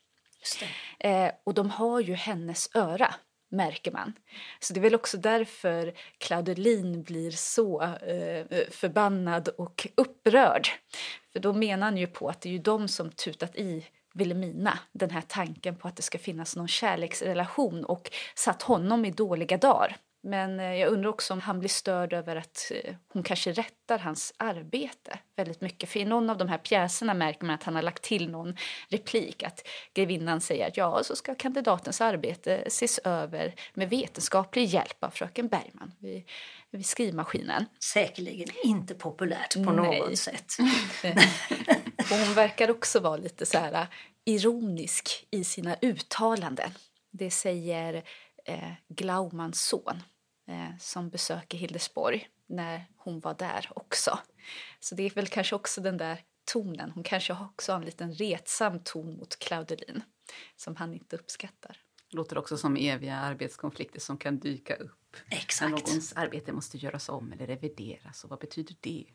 Eh, 0.98 1.30
och 1.44 1.54
de 1.54 1.70
har 1.70 2.00
ju 2.00 2.14
hennes 2.14 2.70
öra, 2.74 3.14
märker 3.50 3.92
man. 3.92 4.12
Så 4.60 4.74
det 4.74 4.80
är 4.80 4.82
väl 4.82 4.94
också 4.94 5.16
därför 5.16 5.94
Claudelin 6.18 7.02
blir 7.02 7.30
så 7.30 7.82
eh, 7.82 8.46
förbannad 8.70 9.48
och 9.48 9.88
upprörd. 9.94 10.68
För 11.32 11.40
då 11.40 11.52
menar 11.52 11.86
han 11.86 11.96
ju 11.96 12.06
på 12.06 12.28
att 12.28 12.40
det 12.40 12.48
är 12.48 12.52
ju 12.52 12.58
de 12.58 12.88
som 12.88 13.10
tutat 13.10 13.56
i 13.56 13.86
Vilhelmina, 14.16 14.78
den 14.92 15.10
här 15.10 15.22
tanken 15.28 15.76
på 15.76 15.88
att 15.88 15.96
det 15.96 16.02
ska 16.02 16.18
finnas 16.18 16.56
någon 16.56 16.68
kärleksrelation 16.68 17.84
och 17.84 18.10
satt 18.34 18.62
honom 18.62 19.04
i 19.04 19.10
dåliga 19.10 19.56
dagar. 19.56 19.96
Men 20.26 20.60
eh, 20.60 20.74
jag 20.74 20.92
undrar 20.92 21.10
också 21.10 21.32
om 21.32 21.40
han 21.40 21.58
blir 21.58 21.68
störd 21.68 22.12
över 22.12 22.36
att 22.36 22.72
eh, 22.74 22.94
hon 23.08 23.22
kanske 23.22 23.52
rättar 23.52 23.98
hans 23.98 24.34
arbete 24.36 25.18
väldigt 25.36 25.60
mycket. 25.60 25.88
För 25.88 26.00
i 26.00 26.04
någon 26.04 26.30
av 26.30 26.38
de 26.38 26.48
här 26.48 26.58
pjäserna 26.58 27.14
märker 27.14 27.44
man 27.44 27.54
att 27.54 27.62
han 27.62 27.74
har 27.74 27.82
lagt 27.82 28.02
till 28.02 28.30
någon 28.30 28.56
replik. 28.88 29.42
Att 29.42 29.66
grevinnan 29.94 30.40
säger 30.40 30.68
att 30.68 30.76
ja, 30.76 31.04
så 31.04 31.16
ska 31.16 31.34
kandidatens 31.34 32.00
arbete 32.00 32.54
ses 32.56 32.98
över 32.98 33.54
med 33.74 33.90
vetenskaplig 33.90 34.64
hjälp 34.64 35.04
av 35.04 35.10
fröken 35.10 35.48
Bergman 35.48 35.92
vid, 35.98 36.24
vid 36.70 36.86
skrivmaskinen. 36.86 37.64
Säkerligen 37.80 38.48
inte 38.64 38.94
populärt 38.94 39.54
på 39.54 39.72
Nej. 39.72 40.00
något 40.00 40.18
sätt. 40.18 40.52
Och 41.98 42.16
hon 42.26 42.34
verkar 42.34 42.70
också 42.70 43.00
vara 43.00 43.16
lite 43.16 43.46
så 43.46 43.58
här 43.58 43.72
äh, 43.72 43.86
ironisk 44.24 45.26
i 45.30 45.44
sina 45.44 45.76
uttalanden. 45.82 46.70
Det 47.10 47.30
säger 47.30 48.02
eh, 48.44 48.72
Glaumans 48.88 49.66
son 49.66 50.02
eh, 50.48 50.78
som 50.80 51.10
besöker 51.10 51.58
Hildesborg 51.58 52.28
när 52.46 52.84
hon 52.96 53.20
var 53.20 53.34
där 53.34 53.70
också. 53.74 54.18
Så 54.80 54.94
det 54.94 55.02
är 55.02 55.10
väl 55.10 55.26
kanske 55.26 55.56
också 55.56 55.80
den 55.80 55.96
där 55.96 56.22
tonen. 56.44 56.90
Hon 56.90 57.02
kanske 57.02 57.32
också 57.32 57.72
har 57.72 57.78
en 57.78 57.84
liten 57.84 58.14
retsam 58.14 58.80
ton 58.84 59.16
mot 59.16 59.38
Claudelin 59.38 60.02
som 60.56 60.76
han 60.76 60.94
inte 60.94 61.16
uppskattar. 61.16 61.80
Låter 62.10 62.38
också 62.38 62.56
som 62.56 62.76
eviga 62.76 63.16
arbetskonflikter 63.16 64.00
som 64.00 64.18
kan 64.18 64.38
dyka 64.38 64.74
upp. 64.74 65.16
Exakt. 65.30 65.70
När 65.70 65.78
någons 65.78 66.12
arbete 66.12 66.52
måste 66.52 66.78
göras 66.78 67.08
om 67.08 67.32
eller 67.32 67.46
revideras. 67.46 68.24
Och 68.24 68.30
vad 68.30 68.38
betyder 68.38 68.76
det? 68.80 69.06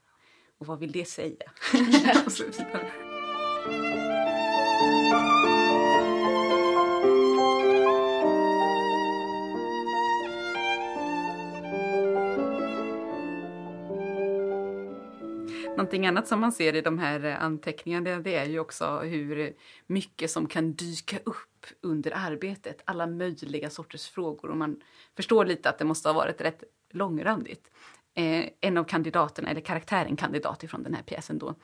Och 0.62 0.68
vad 0.68 0.80
vill 0.80 0.92
det 0.92 1.06
säga? 1.06 1.52
Någonting 15.78 16.08
annat 16.08 16.28
som 16.28 16.40
man 16.40 16.52
ser 16.52 16.76
i 16.76 16.82
de 16.82 17.00
här 17.00 17.24
anteckningarna 17.24 18.20
det 18.20 18.36
är 18.36 18.46
ju 18.46 18.60
också 18.60 19.00
hur 19.00 19.54
mycket 19.88 20.32
som 20.32 20.48
kan 20.48 20.74
dyka 20.74 21.18
upp 21.24 21.66
under 21.82 22.12
arbetet. 22.16 22.82
Alla 22.86 23.08
möjliga 23.08 23.70
sorters 23.70 24.10
frågor 24.10 24.50
och 24.50 24.58
man 24.58 24.82
förstår 25.16 25.46
lite 25.46 25.70
att 25.70 25.80
det 25.80 25.86
måste 25.86 26.10
ha 26.10 26.14
varit 26.14 26.42
rätt 26.42 26.64
långrandigt. 26.90 27.72
Eh, 28.14 28.50
en 28.62 28.78
av 28.78 28.84
kandidaterna, 28.84 29.50
eller 29.50 29.62
karaktären 29.62 30.16
kandidat 30.16 30.64
från 30.70 30.84
den 30.84 30.94
här 30.94 31.04
pjäsen 31.04 31.38
då, 31.38 31.56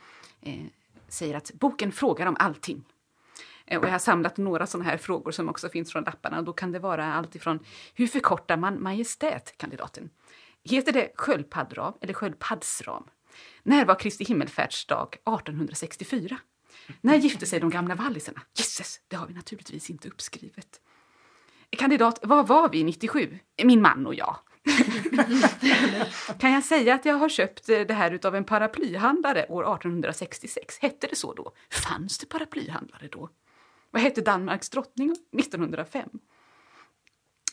eh, 0.42 0.66
säger 1.08 1.36
att 1.36 1.52
boken 1.54 1.92
frågar 1.92 2.26
om 2.26 2.36
allting. 2.40 2.84
Eh, 3.66 3.80
och 3.80 3.86
jag 3.86 3.92
har 3.92 4.00
samlat 4.00 4.38
några 4.38 4.68
sådana 4.68 4.90
här 4.90 4.98
frågor 4.98 5.32
som 5.32 5.50
också 5.50 5.70
finns 5.70 5.92
från 5.92 6.04
lapparna. 6.04 6.42
Då 6.42 6.54
kan 6.54 6.72
det 6.72 6.80
vara 6.80 7.14
allt 7.14 7.36
ifrån 7.36 7.60
hur 7.94 8.08
förkortar 8.08 8.58
man 8.58 8.84
majestät, 8.84 9.58
kandidaten? 9.58 10.10
Heter 10.64 10.92
det 10.92 11.12
Sköldpaddram 11.16 11.94
eller 12.02 12.14
sköldpaddsram? 12.14 13.04
När 13.64 13.86
var 13.86 14.00
Kristi 14.00 14.24
himmelfärdsdag 14.24 15.08
1864? 15.14 16.38
När 17.02 17.16
gifte 17.16 17.46
sig 17.46 17.60
de 17.60 17.70
gamla 17.70 17.96
vallisarna? 17.96 18.42
Gisses, 18.54 19.02
det 19.08 19.16
har 19.16 19.28
vi 19.28 19.34
naturligtvis 19.34 19.90
inte 19.90 20.08
uppskrivet. 20.08 20.82
Kandidat, 21.70 22.20
var 22.24 22.44
var 22.44 22.70
vi 22.70 22.84
97? 22.84 23.40
Min 23.64 23.82
man 23.82 24.08
och 24.08 24.16
jag. 24.16 24.38
kan 26.40 26.52
jag 26.52 26.64
säga 26.64 26.96
att 26.96 27.06
jag 27.06 27.16
har 27.16 27.30
köpt 27.30 27.70
eh, 27.70 27.80
det 27.80 27.94
här 27.94 28.12
utav 28.12 28.36
en 28.36 28.44
paraplyhandlare 28.44 29.46
år 29.50 29.64
1866? 29.64 30.78
Hette 30.82 31.08
det 31.08 31.16
så 31.16 31.34
då? 31.34 31.52
Fanns 31.70 32.18
det 32.18 32.26
paraplyhandlare 32.26 33.08
då? 33.12 33.30
Vad 33.92 34.02
hette 34.02 34.22
Danmarks 34.22 34.70
drottning 34.70 35.16
1905? 35.40 36.10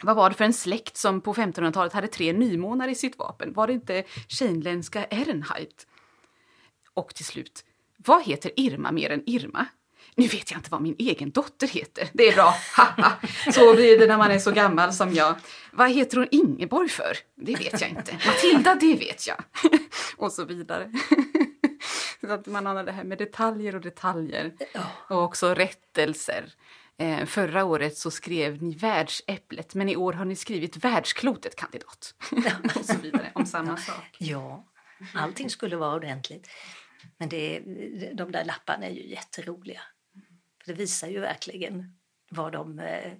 Vad 0.02 0.16
var 0.16 0.30
det 0.30 0.36
för 0.36 0.44
en 0.44 0.52
släkt 0.52 0.96
som 0.96 1.20
på 1.20 1.34
1500-talet 1.34 1.92
hade 1.92 2.06
tre 2.06 2.32
nymånar 2.32 2.88
i 2.88 2.94
sitt 2.94 3.18
vapen? 3.18 3.52
Var 3.52 3.66
det 3.66 3.72
inte 3.72 4.04
Scheinländska 4.28 5.04
Ehrenheit? 5.04 5.86
Och 6.94 7.14
till 7.14 7.24
slut, 7.24 7.64
vad 7.96 8.22
heter 8.22 8.52
Irma 8.56 8.92
mer 8.92 9.10
än 9.10 9.22
Irma? 9.26 9.66
Nu 10.16 10.26
vet 10.26 10.50
jag 10.50 10.58
inte 10.58 10.70
vad 10.70 10.82
min 10.82 10.96
egen 10.98 11.30
dotter 11.30 11.66
heter. 11.66 12.08
Det 12.12 12.28
är 12.28 12.34
bra. 12.34 12.54
så 13.52 13.74
blir 13.74 13.98
det 13.98 14.06
när 14.06 14.18
man 14.18 14.30
är 14.30 14.38
så 14.38 14.50
gammal 14.50 14.92
som 14.92 15.14
jag. 15.14 15.34
Vad 15.72 15.90
heter 15.90 16.16
hon 16.16 16.28
Ingeborg 16.30 16.88
för? 16.88 17.16
Det 17.34 17.54
vet 17.54 17.80
jag 17.80 17.90
inte. 17.90 18.18
Matilda, 18.26 18.74
det 18.74 18.94
vet 18.94 19.26
jag. 19.26 19.36
och 20.16 20.32
så 20.32 20.44
vidare. 20.44 20.92
så 22.20 22.32
att 22.32 22.46
man 22.46 22.66
har 22.66 22.84
det 22.84 22.92
här 22.92 23.04
med 23.04 23.18
detaljer 23.18 23.74
och 23.74 23.80
detaljer. 23.80 24.52
Och 25.08 25.22
också 25.22 25.54
rättelser. 25.54 26.54
Eh, 26.98 27.24
förra 27.26 27.64
året 27.64 27.96
så 27.98 28.10
skrev 28.10 28.62
ni 28.62 28.74
världsäpplet 28.74 29.74
men 29.74 29.88
i 29.88 29.96
år 29.96 30.12
har 30.12 30.24
ni 30.24 30.36
skrivit 30.36 30.76
världsklotet 30.76 31.56
kandidat. 31.56 32.14
och 32.76 32.84
så 32.84 32.98
vidare 33.02 33.32
om 33.34 33.46
samma 33.46 33.76
sak. 33.76 34.16
Ja, 34.18 34.64
allting 35.14 35.50
skulle 35.50 35.76
vara 35.76 35.94
ordentligt. 35.94 36.48
Men 37.18 37.28
det, 37.28 37.60
de 38.14 38.32
där 38.32 38.44
lapparna 38.44 38.86
är 38.86 38.90
ju 38.90 39.08
jätteroliga. 39.08 39.80
För 40.64 40.72
det 40.72 40.78
visar 40.78 41.08
ju 41.08 41.20
verkligen 41.20 41.96
vad 42.30 42.52
de 42.52 42.78
eh, 42.78 43.12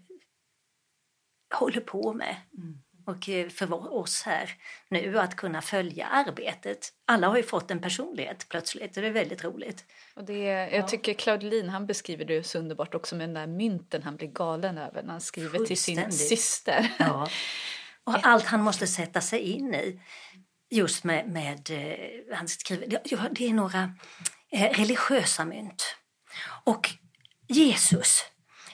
håller 1.55 1.81
på 1.81 2.13
med. 2.13 2.37
Mm. 2.59 2.79
Och 3.07 3.29
eh, 3.29 3.49
för 3.49 3.93
oss 3.93 4.23
här 4.23 4.51
nu 4.89 5.19
att 5.19 5.37
kunna 5.37 5.63
följa 5.63 6.07
arbetet. 6.07 6.93
Alla 7.05 7.29
har 7.29 7.37
ju 7.37 7.43
fått 7.43 7.71
en 7.71 7.81
personlighet 7.81 8.47
plötsligt 8.49 8.97
och 8.97 9.03
det 9.03 9.09
är 9.09 9.13
väldigt 9.13 9.45
roligt. 9.45 9.85
Och 10.15 10.25
det, 10.25 10.43
jag 10.73 10.89
tycker 10.89 11.15
Claudelin 11.15 11.69
han 11.69 11.87
beskriver 11.87 12.25
det 12.25 12.43
så 12.43 12.59
underbart 12.59 12.95
också 12.95 13.17
med 13.17 13.29
den 13.29 13.35
där 13.35 13.47
mynten 13.47 14.03
han 14.03 14.17
blir 14.17 14.29
galen 14.29 14.79
över 14.79 15.03
när 15.03 15.13
han 15.13 15.21
skriver 15.21 15.59
till 15.59 15.81
sin 15.81 16.13
syster. 16.13 16.93
Ja. 16.99 17.29
Och 18.05 18.27
allt 18.27 18.45
han 18.45 18.63
måste 18.63 18.87
sätta 18.87 19.21
sig 19.21 19.41
in 19.41 19.75
i. 19.75 20.01
Just 20.71 21.05
med, 21.05 21.29
med 21.29 21.71
eh, 21.71 22.37
han 22.37 22.49
skriver, 22.49 22.87
det 23.31 23.47
är 23.47 23.53
några 23.53 23.93
religiösa 24.51 25.45
mynt. 25.45 25.97
Och 26.65 26.91
Jesus 27.49 28.25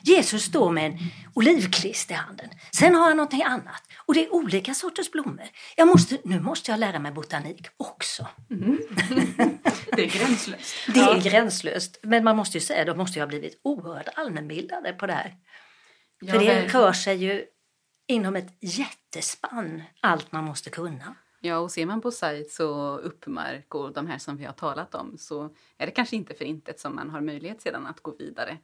Jesus 0.03 0.43
står 0.43 0.71
med 0.71 0.85
en 0.85 0.97
olivkvist 1.33 2.11
i 2.11 2.13
handen. 2.13 2.49
Sen 2.75 2.95
har 2.95 3.07
han 3.07 3.17
någonting 3.17 3.43
annat. 3.43 3.83
Och 4.05 4.13
det 4.13 4.25
är 4.25 4.33
olika 4.33 4.73
sorters 4.73 5.11
blommor. 5.11 5.47
Jag 5.75 5.87
måste, 5.87 6.17
nu 6.23 6.39
måste 6.39 6.71
jag 6.71 6.79
lära 6.79 6.99
mig 6.99 7.11
botanik 7.11 7.67
också. 7.77 8.27
Mm. 8.49 8.77
det 9.95 10.03
är 10.03 10.19
gränslöst. 10.19 10.75
Det 10.93 10.99
är 10.99 11.21
gränslöst. 11.21 11.99
Men 12.03 12.23
man 12.23 12.35
måste 12.35 12.57
ju 12.57 12.61
säga, 12.61 12.85
då 12.85 12.95
måste 12.95 13.19
jag 13.19 13.25
ha 13.25 13.29
blivit 13.29 13.61
oerhört 13.63 14.07
allmänbildade 14.15 14.93
på 14.93 15.07
det 15.07 15.13
här. 15.13 15.35
För 16.29 16.39
det 16.39 16.67
rör 16.67 16.93
sig 16.93 17.17
ju 17.17 17.45
inom 18.07 18.35
ett 18.35 18.57
jättespann, 18.61 19.83
allt 20.01 20.31
man 20.31 20.43
måste 20.43 20.69
kunna. 20.69 21.15
Ja, 21.43 21.57
och 21.57 21.71
ser 21.71 21.85
man 21.85 22.01
på 22.01 22.11
Sites 22.11 22.59
och 22.59 23.05
uppmark 23.05 23.75
och 23.75 23.93
de 23.93 24.07
här 24.07 24.17
som 24.17 24.37
vi 24.37 24.45
har 24.45 24.53
talat 24.53 24.95
om 24.95 25.17
så 25.17 25.49
är 25.77 25.85
det 25.85 25.91
kanske 25.91 26.15
inte 26.15 26.33
för 26.33 26.45
intet 26.45 26.79
som 26.79 26.95
man 26.95 27.09
har 27.09 27.21
möjlighet 27.21 27.61
sedan 27.61 27.85
att 27.85 28.01
gå 28.01 28.15
vidare 28.19 28.57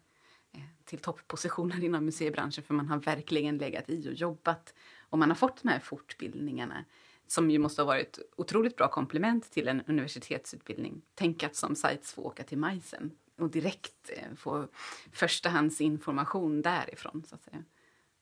eh, 0.53 0.61
till 0.85 0.99
topppositioner 0.99 1.83
inom 1.83 2.05
museibranschen 2.05 2.63
för 2.63 2.73
man 2.73 2.87
har 2.87 2.97
verkligen 2.97 3.57
legat 3.57 3.89
i 3.89 4.09
och 4.09 4.13
jobbat 4.13 4.73
och 5.09 5.19
man 5.19 5.29
har 5.29 5.35
fått 5.35 5.63
de 5.63 5.69
här 5.69 5.79
fortbildningarna 5.79 6.85
som 7.27 7.51
ju 7.51 7.59
måste 7.59 7.81
ha 7.81 7.87
varit 7.87 8.19
otroligt 8.35 8.75
bra 8.75 8.87
komplement 8.87 9.51
till 9.51 9.67
en 9.67 9.81
universitetsutbildning. 9.87 11.01
Tänk 11.15 11.43
att 11.43 11.55
som 11.55 11.75
sites 11.75 12.13
få 12.13 12.21
åka 12.21 12.43
till 12.43 12.57
Majsen 12.57 13.11
och 13.37 13.49
direkt 13.49 14.09
eh, 14.09 14.35
få 14.35 14.67
förstahandsinformation 15.11 16.61
därifrån. 16.61 17.23
Så 17.27 17.35
att 17.35 17.43
säga. 17.43 17.63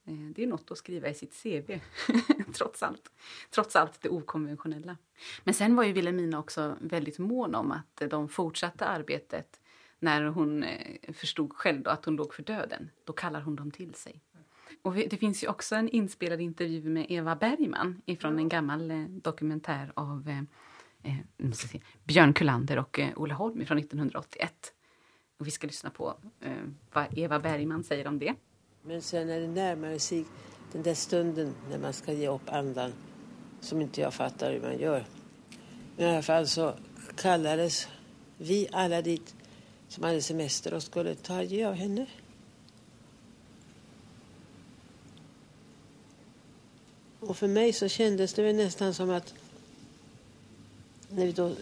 Eh, 0.06 0.14
det 0.14 0.43
är 0.43 0.47
något 0.47 0.72
att 0.72 0.78
skriva 0.78 1.10
i 1.10 1.14
sitt 1.14 1.43
CV, 1.43 1.80
trots 2.53 2.84
allt. 2.84 3.12
Trots 3.49 3.76
allt 3.76 4.01
det 4.01 4.10
okonventionella. 4.10 4.97
Men 5.43 5.53
sen 5.53 5.76
var 5.76 5.84
ju 5.84 5.93
Wilhelmina 5.93 6.39
också 6.39 6.78
väldigt 6.82 7.20
mån 7.20 7.56
om 7.56 7.72
att 7.72 8.10
de 8.10 8.30
fortsatte 8.30 8.86
arbetet 8.86 9.60
när 9.99 10.24
hon 10.24 10.64
eh, 10.64 11.14
förstod 11.14 11.53
själv 11.53 11.88
att 11.88 12.06
hon 12.06 12.16
låg 12.16 12.34
för 12.34 12.43
döden. 12.43 12.89
Då 13.03 13.14
kallar 13.14 13.41
hon 13.41 13.56
dem 13.56 13.72
till 13.72 13.93
sig. 13.93 14.22
Och 14.82 14.95
det 14.95 15.18
finns 15.18 15.43
ju 15.43 15.47
också 15.47 15.76
en 15.76 15.89
inspelad 15.89 16.41
intervju 16.41 16.89
med 16.89 17.06
Eva 17.10 17.36
Bergman 17.36 18.01
ifrån 18.06 18.39
en 18.39 18.49
gammal 18.49 18.91
eh, 18.91 19.03
dokumentär 19.03 19.91
av 19.93 20.30
eh, 21.03 21.51
se, 21.53 21.82
Björn 22.03 22.34
Kullander 22.34 22.80
och 22.80 22.99
eh, 22.99 23.10
Olle 23.16 23.34
Holm 23.34 23.66
från 23.66 23.78
1981. 23.78 24.74
Och 25.38 25.47
vi 25.47 25.51
ska 25.51 25.68
lyssna 25.68 25.89
på 25.89 26.18
eh, 26.41 26.51
vad 26.93 27.18
Eva 27.18 27.39
Bergman 27.39 27.84
säger 27.84 28.08
om 28.08 28.20
det. 28.20 28.36
Men 28.88 29.01
sen 29.01 29.27
när 29.27 29.39
det 29.39 29.47
närmade 29.47 29.99
sig 29.99 30.25
den 30.71 30.83
där 30.83 30.93
stunden 30.93 31.55
när 31.69 31.77
man 31.77 31.93
ska 31.93 32.13
ge 32.13 32.27
upp 32.27 32.49
andan 32.49 32.93
som 33.61 33.81
inte 33.81 34.01
jag 34.01 34.13
fattar 34.13 34.51
hur 34.51 34.61
man 34.61 34.79
gör. 34.79 35.05
Men 35.97 36.07
i 36.07 36.11
alla 36.11 36.21
fall 36.21 36.47
så 36.47 36.73
kallades 37.15 37.88
vi 38.38 38.67
alla 38.71 39.01
dit 39.01 39.36
som 39.88 40.03
hade 40.03 40.21
semester 40.21 40.73
och 40.73 40.83
skulle 40.83 41.15
ta 41.15 41.33
adjö 41.33 41.67
av 41.67 41.73
henne. 41.73 42.05
Och 47.19 47.38
för 47.38 47.47
mig 47.47 47.73
så 47.73 47.88
kändes 47.88 48.33
det 48.33 48.53
nästan 48.53 48.93
som 48.93 49.09
att 49.09 49.33
när 51.09 51.25
vi 51.25 51.31
då 51.31 51.55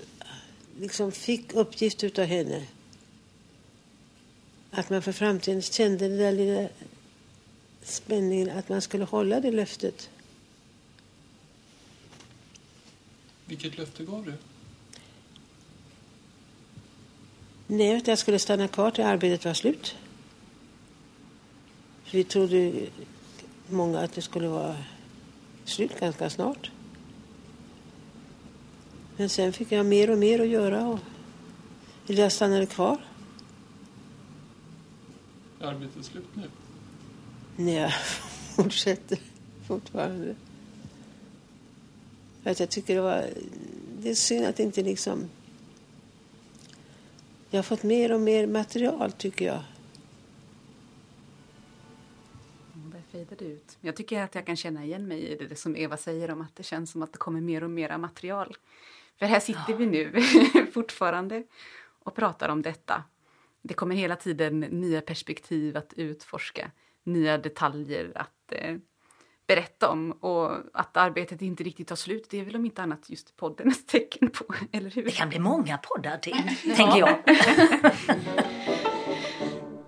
liksom 0.79 1.11
fick 1.11 1.53
uppgift 1.53 2.03
utav 2.03 2.25
henne 2.25 2.67
att 4.71 4.89
man 4.89 5.01
för 5.01 5.11
framtiden 5.11 5.61
kände 5.61 6.07
det 6.07 6.17
där 6.17 6.31
lilla 6.31 6.69
spänningen 7.87 8.57
att 8.57 8.69
man 8.69 8.81
skulle 8.81 9.03
hålla 9.03 9.39
det 9.39 9.51
löftet. 9.51 10.09
Vilket 13.45 13.77
löfte 13.77 14.03
gav 14.03 14.25
du? 14.25 14.33
Nej, 17.67 17.97
att 17.97 18.07
jag 18.07 18.19
skulle 18.19 18.39
stanna 18.39 18.67
kvar 18.67 18.91
till 18.91 19.03
arbetet 19.03 19.45
var 19.45 19.53
slut. 19.53 19.95
För 22.03 22.17
vi 22.17 22.23
trodde 22.23 22.73
många 23.69 23.99
att 23.99 24.13
det 24.13 24.21
skulle 24.21 24.47
vara 24.47 24.77
slut 25.65 25.99
ganska 25.99 26.29
snart. 26.29 26.71
Men 29.17 29.29
sen 29.29 29.53
fick 29.53 29.71
jag 29.71 29.85
mer 29.85 30.09
och 30.09 30.17
mer 30.17 30.39
att 30.39 30.47
göra 30.47 30.87
och 30.87 30.99
jag 32.07 32.31
stannade 32.31 32.65
kvar. 32.65 32.97
Är 35.59 35.65
arbetet 35.65 36.05
slut 36.05 36.27
nu? 36.33 36.49
När 37.55 37.81
jag 37.81 37.93
fortsätter 38.55 39.19
fortfarande. 39.67 40.35
För 42.43 42.49
att 42.49 42.59
jag 42.59 42.69
tycker 42.69 42.95
det 42.95 43.01
var... 43.01 43.29
Det 43.99 44.09
är 44.09 44.15
synd 44.15 44.45
att 44.45 44.59
inte 44.59 44.83
liksom... 44.83 45.29
Jag 47.49 47.57
har 47.57 47.63
fått 47.63 47.83
mer 47.83 48.11
och 48.11 48.21
mer 48.21 48.47
material, 48.47 49.11
tycker 49.11 49.45
jag. 49.45 49.63
fejdade 53.13 53.45
ut. 53.45 53.77
Jag 53.81 53.95
tycker 53.95 54.23
att 54.23 54.35
jag 54.35 54.45
kan 54.45 54.55
känna 54.55 54.85
igen 54.85 55.07
mig 55.07 55.19
i 55.19 55.47
det 55.47 55.55
som 55.55 55.75
Eva 55.75 55.97
säger 55.97 56.31
om 56.31 56.41
att 56.41 56.55
det 56.55 56.63
känns 56.63 56.91
som 56.91 57.01
att 57.01 57.11
det 57.11 57.17
kommer 57.17 57.41
mer 57.41 57.63
och 57.63 57.69
mer 57.69 57.97
material. 57.97 58.55
För 59.19 59.25
här 59.25 59.39
sitter 59.39 59.63
ja. 59.67 59.75
vi 59.75 59.85
nu 59.85 60.21
fortfarande 60.73 61.43
och 62.03 62.15
pratar 62.15 62.49
om 62.49 62.61
detta. 62.61 63.03
Det 63.61 63.73
kommer 63.73 63.95
hela 63.95 64.15
tiden 64.15 64.59
nya 64.59 65.01
perspektiv 65.01 65.77
att 65.77 65.93
utforska, 65.93 66.71
nya 67.03 67.37
detaljer 67.37 68.11
att 68.15 68.51
eh, 68.51 68.77
berätta 69.47 69.89
om 69.89 70.11
och 70.11 70.51
att 70.73 70.97
arbetet 70.97 71.41
inte 71.41 71.63
riktigt 71.63 71.87
tar 71.87 71.95
slut, 71.95 72.27
det 72.29 72.39
är 72.39 72.45
väl 72.45 72.55
om 72.55 72.65
inte 72.65 72.81
annat 72.81 73.09
just 73.09 73.35
podden 73.35 73.67
ett 73.67 73.87
tecken 73.91 74.29
på, 74.29 74.45
eller 74.71 74.89
hur? 74.89 75.05
Det 75.05 75.11
kan 75.11 75.29
bli 75.29 75.39
många 75.39 75.77
poddar 75.77 76.17
till, 76.17 76.35
tänker 76.75 76.99
jag. 76.99 77.23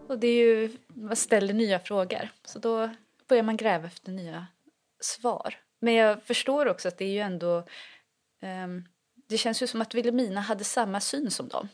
och 0.09 0.19
det 0.19 0.27
är 0.27 0.45
ju, 0.45 0.77
man 0.87 1.15
ställer 1.15 1.53
nya 1.53 1.79
frågor, 1.79 2.29
så 2.43 2.59
då 2.59 2.89
börjar 3.27 3.43
man 3.43 3.57
gräva 3.57 3.87
efter 3.87 4.11
nya 4.11 4.47
svar. 4.99 5.55
Men 5.79 5.93
jag 5.93 6.23
förstår 6.23 6.65
också 6.65 6.87
att 6.87 6.97
det 6.97 7.05
är 7.05 7.13
ju 7.13 7.19
ändå... 7.19 7.67
Um, 8.41 8.85
det 9.27 9.37
känns 9.37 9.63
ju 9.63 9.67
som 9.67 9.81
att 9.81 9.95
Wilhelmina 9.95 10.41
hade 10.41 10.63
samma 10.63 10.99
syn 10.99 11.31
som 11.31 11.47
dem. 11.47 11.67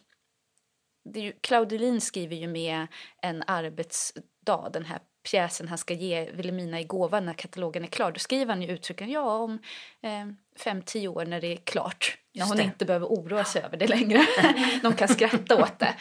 Det 1.03 1.19
är 1.19 1.23
ju, 1.23 1.31
Claudelin 1.41 2.01
skriver 2.01 2.35
ju 2.35 2.47
med 2.47 2.87
en 3.21 3.43
arbetsdag, 3.47 4.69
den 4.73 4.85
här 4.85 4.99
pjäsen 5.23 5.67
han 5.67 5.77
ska 5.77 5.93
ge 5.93 6.31
Wilhelmina 6.31 6.79
i 6.79 6.83
gåva 6.83 7.19
när 7.19 7.33
katalogen 7.33 7.83
är 7.83 7.87
klar. 7.87 8.11
Då 8.11 8.19
skriver 8.19 8.53
han 8.53 8.61
ju 8.61 8.71
uttrycken 8.71 9.09
ja 9.09 9.37
om 9.37 9.59
eh, 10.01 10.25
fem, 10.59 10.81
tio 10.81 11.07
år 11.07 11.25
när 11.25 11.41
det 11.41 11.47
är 11.47 11.57
klart. 11.57 12.17
När 12.33 12.45
hon 12.45 12.59
inte 12.59 12.85
behöver 12.85 13.07
oroa 13.07 13.43
sig 13.43 13.63
över 13.63 13.77
det 13.77 13.87
längre. 13.87 14.25
De 14.81 14.93
kan 14.93 15.07
skratta 15.07 15.63
åt 15.63 15.79
det. 15.79 15.95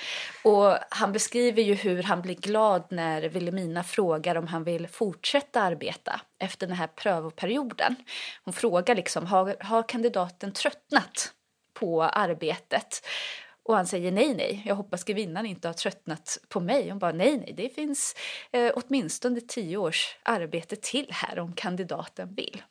Och 0.44 0.76
han 0.90 1.12
beskriver 1.12 1.62
ju 1.62 1.74
hur 1.74 2.02
han 2.02 2.22
blir 2.22 2.34
glad 2.34 2.84
när 2.90 3.22
Wilhelmina 3.22 3.84
frågar 3.84 4.36
om 4.36 4.46
han 4.46 4.64
vill 4.64 4.88
fortsätta 4.88 5.62
arbeta 5.62 6.20
efter 6.38 6.66
den 6.66 6.76
här 6.76 6.86
prövoperioden. 6.86 7.96
Hon 8.44 8.54
frågar 8.54 8.94
liksom, 8.94 9.26
har, 9.26 9.56
har 9.60 9.88
kandidaten 9.88 10.52
tröttnat 10.52 11.32
på 11.74 12.02
arbetet? 12.02 13.06
Och 13.62 13.76
han 13.76 13.86
säger 13.86 14.12
nej, 14.12 14.34
nej, 14.34 14.62
jag 14.66 14.74
hoppas 14.74 15.04
grevinnan 15.04 15.46
inte 15.46 15.68
har 15.68 15.72
tröttnat 15.72 16.38
på 16.48 16.60
mig. 16.60 16.90
Hon 16.90 16.98
bara 16.98 17.12
nej, 17.12 17.38
nej, 17.38 17.54
det 17.56 17.68
finns 17.68 18.14
eh, 18.52 18.72
åtminstone 18.74 19.40
tio 19.40 19.76
års 19.76 20.16
arbete 20.22 20.76
till 20.76 21.06
här 21.10 21.38
om 21.38 21.52
kandidaten 21.52 22.34
vill. 22.34 22.62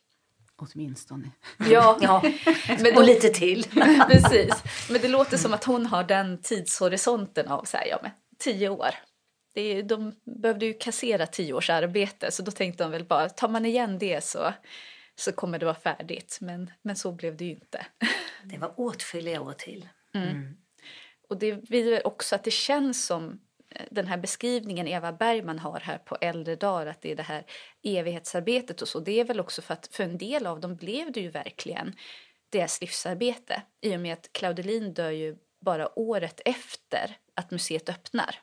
Åtminstone. 0.55 1.31
Ja, 1.69 1.97
ja. 2.01 2.23
Men 2.79 2.97
och 2.97 3.03
lite 3.03 3.29
till. 3.29 3.63
precis. 4.07 4.53
Men 4.89 5.01
det 5.01 5.07
låter 5.07 5.37
som 5.37 5.53
att 5.53 5.63
hon 5.63 5.85
har 5.85 6.03
den 6.03 6.41
tidshorisonten 6.41 7.47
av 7.47 7.63
så 7.63 7.77
här, 7.77 7.87
ja, 7.87 7.99
men, 8.01 8.11
tio 8.37 8.69
år. 8.69 8.89
Det 9.53 9.61
är, 9.61 9.83
de 9.83 10.13
behövde 10.41 10.65
ju 10.65 10.73
kassera 10.73 11.27
tio 11.27 11.53
års 11.53 11.69
arbete 11.69 12.31
så 12.31 12.43
då 12.43 12.51
tänkte 12.51 12.83
de 12.83 12.91
väl 12.91 13.05
bara 13.05 13.29
tar 13.29 13.49
man 13.49 13.65
igen 13.65 13.99
det 13.99 14.23
så, 14.23 14.53
så 15.15 15.31
kommer 15.31 15.59
det 15.59 15.65
vara 15.65 15.75
färdigt. 15.75 16.37
Men, 16.41 16.71
men 16.81 16.95
så 16.95 17.11
blev 17.11 17.37
det 17.37 17.45
ju 17.45 17.51
inte. 17.51 17.85
Det 18.43 18.57
var 18.57 18.73
åtskilliga 18.77 19.41
år 19.41 19.53
till. 19.53 19.89
Mm. 20.13 20.29
Mm. 20.29 20.57
Och 21.29 21.37
det 21.37 21.51
visar 21.51 22.07
också 22.07 22.35
att 22.35 22.43
det 22.43 22.51
känns 22.51 23.05
som 23.05 23.39
eh, 23.69 23.85
den 23.91 24.07
här 24.07 24.17
beskrivningen 24.17 24.87
Eva 24.87 25.11
Bergman 25.11 25.59
har 25.59 25.79
här 25.79 25.97
på 25.97 26.17
äldre 26.21 26.55
dagar, 26.55 26.85
att 26.85 27.01
det 27.01 27.11
är 27.11 27.15
det 27.15 27.23
här 27.23 27.45
evighetsarbetet 27.83 28.81
och 28.81 28.87
så, 28.87 28.99
det 28.99 29.19
är 29.19 29.25
väl 29.25 29.39
också 29.39 29.61
för 29.61 29.73
att 29.73 29.87
för 29.91 30.03
en 30.03 30.17
del 30.17 30.45
av 30.45 30.59
dem 30.59 30.75
blev 30.75 31.11
det 31.11 31.21
ju 31.21 31.29
verkligen 31.29 31.95
deras 32.49 32.81
livsarbete 32.81 33.61
i 33.81 33.95
och 33.95 33.99
med 33.99 34.13
att 34.13 34.33
Claudelin 34.33 34.93
dör 34.93 35.09
ju 35.09 35.37
bara 35.61 35.99
året 35.99 36.41
efter 36.45 37.17
att 37.33 37.51
museet 37.51 37.89
öppnar. 37.89 38.35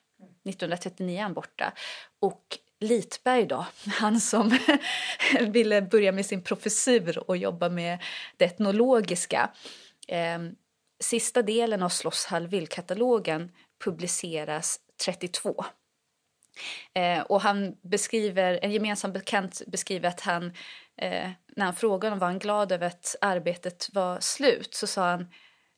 1939 0.45 1.19
är 1.19 1.23
han 1.23 1.35
borta. 1.35 1.73
Och 2.21 2.59
Litberg 2.81 3.47
då, 3.47 3.67
han 3.87 4.21
som 4.21 4.59
ville 5.41 5.83
börja 5.83 6.13
med 6.13 6.27
sin 6.27 6.43
professur 6.43 7.31
och 7.31 7.37
jobba 7.37 7.69
med 7.69 7.99
det 8.37 8.45
etnologiska. 8.45 9.51
Sista 11.01 11.43
delen 11.43 11.83
av 11.83 11.89
Slotts 11.89 12.29
katalogen 12.69 13.53
publiceras 13.85 14.81
32. 15.05 15.65
Eh, 16.95 17.21
och 17.21 17.41
han 17.41 17.77
beskriver, 17.83 18.59
en 18.63 18.73
gemensam 18.73 19.13
bekant 19.13 19.63
beskriver 19.67 20.09
att 20.09 20.21
han, 20.21 20.47
eh, 20.97 21.31
när 21.57 21.65
han 21.65 21.75
frågade 21.75 22.13
om 22.13 22.19
var 22.19 22.27
han 22.27 22.39
glad 22.39 22.73
över 22.73 22.87
att 22.87 23.17
arbetet 23.21 23.89
var 23.93 24.21
slut, 24.21 24.75
så 24.75 24.87
sa 24.87 25.11
han 25.11 25.27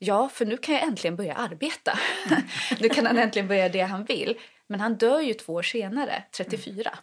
Ja, 0.01 0.29
för 0.29 0.47
nu 0.47 0.57
kan 0.57 0.75
jag 0.75 0.85
äntligen 0.85 1.17
börja 1.17 1.35
arbeta. 1.35 1.99
nu 2.81 2.89
kan 2.89 3.07
han 3.07 3.19
äntligen 3.19 3.49
börja 3.49 3.69
det 3.69 3.81
han 3.81 4.05
vill. 4.05 4.39
Men 4.67 4.81
han 4.81 4.97
dör 4.97 5.21
ju 5.21 5.35
två 5.35 5.53
år 5.53 5.63
senare, 5.63 6.25
34. 6.33 6.99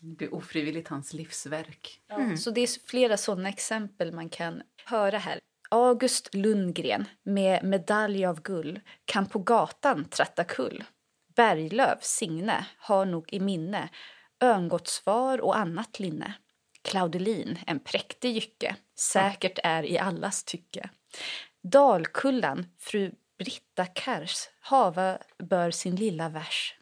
Det 0.00 0.06
blir 0.06 0.34
ofrivilligt 0.34 0.88
hans 0.88 1.12
livsverk. 1.12 2.00
Så 2.38 2.50
det 2.50 2.60
är 2.60 2.86
flera 2.88 3.16
sådana 3.16 3.48
exempel 3.48 4.12
man 4.12 4.28
kan 4.28 4.62
höra 4.84 5.18
här. 5.18 5.40
August 5.70 6.34
Lundgren 6.34 7.08
med 7.22 7.64
medalj 7.64 8.26
av 8.26 8.42
gull 8.42 8.80
kan 9.04 9.26
på 9.26 9.38
gatan 9.38 10.04
tratta 10.04 10.44
kull. 10.44 10.84
Berglöf, 11.36 12.04
Signe, 12.04 12.66
har 12.78 13.04
nog 13.04 13.32
i 13.32 13.40
minne 13.40 13.88
örngottsvar 14.40 15.40
och 15.40 15.56
annat 15.56 16.00
linne. 16.00 16.34
Claudelin, 16.82 17.58
en 17.66 17.80
präktig 17.80 18.32
jycke, 18.32 18.76
säkert 18.98 19.58
är 19.64 19.82
i 19.82 19.98
allas 19.98 20.44
tycke. 20.44 20.90
Dalkullan, 21.62 22.66
fru 22.78 23.12
Britta 23.38 23.86
Kars, 23.86 24.48
hava 24.60 25.18
bör 25.38 25.70
sin 25.70 25.96
lilla 25.96 26.28
vers. 26.28 26.74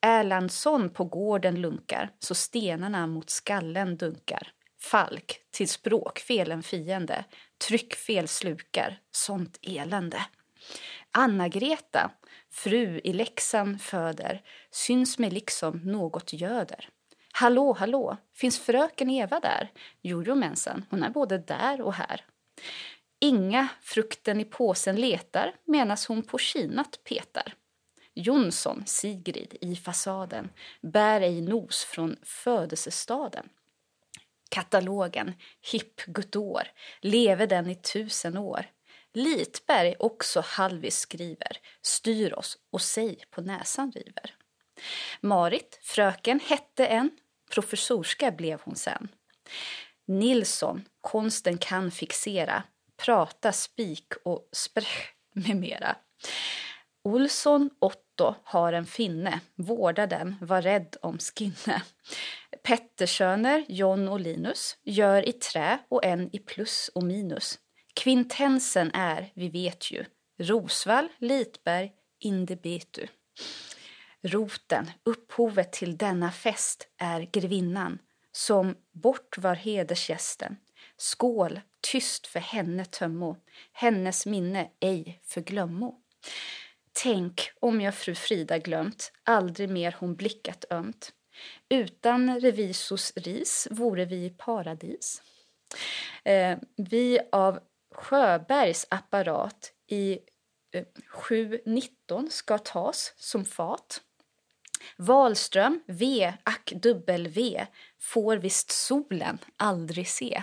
Erlandsson 0.00 0.90
på 0.90 1.04
gården 1.04 1.60
lunkar, 1.60 2.10
så 2.18 2.34
stenarna 2.34 3.06
mot 3.06 3.30
skallen 3.30 3.96
dunkar. 3.96 4.52
Falk, 4.80 5.40
till 5.50 5.68
språkfel 5.68 6.52
en 6.52 6.62
fiende, 6.62 7.24
tryckfel 7.58 8.28
slukar, 8.28 9.00
sånt 9.10 9.58
elände. 9.62 10.26
Anna-Greta, 11.10 12.10
fru 12.50 13.00
i 13.04 13.12
Leksand 13.12 13.82
föder, 13.82 14.42
syns 14.70 15.18
mig 15.18 15.30
liksom 15.30 15.80
något 15.84 16.32
göder. 16.32 16.88
Hallå, 17.32 17.72
hallå, 17.72 18.16
finns 18.34 18.58
fröken 18.58 19.10
Eva 19.10 19.40
där? 19.40 19.72
Jojomensan, 20.02 20.84
hon 20.90 21.02
är 21.02 21.10
både 21.10 21.38
där 21.38 21.80
och 21.80 21.94
här. 21.94 22.24
Inga 23.20 23.68
frukten 23.82 24.40
i 24.40 24.44
påsen 24.44 24.96
letar, 24.96 25.54
menas 25.64 26.06
hon 26.06 26.22
på 26.22 26.38
kinat 26.38 27.00
petar. 27.04 27.54
Jonsson, 28.14 28.82
Sigrid, 28.86 29.56
i 29.60 29.76
fasaden, 29.76 30.50
bär 30.80 31.20
ej 31.20 31.40
nos 31.40 31.84
från 31.84 32.16
födelsestaden. 32.22 33.48
Katalogen, 34.48 35.34
hipp 35.72 36.04
gudår, 36.06 36.62
leve 37.00 37.46
den 37.46 37.70
i 37.70 37.74
tusen 37.74 38.36
år. 38.36 38.66
Litberg 39.14 39.94
också 39.98 40.40
halvis 40.40 40.98
skriver, 40.98 41.58
styr 41.82 42.32
oss 42.32 42.58
och 42.72 42.82
sig 42.82 43.24
på 43.30 43.40
näsan 43.40 43.92
river. 43.92 44.34
Marit, 45.20 45.78
fröken, 45.82 46.40
hette 46.40 46.86
en, 46.86 47.10
professorska 47.50 48.30
blev 48.30 48.60
hon 48.64 48.76
sen. 48.76 49.08
Nilsson, 50.06 50.84
konsten 51.00 51.58
kan 51.58 51.90
fixera, 51.90 52.62
prata, 52.96 53.52
spik 53.52 54.12
och 54.24 54.48
sprech 54.52 55.12
med 55.32 55.56
mera. 55.56 55.96
Olsson, 57.04 57.70
Otto, 57.78 58.34
har 58.44 58.72
en 58.72 58.86
finne, 58.86 59.40
vårda 59.54 60.06
den, 60.06 60.36
var 60.40 60.62
rädd 60.62 60.96
om 61.02 61.18
skinne. 61.18 61.82
Petterssöner, 62.62 63.64
John 63.68 64.08
och 64.08 64.20
Linus, 64.20 64.76
gör 64.82 65.28
i 65.28 65.32
trä 65.32 65.78
och 65.88 66.04
en 66.04 66.36
i 66.36 66.38
plus 66.38 66.90
och 66.94 67.02
minus. 67.02 67.58
Kvintensen 67.94 68.90
är, 68.94 69.32
vi 69.34 69.48
vet 69.48 69.90
ju, 69.90 70.04
Rosvall, 70.38 71.08
Litberg, 71.18 71.92
Indebetu. 72.20 73.06
Roten, 74.22 74.90
upphovet 75.04 75.72
till 75.72 75.96
denna 75.96 76.30
fest, 76.30 76.88
är 76.98 77.20
grevinnan 77.20 77.98
som 78.32 78.76
bort 78.92 79.38
var 79.38 79.54
hedersgästen. 79.54 80.56
Skål, 80.96 81.60
tyst 81.80 82.26
för 82.26 82.40
henne 82.40 82.84
tömmo, 82.84 83.36
hennes 83.72 84.26
minne 84.26 84.70
ej 84.80 85.20
förglömmo. 85.24 85.94
Tänk 87.02 87.50
om 87.60 87.80
jag 87.80 87.94
fru 87.94 88.14
Frida 88.14 88.58
glömt, 88.58 89.12
aldrig 89.24 89.70
mer 89.70 89.96
hon 89.98 90.16
blickat 90.16 90.64
ömt. 90.70 91.12
Utan 91.68 92.40
revisors 92.40 93.12
ris 93.16 93.68
vore 93.70 94.04
vi 94.04 94.24
i 94.24 94.30
paradis. 94.30 95.22
Eh, 96.24 96.58
vi 96.76 97.20
av 97.32 97.60
Sjöbergs 97.94 98.86
apparat 98.90 99.72
i 99.86 100.18
eh, 100.72 100.84
7.19 101.12 102.28
ska 102.30 102.58
tas 102.58 103.14
som 103.16 103.44
fat. 103.44 104.02
Wahlström, 104.96 105.80
V, 105.86 106.32
ack 106.42 106.72
dubbel 106.76 107.28
V, 107.28 107.66
får 107.98 108.36
visst 108.36 108.70
solen 108.70 109.38
aldrig 109.56 110.08
se. 110.08 110.42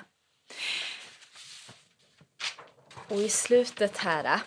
Och 3.08 3.18
i 3.18 3.30
slutet 3.30 3.98
här 3.98 4.42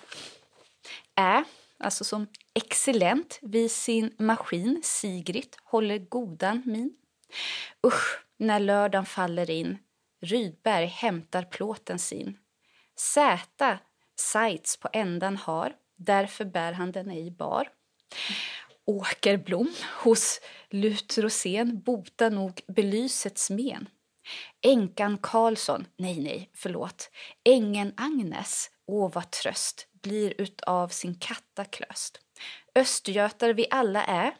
är, 1.14 1.44
alltså 1.78 2.04
som 2.04 2.26
excellent 2.54 3.38
vid 3.42 3.70
sin 3.70 4.14
maskin, 4.18 4.80
Sigrid 4.84 5.56
håller 5.64 5.98
godan 5.98 6.62
min. 6.66 6.96
Usch, 7.86 8.24
när 8.36 8.60
lördagen 8.60 9.06
faller 9.06 9.50
in, 9.50 9.78
Rydberg 10.20 10.86
hämtar 10.86 11.42
plåten 11.42 11.98
sin. 11.98 12.38
Säta 12.98 13.78
sights 14.16 14.76
på 14.76 14.88
ändan 14.92 15.36
har, 15.36 15.76
därför 15.96 16.44
bär 16.44 16.72
han 16.72 16.92
den 16.92 17.10
ej 17.10 17.30
bar. 17.30 17.68
Åkerblom 18.84 19.74
hos 20.02 20.40
Lutrosén 20.70 21.80
bota 21.80 22.28
nog 22.28 22.60
belysets 22.66 23.50
men. 23.50 23.88
Änkan 24.66 25.18
Karlsson, 25.18 25.86
nej, 25.96 26.20
nej, 26.20 26.50
förlåt, 26.54 27.10
ängen 27.44 27.94
Agnes, 27.96 28.70
åh 28.86 29.12
vad 29.14 29.30
tröst, 29.30 29.86
blir 30.08 30.34
utav 30.38 30.88
sin 30.88 31.14
katta 31.14 31.64
klöst. 31.64 32.20
Östgötar 32.74 33.54
vi 33.54 33.66
alla 33.70 34.04
är 34.04 34.34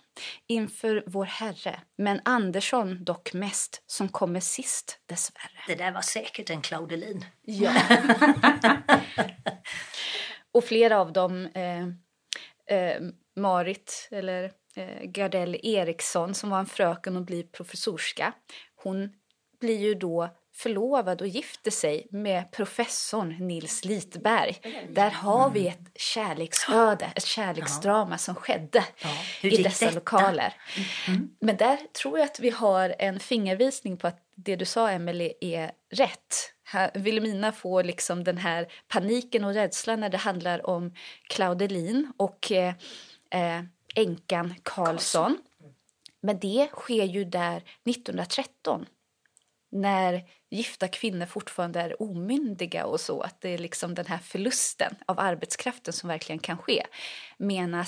inför 0.46 1.04
vår 1.06 1.24
Herre, 1.24 1.80
men 1.96 2.20
Andersson 2.24 3.04
dock 3.04 3.32
mest 3.32 3.82
som 3.86 4.08
kommer 4.08 4.40
sist 4.40 5.00
dessvärre. 5.06 5.64
Det 5.66 5.74
där 5.74 5.92
var 5.92 6.00
säkert 6.00 6.50
en 6.50 6.62
Claudelin. 6.62 7.24
Ja. 7.42 7.74
och 10.52 10.64
flera 10.64 11.00
av 11.00 11.12
dem, 11.12 11.46
eh, 11.46 11.86
eh, 12.76 13.02
Marit 13.36 14.08
eller 14.10 14.52
eh, 14.74 15.02
Gardell 15.02 15.60
Eriksson 15.62 16.34
som 16.34 16.50
var 16.50 16.58
en 16.58 16.66
fröken 16.66 17.16
och 17.16 17.24
blir 17.24 17.42
professorska, 17.42 18.32
hon 18.76 19.12
blir 19.60 19.78
ju 19.78 19.94
då 19.94 20.28
förlovad 20.58 21.20
och 21.20 21.26
gifter 21.28 21.70
sig 21.70 22.06
med 22.10 22.50
professorn 22.52 23.36
Nils 23.40 23.84
Litberg. 23.84 24.60
Där 24.90 25.10
har 25.10 25.50
vi 25.50 25.68
ett 25.68 25.90
kärleksöde, 25.94 27.12
ett 27.16 27.26
kärleksdrama 27.26 28.18
som 28.18 28.34
skedde 28.34 28.84
Ja, 29.02 29.48
i 29.48 29.62
dessa 29.62 29.84
detta? 29.84 29.94
lokaler. 29.94 30.54
Men 31.40 31.56
där 31.56 31.76
tror 32.02 32.18
jag 32.18 32.24
att 32.26 32.40
vi 32.40 32.50
har 32.50 32.94
en 32.98 33.20
fingervisning 33.20 33.96
på 33.96 34.06
att 34.06 34.18
det 34.34 34.56
du 34.56 34.64
sa, 34.64 34.90
Emily 34.90 35.32
är 35.40 35.70
rätt. 35.90 36.52
Här, 36.64 36.90
Wilhelmina 36.94 37.52
får 37.52 37.84
liksom 37.84 38.24
den 38.24 38.38
här 38.38 38.72
paniken 38.88 39.44
och 39.44 39.54
rädslan 39.54 40.00
när 40.00 40.08
det 40.08 40.18
handlar 40.18 40.66
om 40.66 40.94
Claudelin 41.28 42.12
och 42.16 42.52
eh, 42.52 42.74
eh, 43.30 43.62
änkan 43.94 44.54
Karlsson. 44.62 45.38
Men 46.20 46.38
det 46.38 46.68
sker 46.72 47.04
ju 47.04 47.24
där 47.24 47.56
1913 47.56 48.86
när 49.70 50.24
gifta 50.50 50.88
kvinnor 50.88 51.26
fortfarande 51.26 51.80
är 51.80 52.02
omyndiga 52.02 52.86
och 52.86 53.00
så. 53.00 53.20
Att 53.20 53.40
det 53.40 53.48
är 53.48 53.58
liksom 53.58 53.94
den 53.94 54.06
här 54.06 54.18
förlusten 54.18 54.96
av 55.06 55.20
arbetskraften 55.20 55.92
som 55.92 56.08
verkligen 56.08 56.38
kan 56.38 56.58
ske. 56.58 56.86
Medan 57.36 57.84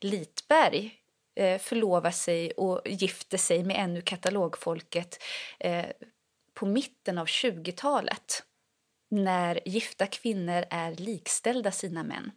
Litberg 0.00 0.94
eh, 1.36 1.58
förlovar 1.58 2.10
sig 2.10 2.50
och 2.50 2.80
gifter 2.84 3.38
sig 3.38 3.64
med 3.64 3.76
ännu 3.78 4.00
katalogfolket 4.02 5.22
eh, 5.60 5.86
på 6.54 6.66
mitten 6.66 7.18
av 7.18 7.26
20-talet. 7.26 8.42
När 9.10 9.68
gifta 9.68 10.06
kvinnor 10.06 10.64
är 10.70 10.94
likställda 10.94 11.70
sina 11.72 12.02
män. 12.02 12.30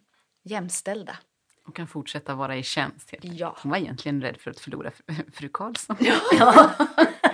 Jämställda. 0.44 1.18
Och 1.66 1.76
kan 1.76 1.88
fortsätta 1.88 2.34
vara 2.34 2.56
i 2.56 2.62
tjänst. 2.62 3.10
helt. 3.10 3.24
Ja. 3.24 3.56
Hon 3.62 3.70
var 3.70 3.78
egentligen 3.78 4.22
rädd 4.22 4.36
för 4.36 4.50
att 4.50 4.60
förlora 4.60 4.90
fr- 4.90 5.32
fru 5.32 5.48
Karlsson. 5.52 5.96
Ja. 6.00 6.70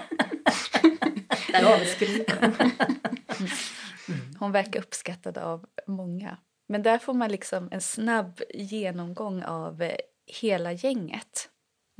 Där 1.52 1.74
avskriven. 1.74 2.54
Hon 4.38 4.52
verkar 4.52 4.80
uppskattad 4.80 5.38
av 5.38 5.66
många. 5.86 6.36
Men 6.68 6.82
där 6.82 6.98
får 6.98 7.14
man 7.14 7.30
liksom 7.30 7.68
en 7.72 7.80
snabb 7.80 8.40
genomgång 8.54 9.42
av 9.42 9.82
eh, 9.82 9.96
hela 10.40 10.72
gänget. 10.72 11.48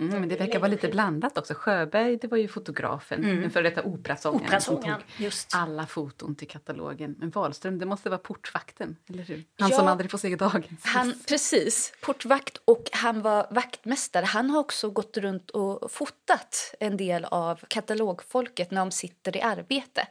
Mm, 0.08 0.20
men 0.20 0.28
det 0.28 0.36
verkar 0.36 0.58
vara 0.58 0.68
lite 0.70 0.88
blandat 0.88 1.38
också. 1.38 1.54
Sjöberg, 1.54 2.16
det 2.16 2.26
var 2.28 2.38
ju 2.38 2.48
fotografen, 2.48 3.24
Mm. 3.24 3.40
den 3.40 3.50
före 3.50 3.62
detta 3.62 3.82
operasångaren 3.82 4.60
som 4.60 4.74
Operasångaren, 4.74 5.00
tog 5.16 5.24
just. 5.26 5.54
alla 5.54 5.86
foton 5.86 6.34
till 6.34 6.48
katalogen. 6.48 7.14
Men 7.18 7.30
Wahlström, 7.30 7.78
det 7.78 7.86
måste 7.86 8.10
vara 8.10 8.18
portvakten, 8.18 8.96
eller 9.08 9.22
hur? 9.22 9.44
Han 9.58 9.70
Ja. 9.70 9.76
som 9.76 9.88
aldrig 9.88 10.10
får 10.10 10.18
se 10.18 10.36
dagens 10.36 10.66
ljus. 10.70 10.80
Han, 10.84 11.14
precis, 11.28 11.92
portvakt 12.00 12.56
och 12.64 12.88
han 12.92 13.22
var 13.22 13.46
vaktmästare. 13.50 14.24
Han 14.24 14.50
har 14.50 14.60
också 14.60 14.90
gått 14.90 15.16
runt 15.16 15.50
och 15.50 15.92
fotat 15.92 16.74
en 16.80 16.96
del 16.96 17.24
av 17.24 17.60
katalogfolket 17.68 18.70
när 18.70 18.80
de 18.80 18.90
sitter 18.90 19.36
i 19.36 19.40
arbete. 19.40 20.06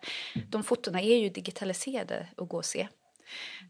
De 0.49 0.63
fotona 0.63 1.01
är 1.01 1.17
ju 1.17 1.29
digitaliserade 1.29 2.27
att 2.37 2.49
gå 2.49 2.57
och 2.57 2.65
se. 2.65 2.87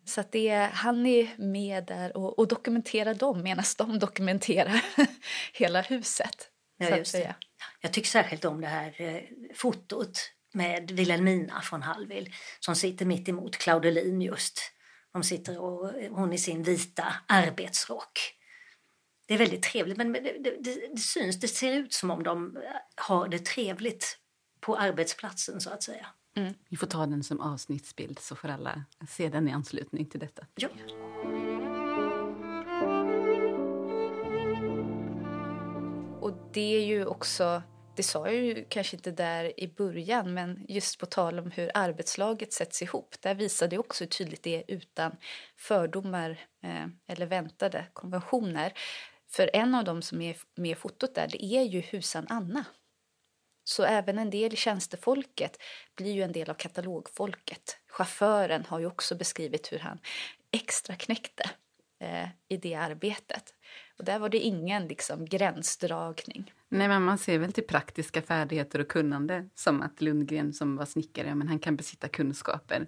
Så 0.06 0.22
att 0.22 0.32
det, 0.32 0.70
han 0.74 1.06
är 1.06 1.30
med 1.38 1.86
där 1.86 2.18
och, 2.18 2.40
och 2.40 2.48
dokumenterar 2.48 3.14
dem 3.14 3.44
medan 3.44 3.66
de 3.78 4.00
dokumenterar 4.00 4.86
hela 5.54 5.82
huset. 5.82 6.50
Ja, 6.78 6.98
just 6.98 7.14
det. 7.14 7.36
Jag 7.82 7.94
tycker 7.94 8.10
särskilt 8.10 8.46
om 8.46 8.62
det 8.62 8.68
här 8.68 9.02
eh, 9.02 9.22
fotot 9.56 10.32
med 10.54 10.92
Wilhelmina 10.92 11.62
från 11.62 11.82
Hallwyl 11.82 12.34
som 12.60 12.76
sitter 12.76 13.06
mitt 13.06 13.30
emot 13.30 13.58
Claudelin 13.58 14.22
just. 14.22 14.72
De 15.14 15.24
sitter 15.24 15.58
och 15.60 15.92
hon 16.10 16.34
i 16.34 16.38
sin 16.38 16.64
vita 16.64 17.14
arbetsrock. 17.28 18.20
Det 19.28 19.34
är 19.34 19.38
väldigt 19.38 19.64
trevligt 19.64 19.98
men 19.98 20.14
det, 20.14 20.20
det, 20.20 20.58
det, 20.60 20.88
det 20.94 21.00
syns, 21.00 21.40
det 21.40 21.48
ser 21.48 21.74
ut 21.74 21.94
som 21.94 22.12
om 22.12 22.24
de 22.24 22.58
har 22.96 23.28
det 23.28 23.46
trevligt 23.46 24.18
på 24.60 24.76
arbetsplatsen 24.76 25.62
så 25.62 25.70
att 25.70 25.84
säga. 25.84 26.08
Mm. 26.36 26.54
Vi 26.70 26.78
får 26.78 26.88
ta 26.88 27.06
den 27.06 27.24
som 27.24 27.42
avsnittsbild 27.42 28.20
så 28.20 28.36
får 28.36 28.50
alla 28.50 28.84
se 29.10 29.30
den 29.30 29.48
i 29.48 29.52
anslutning 29.52 30.06
till 30.06 30.20
detta. 30.20 30.46
Ja. 30.56 30.70
Och 36.22 36.34
det 36.54 36.76
är 36.76 36.86
ju 36.86 37.06
också, 37.06 37.62
det 37.96 38.04
sa 38.04 38.28
jag 38.28 38.36
ju 38.36 38.66
kanske 38.70 38.96
inte 38.96 39.12
där 39.12 39.60
i 39.60 39.68
början, 39.68 40.34
men 40.34 40.66
just 40.70 41.00
på 41.00 41.06
tal 41.06 41.40
om 41.40 41.52
hur 41.52 41.72
arbetslaget 41.74 42.54
sätts 42.54 42.82
ihop, 42.82 43.16
där 43.22 43.36
visade 43.36 43.70
det 43.70 43.78
också 43.78 44.04
hur 44.04 44.10
tydligt 44.10 44.44
det 44.44 44.56
är 44.56 44.64
utan 44.68 45.16
fördomar 45.58 46.40
eh, 46.64 46.88
eller 47.08 47.26
väntade 47.26 47.86
konventioner. 47.94 48.74
För 49.30 49.50
en 49.54 49.76
av 49.76 49.84
dem 49.84 50.02
som 50.02 50.22
är 50.22 50.38
med 50.56 50.72
i 50.72 50.76
fotot 50.76 51.16
där, 51.16 51.28
det 51.32 51.46
är 51.46 51.64
ju 51.64 51.80
husan 51.80 52.26
Anna. 52.30 52.66
Så 53.72 53.84
även 53.84 54.20
en 54.20 54.30
del 54.30 54.54
i 54.54 54.56
tjänstefolket 54.56 55.58
blir 55.96 56.12
ju 56.12 56.22
en 56.22 56.32
del 56.32 56.50
av 56.50 56.54
katalogfolket. 56.54 57.78
Chauffören 57.88 58.66
har 58.66 58.80
ju 58.80 58.86
också 58.86 59.16
beskrivit 59.16 59.72
hur 59.72 59.80
han 59.80 60.00
extra 60.52 60.96
knäckte 60.96 61.50
eh, 62.00 62.30
i 62.48 62.58
det 62.58 62.76
arbetet. 62.76 63.54
Och 63.98 64.06
där 64.06 64.20
var 64.20 64.30
det 64.30 64.38
ingen 64.38 64.88
liksom, 64.88 65.26
gränsdragning. 65.26 66.54
Nej, 66.70 66.88
men 66.88 67.04
man 67.04 67.18
ser 67.18 67.40
väl 67.40 67.54
till 67.54 67.68
praktiska 67.68 68.22
färdigheter 68.22 68.80
och 68.80 68.88
kunnande 68.88 69.50
som 69.56 69.82
att 69.82 70.02
Lundgren 70.02 70.54
som 70.54 70.76
var 70.76 70.86
snickare, 70.86 71.36
men 71.36 71.48
han 71.48 71.60
kan 71.60 71.76
besitta 71.76 72.08
kunskaper. 72.08 72.88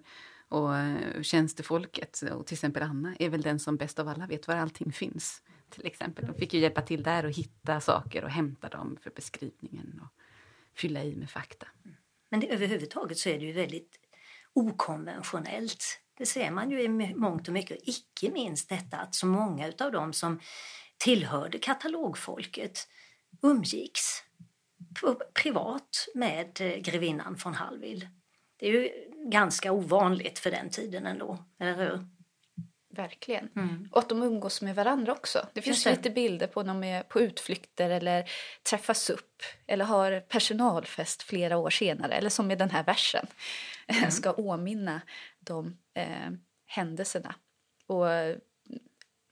Och 0.50 0.78
eh, 0.78 1.22
tjänstefolket, 1.22 2.22
och 2.22 2.46
till 2.46 2.56
exempel 2.56 2.84
Anna, 2.84 3.16
är 3.20 3.30
väl 3.30 3.42
den 3.42 3.60
som 3.60 3.78
bäst 3.78 4.00
av 4.00 4.08
alla 4.08 4.28
vet 4.28 4.48
var 4.48 4.56
allting 4.56 4.92
finns. 4.92 5.44
Till 5.70 5.86
exempel. 5.86 6.28
De 6.28 6.34
fick 6.34 6.54
ju 6.54 6.60
hjälpa 6.60 6.82
till 6.82 7.04
där 7.04 7.26
och 7.26 7.32
hitta 7.32 7.82
saker 7.82 8.24
och 8.24 8.30
hämta 8.30 8.70
dem 8.70 8.98
för 9.02 9.12
beskrivningen 9.16 10.02
och 10.04 10.23
fylla 10.76 11.04
i 11.04 11.16
med 11.16 11.30
fakta. 11.30 11.68
Men 12.30 12.40
det, 12.40 12.48
överhuvudtaget 12.48 13.18
så 13.18 13.30
är 13.30 13.40
det 13.40 13.46
ju 13.46 13.52
väldigt 13.52 14.00
okonventionellt. 14.54 16.00
Det 16.18 16.26
ser 16.26 16.52
man 16.52 16.72
ju 16.72 16.82
i 16.82 16.90
mångt 17.16 17.48
och 17.48 17.54
mycket. 17.54 17.78
Icke 17.84 18.32
minst 18.32 18.70
detta 18.70 18.98
att 18.98 19.16
så 19.16 19.26
många 19.26 19.74
av 19.80 19.92
dem 19.92 20.14
som 20.14 20.40
tillhörde 20.98 21.58
katalogfolket 21.58 22.88
umgicks 23.42 24.24
privat 25.34 26.08
med 26.16 26.62
eh, 26.62 26.78
grevinnan 26.78 27.38
från 27.38 27.54
Hallwyl. 27.54 28.08
Det 28.58 28.68
är 28.68 28.72
ju 28.72 28.90
ganska 29.32 29.72
ovanligt 29.72 30.40
för 30.40 30.52
den 30.52 30.70
tiden 30.70 31.06
ändå, 31.06 31.46
eller 31.60 31.76
hur? 31.76 32.08
Verkligen. 32.96 33.50
Och 33.92 34.00
att 34.00 34.10
de 34.10 34.24
umgås 34.24 34.62
med 34.62 34.76
varandra 34.76 35.12
också. 35.12 35.48
Det 35.54 35.62
finns 35.62 35.84
det. 35.84 35.92
lite 35.92 36.10
bilder 36.10 36.48
på 36.48 36.64
när 36.64 36.74
de 36.74 36.84
är 36.84 37.04
på 37.04 37.22
utflykter 37.22 37.90
eller 37.90 38.30
träffas 38.70 39.10
upp 39.10 39.42
eller 39.68 39.86
har 39.86 40.20
personalfest 40.20 41.24
flera 41.24 41.58
år 41.58 41.70
senare. 41.70 42.14
Eller 42.14 42.30
som 42.30 42.52
i 42.52 42.56
den 42.56 42.70
här 42.70 42.84
versen, 42.84 43.28
ska 44.10 44.32
åminna 44.32 45.02
de 45.40 45.78
eh, 45.94 46.32
händelserna. 46.68 47.36
Och 47.88 48.08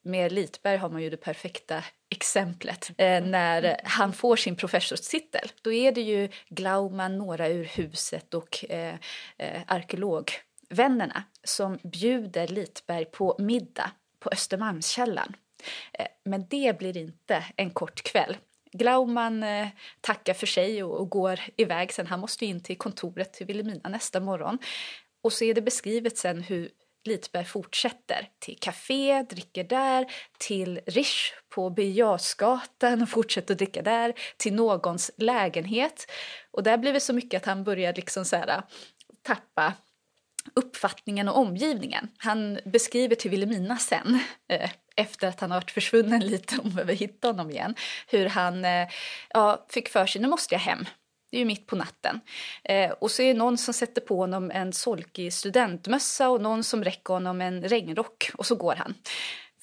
med 0.04 0.32
Litberg 0.32 0.78
har 0.78 0.90
man 0.90 1.02
ju 1.02 1.10
det 1.10 1.18
perfekta 1.18 1.84
exemplet. 2.10 2.92
Eh, 2.98 3.24
när 3.24 3.82
han 3.84 4.14
får 4.14 4.36
sin 4.36 4.56
professorstitel, 4.56 5.52
då 5.62 5.74
är 5.74 5.92
det 5.92 6.02
ju 6.02 6.30
Glauman, 6.50 7.18
några 7.18 7.48
ur 7.48 7.66
huset 7.66 8.34
och 8.34 8.66
eh, 8.70 8.96
eh, 9.38 9.62
Vännerna 10.72 11.24
som 11.44 11.80
bjuder 11.84 12.48
Litberg 12.48 13.06
på 13.06 13.36
middag 13.40 13.92
på 14.20 14.30
Östermalmskällan. 14.30 15.36
Eh, 15.94 16.08
men 16.24 16.46
det 16.50 16.78
blir 16.78 16.98
inte 16.98 17.46
en 17.56 17.70
kort 17.70 18.04
kväll. 18.04 18.38
Glauman 18.72 19.44
eh, 19.44 19.68
tackar 20.02 20.34
för 20.34 20.48
sig 20.48 20.84
och, 20.84 21.10
går 21.10 21.40
iväg 21.58 21.94
sen. 21.94 22.08
Han 22.08 22.20
måste 22.20 22.46
in 22.46 22.64
till 22.64 22.78
kontoret 22.78 23.34
till 23.34 23.46
Vilhelmina 23.46 23.90
nästa 23.90 24.20
morgon. 24.20 24.58
Och 25.22 25.34
så 25.34 25.44
är 25.44 25.54
det 25.54 25.62
beskrivet 25.62 26.18
sen 26.18 26.42
hur 26.42 26.70
Litberg 27.04 27.46
fortsätter 27.46 28.30
till 28.40 28.58
café, 28.60 29.24
dricker 29.24 29.64
där, 29.64 30.06
till 30.38 30.80
Rish 30.86 31.34
på 31.50 31.70
Birger 31.70 31.94
Jarlsgatan 31.94 33.02
och 33.02 33.10
fortsätter 33.10 33.54
att 33.54 33.58
dricka 33.58 33.82
där, 33.82 34.14
till 34.38 34.54
någons 34.54 35.12
lägenhet. 35.18 36.12
Och 36.52 36.64
där 36.64 36.78
blir 36.78 36.94
det 36.94 37.00
så 37.00 37.14
mycket 37.14 37.42
att 37.42 37.46
han 37.46 37.64
börjar 37.64 37.94
liksom 37.94 38.26
så 38.26 38.36
här, 38.36 38.48
eh, 38.48 38.64
tappa 39.22 39.74
uppfattningen 40.54 41.30
och 41.30 41.38
omgivningen. 41.38 42.08
Han 42.18 42.60
beskriver 42.66 43.16
till 43.16 43.32
Vilhelmina 43.32 43.78
sen, 43.78 44.20
eh, 44.50 44.70
efter 44.96 45.28
att 45.28 45.40
han 45.40 45.52
har 45.52 45.58
varit 45.58 45.72
försvunnen 45.72 46.20
lite 46.28 46.58
och 46.58 46.70
behöver 46.70 46.94
hitta 46.94 47.28
honom 47.28 47.52
igen, 47.52 47.76
hur 48.08 48.26
han 48.26 48.66
eh, 48.66 48.88
ja, 49.30 49.66
fick 49.70 49.90
för 49.90 50.06
sig, 50.06 50.22
nu 50.22 50.28
måste 50.28 50.56
jag 50.56 50.60
hem. 50.60 50.86
Det 51.32 51.38
är 51.38 51.40
ju 51.40 51.46
mitt 51.46 51.68
på 51.68 51.76
natten. 51.76 52.22
Eh, 52.64 52.92
och 52.92 53.12
så 53.12 53.22
är 53.22 53.28
det 53.28 53.40
någon 53.40 53.58
som 53.58 53.74
sätter 53.74 54.02
på 54.02 54.18
honom 54.18 54.52
en 54.52 54.74
solkig 54.74 55.34
studentmössa 55.34 56.30
och 56.30 56.42
någon 56.42 56.64
som 56.64 56.84
räcker 56.84 57.14
honom 57.14 57.42
en 57.42 57.64
regnrock 57.64 58.32
och 58.34 58.46
så 58.46 58.56
går 58.56 58.76
han. 58.76 58.94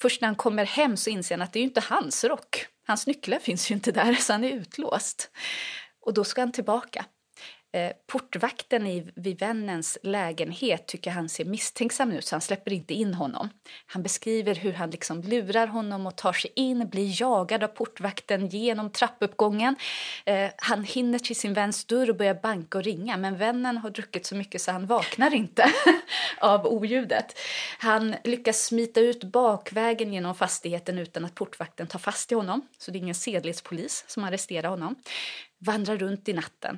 Först 0.01 0.21
när 0.21 0.27
han 0.27 0.35
kommer 0.35 0.65
hem 0.65 0.97
så 0.97 1.09
inser 1.09 1.35
han 1.35 1.41
att 1.41 1.53
det 1.53 1.59
är 1.59 1.61
ju 1.61 1.67
inte 1.67 1.83
hans 1.89 2.23
rock. 2.23 2.65
Hans 2.87 3.07
nycklar 3.07 3.39
finns 3.39 3.71
ju 3.71 3.75
inte 3.75 3.91
där 3.91 4.13
så 4.19 4.33
han 4.33 4.43
är 4.43 4.49
utlåst. 4.49 5.31
Och 6.01 6.13
då 6.13 6.23
ska 6.23 6.41
han 6.41 6.51
tillbaka. 6.51 7.05
Eh, 7.71 7.91
portvakten 8.07 8.87
i, 8.87 9.11
vid 9.15 9.39
vännens 9.39 9.97
lägenhet 10.03 10.87
tycker 10.87 11.11
han 11.11 11.29
ser 11.29 11.45
misstänksam 11.45 12.11
ut 12.11 12.25
så 12.25 12.35
han 12.35 12.41
släpper 12.41 12.73
inte 12.73 12.93
in 12.93 13.13
honom. 13.13 13.49
Han 13.85 14.03
beskriver 14.03 14.55
hur 14.55 14.73
han 14.73 14.89
liksom 14.89 15.21
lurar 15.21 15.67
honom 15.67 16.07
och 16.07 16.15
tar 16.15 16.33
sig 16.33 16.51
in, 16.55 16.89
blir 16.89 17.21
jagad 17.21 17.63
av 17.63 17.67
portvakten 17.67 18.47
genom 18.47 18.89
trappuppgången. 18.89 19.75
Eh, 20.25 20.49
han 20.57 20.83
hinner 20.83 21.19
till 21.19 21.35
sin 21.35 21.53
väns 21.53 21.85
dörr 21.85 22.09
och 22.09 22.15
börjar 22.15 22.33
banka 22.33 22.77
och 22.77 22.83
ringa 22.83 23.17
men 23.17 23.37
vännen 23.37 23.77
har 23.77 23.89
druckit 23.89 24.25
så 24.25 24.35
mycket 24.35 24.61
så 24.61 24.71
han 24.71 24.85
vaknar 24.85 25.33
inte 25.33 25.71
av 26.37 26.65
oljudet. 26.65 27.39
Han 27.79 28.15
lyckas 28.23 28.65
smita 28.65 28.99
ut 28.99 29.23
bakvägen 29.23 30.13
genom 30.13 30.35
fastigheten 30.35 30.99
utan 30.99 31.25
att 31.25 31.35
portvakten 31.35 31.87
tar 31.87 31.99
fast 31.99 32.31
i 32.31 32.35
honom. 32.35 32.67
Så 32.77 32.91
det 32.91 32.97
är 32.97 33.01
ingen 33.01 33.15
sedlighetspolis 33.15 34.03
som 34.07 34.23
arresterar 34.23 34.69
honom. 34.69 34.95
Vandrar 35.59 35.97
runt 35.97 36.29
i 36.29 36.33
natten. 36.33 36.77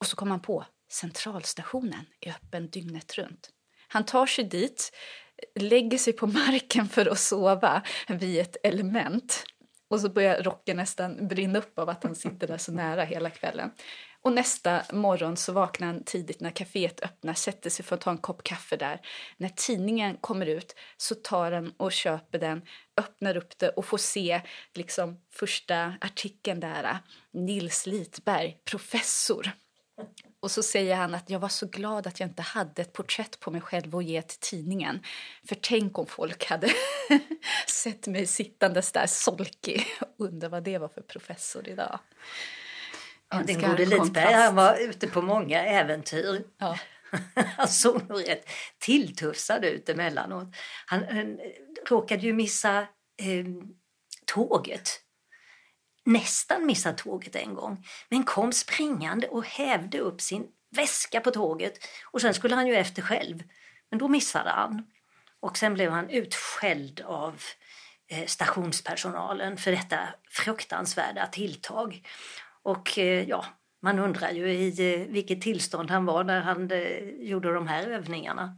Och 0.00 0.06
så 0.06 0.16
kom 0.16 0.30
han 0.30 0.40
på 0.40 0.64
centralstationen 0.90 2.04
är 2.20 2.30
öppen 2.30 2.70
dygnet 2.70 3.18
runt. 3.18 3.50
Han 3.88 4.04
tar 4.04 4.26
sig 4.26 4.44
dit, 4.44 4.92
lägger 5.54 5.98
sig 5.98 6.12
på 6.12 6.26
marken 6.26 6.88
för 6.88 7.06
att 7.06 7.18
sova 7.18 7.82
vid 8.08 8.40
ett 8.40 8.56
element. 8.62 9.44
Och 9.88 10.00
så 10.00 10.08
börjar 10.08 10.42
rocken 10.42 10.76
nästan 10.76 11.28
brinna 11.28 11.58
upp 11.58 11.78
av 11.78 11.88
att 11.88 12.04
han 12.04 12.14
sitter 12.14 12.46
där 12.46 12.58
så 12.58 12.72
nära 12.72 13.04
hela 13.04 13.30
kvällen. 13.30 13.70
Och 14.22 14.32
nästa 14.32 14.82
morgon 14.92 15.36
så 15.36 15.52
vaknar 15.52 15.86
han 15.86 16.04
tidigt 16.04 16.40
när 16.40 16.50
kaféet 16.50 17.02
öppnar, 17.02 17.34
sätter 17.34 17.70
sig 17.70 17.84
för 17.84 17.94
att 17.94 18.00
ta 18.00 18.10
en 18.10 18.18
kopp 18.18 18.42
kaffe 18.42 18.76
där. 18.76 19.00
När 19.36 19.48
tidningen 19.48 20.16
kommer 20.16 20.46
ut 20.46 20.74
så 20.96 21.14
tar 21.14 21.52
han 21.52 21.72
och 21.76 21.92
köper 21.92 22.38
den, 22.38 22.62
öppnar 22.96 23.36
upp 23.36 23.58
det 23.58 23.68
och 23.68 23.84
får 23.84 23.98
se 23.98 24.40
liksom 24.74 25.20
första 25.30 25.94
artikeln 26.00 26.60
där. 26.60 26.98
Nils 27.32 27.86
Litberg, 27.86 28.56
professor. 28.64 29.50
Och 30.42 30.50
så 30.50 30.62
säger 30.62 30.96
han 30.96 31.14
att 31.14 31.30
jag 31.30 31.38
var 31.38 31.48
så 31.48 31.66
glad 31.66 32.06
att 32.06 32.20
jag 32.20 32.28
inte 32.28 32.42
hade 32.42 32.82
ett 32.82 32.92
porträtt 32.92 33.40
på 33.40 33.50
mig 33.50 33.60
själv 33.60 33.96
att 33.96 34.04
ge 34.04 34.22
till 34.22 34.38
tidningen. 34.38 35.02
För 35.48 35.54
tänk 35.54 35.98
om 35.98 36.06
folk 36.06 36.46
hade 36.46 36.70
sett 37.66 38.06
mig 38.06 38.26
sittandes 38.26 38.92
där 38.92 39.06
solkig. 39.06 39.86
Undrar 40.18 40.48
vad 40.48 40.62
det 40.62 40.78
var 40.78 40.88
för 40.88 41.02
professor 41.02 41.68
idag. 41.68 41.98
Ja, 43.30 43.42
den 43.46 43.60
gode 43.60 43.86
kontrast. 43.86 44.34
han 44.34 44.54
var 44.54 44.76
ute 44.76 45.06
på 45.06 45.22
många 45.22 45.64
äventyr. 45.64 46.44
Ja. 46.58 46.78
Han 47.56 47.68
såg 47.68 48.08
nog 48.08 48.28
rätt 48.28 48.48
tilltufsad 48.78 49.64
ut 49.64 49.88
emellanåt. 49.88 50.48
Han, 50.86 51.04
han 51.04 51.38
råkade 51.88 52.22
ju 52.22 52.32
missa 52.32 52.78
eh, 53.22 53.44
tåget. 54.26 55.00
Nästan 56.10 56.66
missa 56.66 56.92
tåget 56.92 57.36
en 57.36 57.54
gång. 57.54 57.86
Men 58.08 58.24
kom 58.24 58.52
springande 58.52 59.28
och 59.28 59.44
hävde 59.44 59.98
upp 59.98 60.20
sin 60.20 60.46
väska 60.70 61.20
på 61.20 61.30
tåget. 61.30 61.78
Och 62.04 62.20
sen 62.20 62.34
skulle 62.34 62.54
han 62.54 62.66
ju 62.66 62.74
efter 62.74 63.02
själv. 63.02 63.42
Men 63.90 63.98
då 63.98 64.08
missade 64.08 64.50
han. 64.50 64.86
Och 65.40 65.58
sen 65.58 65.74
blev 65.74 65.90
han 65.90 66.10
utskälld 66.10 67.00
av 67.00 67.42
eh, 68.08 68.26
stationspersonalen 68.26 69.56
för 69.56 69.70
detta 69.70 69.98
fruktansvärda 70.30 71.26
tilltag. 71.26 72.06
Och 72.62 72.98
eh, 72.98 73.28
ja, 73.28 73.44
man 73.82 73.98
undrar 73.98 74.30
ju 74.30 74.50
i 74.50 74.94
eh, 74.94 75.06
vilket 75.12 75.42
tillstånd 75.42 75.90
han 75.90 76.04
var 76.04 76.24
när 76.24 76.40
han 76.40 76.70
gjorde 77.18 77.54
de 77.54 77.66
här 77.68 77.86
övningarna. 77.86 78.56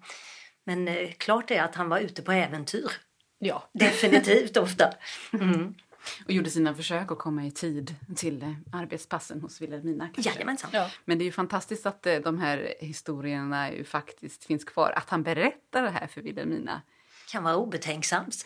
Men 0.64 1.12
klart 1.12 1.50
är 1.50 1.62
att 1.62 1.74
han 1.74 1.88
var 1.88 1.98
ute 1.98 2.22
på 2.22 2.32
äventyr. 2.32 2.92
Ja. 3.38 3.70
Definitivt 3.72 4.56
ofta. 4.56 4.94
Mm. 5.32 5.74
Och 6.24 6.30
gjorde 6.32 6.50
sina 6.50 6.74
försök 6.74 7.10
att 7.12 7.18
komma 7.18 7.46
i 7.46 7.50
tid 7.50 7.94
till 8.16 8.42
eh, 8.42 8.52
arbetspassen 8.72 9.40
hos 9.40 9.60
Wilhelmina. 9.60 10.08
Jajamensan. 10.16 10.70
ja. 10.72 10.90
Men 11.04 11.18
det 11.18 11.22
är 11.24 11.26
ju 11.26 11.32
fantastiskt 11.32 11.86
att 11.86 12.06
eh, 12.06 12.16
de 12.16 12.38
här 12.38 12.74
historierna 12.80 13.72
ju 13.72 13.84
faktiskt 13.84 14.44
finns 14.44 14.64
kvar. 14.64 14.92
Att 14.96 15.10
han 15.10 15.22
berättar 15.22 15.82
det 15.82 15.90
här 15.90 16.06
för 16.06 16.20
Wilhelmina. 16.20 16.82
Kan 17.32 17.44
vara 17.44 17.56
obetänksamt. 17.56 18.44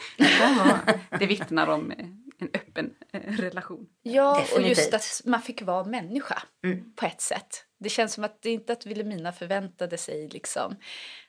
Det 1.18 1.26
vittnar 1.26 1.66
om 1.66 1.90
eh, 1.90 2.06
en 2.38 2.50
öppen 2.54 2.94
relation. 3.12 3.86
Ja, 4.02 4.30
och 4.34 4.40
Definitivt. 4.40 4.78
just 4.78 4.94
att 4.94 5.20
man 5.30 5.42
fick 5.42 5.62
vara 5.62 5.84
människa 5.84 6.42
Mm. 6.64 6.92
på 6.96 7.06
ett 7.06 7.20
sätt. 7.20 7.64
Det 7.78 7.88
känns 7.88 8.12
som 8.14 8.24
att 8.24 8.42
det 8.42 8.50
inte 8.50 8.72
att 8.72 8.86
Wilhelmina 8.86 9.32
förväntade 9.32 9.98
sig 9.98 10.28
liksom 10.28 10.76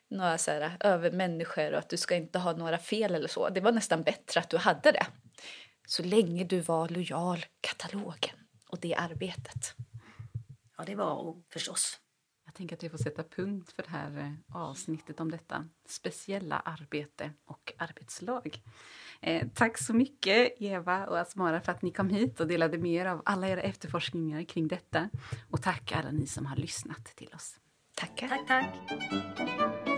några 0.10 0.38
så 0.38 0.52
här 0.52 0.78
övermänniskor 0.80 1.72
och 1.74 1.80
att 1.80 1.90
du 1.90 1.98
ska 1.98 2.16
inte 2.16 2.40
ha 2.40 2.54
några 2.54 2.78
fel 2.78 3.16
eller 3.16 3.28
så. 3.28 3.50
Det 3.50 3.62
var 3.62 3.72
nästan 3.72 4.04
bättre 4.04 4.40
att 4.40 4.50
du 4.50 4.58
hade 4.58 4.92
det. 4.92 5.06
Så 5.90 6.04
länge 6.04 6.44
du 6.44 6.60
var 6.60 6.90
lojal 6.90 7.46
katalogen 7.62 8.36
och 8.70 8.80
det 8.80 8.96
arbetet. 8.96 9.76
Ja, 10.78 10.84
det 10.86 10.96
var 10.96 11.16
hon 11.16 11.44
förstås. 11.50 12.00
Jag 12.46 12.54
tänker 12.54 12.76
att 12.76 12.84
vi 12.84 12.90
får 12.90 12.98
sätta 12.98 13.24
punkt 13.24 13.72
för 13.72 13.84
det 13.84 13.90
här 13.90 14.18
eh, 14.18 14.58
avsnittet 14.58 15.20
om 15.20 15.32
detta 15.32 15.68
speciella 15.88 16.60
arbete 16.60 17.32
och 17.46 17.74
arbetslag. 17.78 18.62
Eh, 19.22 19.48
tack 19.54 19.78
så 19.78 19.94
mycket 19.94 20.62
Eva 20.62 21.08
och 21.08 21.20
Asmara 21.20 21.62
för 21.62 21.72
att 21.72 21.82
ni 21.82 21.92
kom 21.92 22.10
hit 22.10 22.40
och 22.40 22.48
delade 22.48 22.78
med 22.78 22.92
er 22.92 23.06
av 23.06 23.22
alla 23.26 23.50
era 23.50 23.62
efterforskningar 23.62 24.44
kring 24.44 24.68
detta. 24.68 25.10
Och 25.52 25.62
tack 25.62 25.92
alla 25.92 26.12
ni 26.12 26.28
som 26.28 26.46
har 26.46 26.56
lyssnat 26.56 27.06
till 27.06 27.30
oss. 27.36 27.60
Tackar. 27.96 28.28
Tack, 28.28 28.48
tack. 28.48 29.97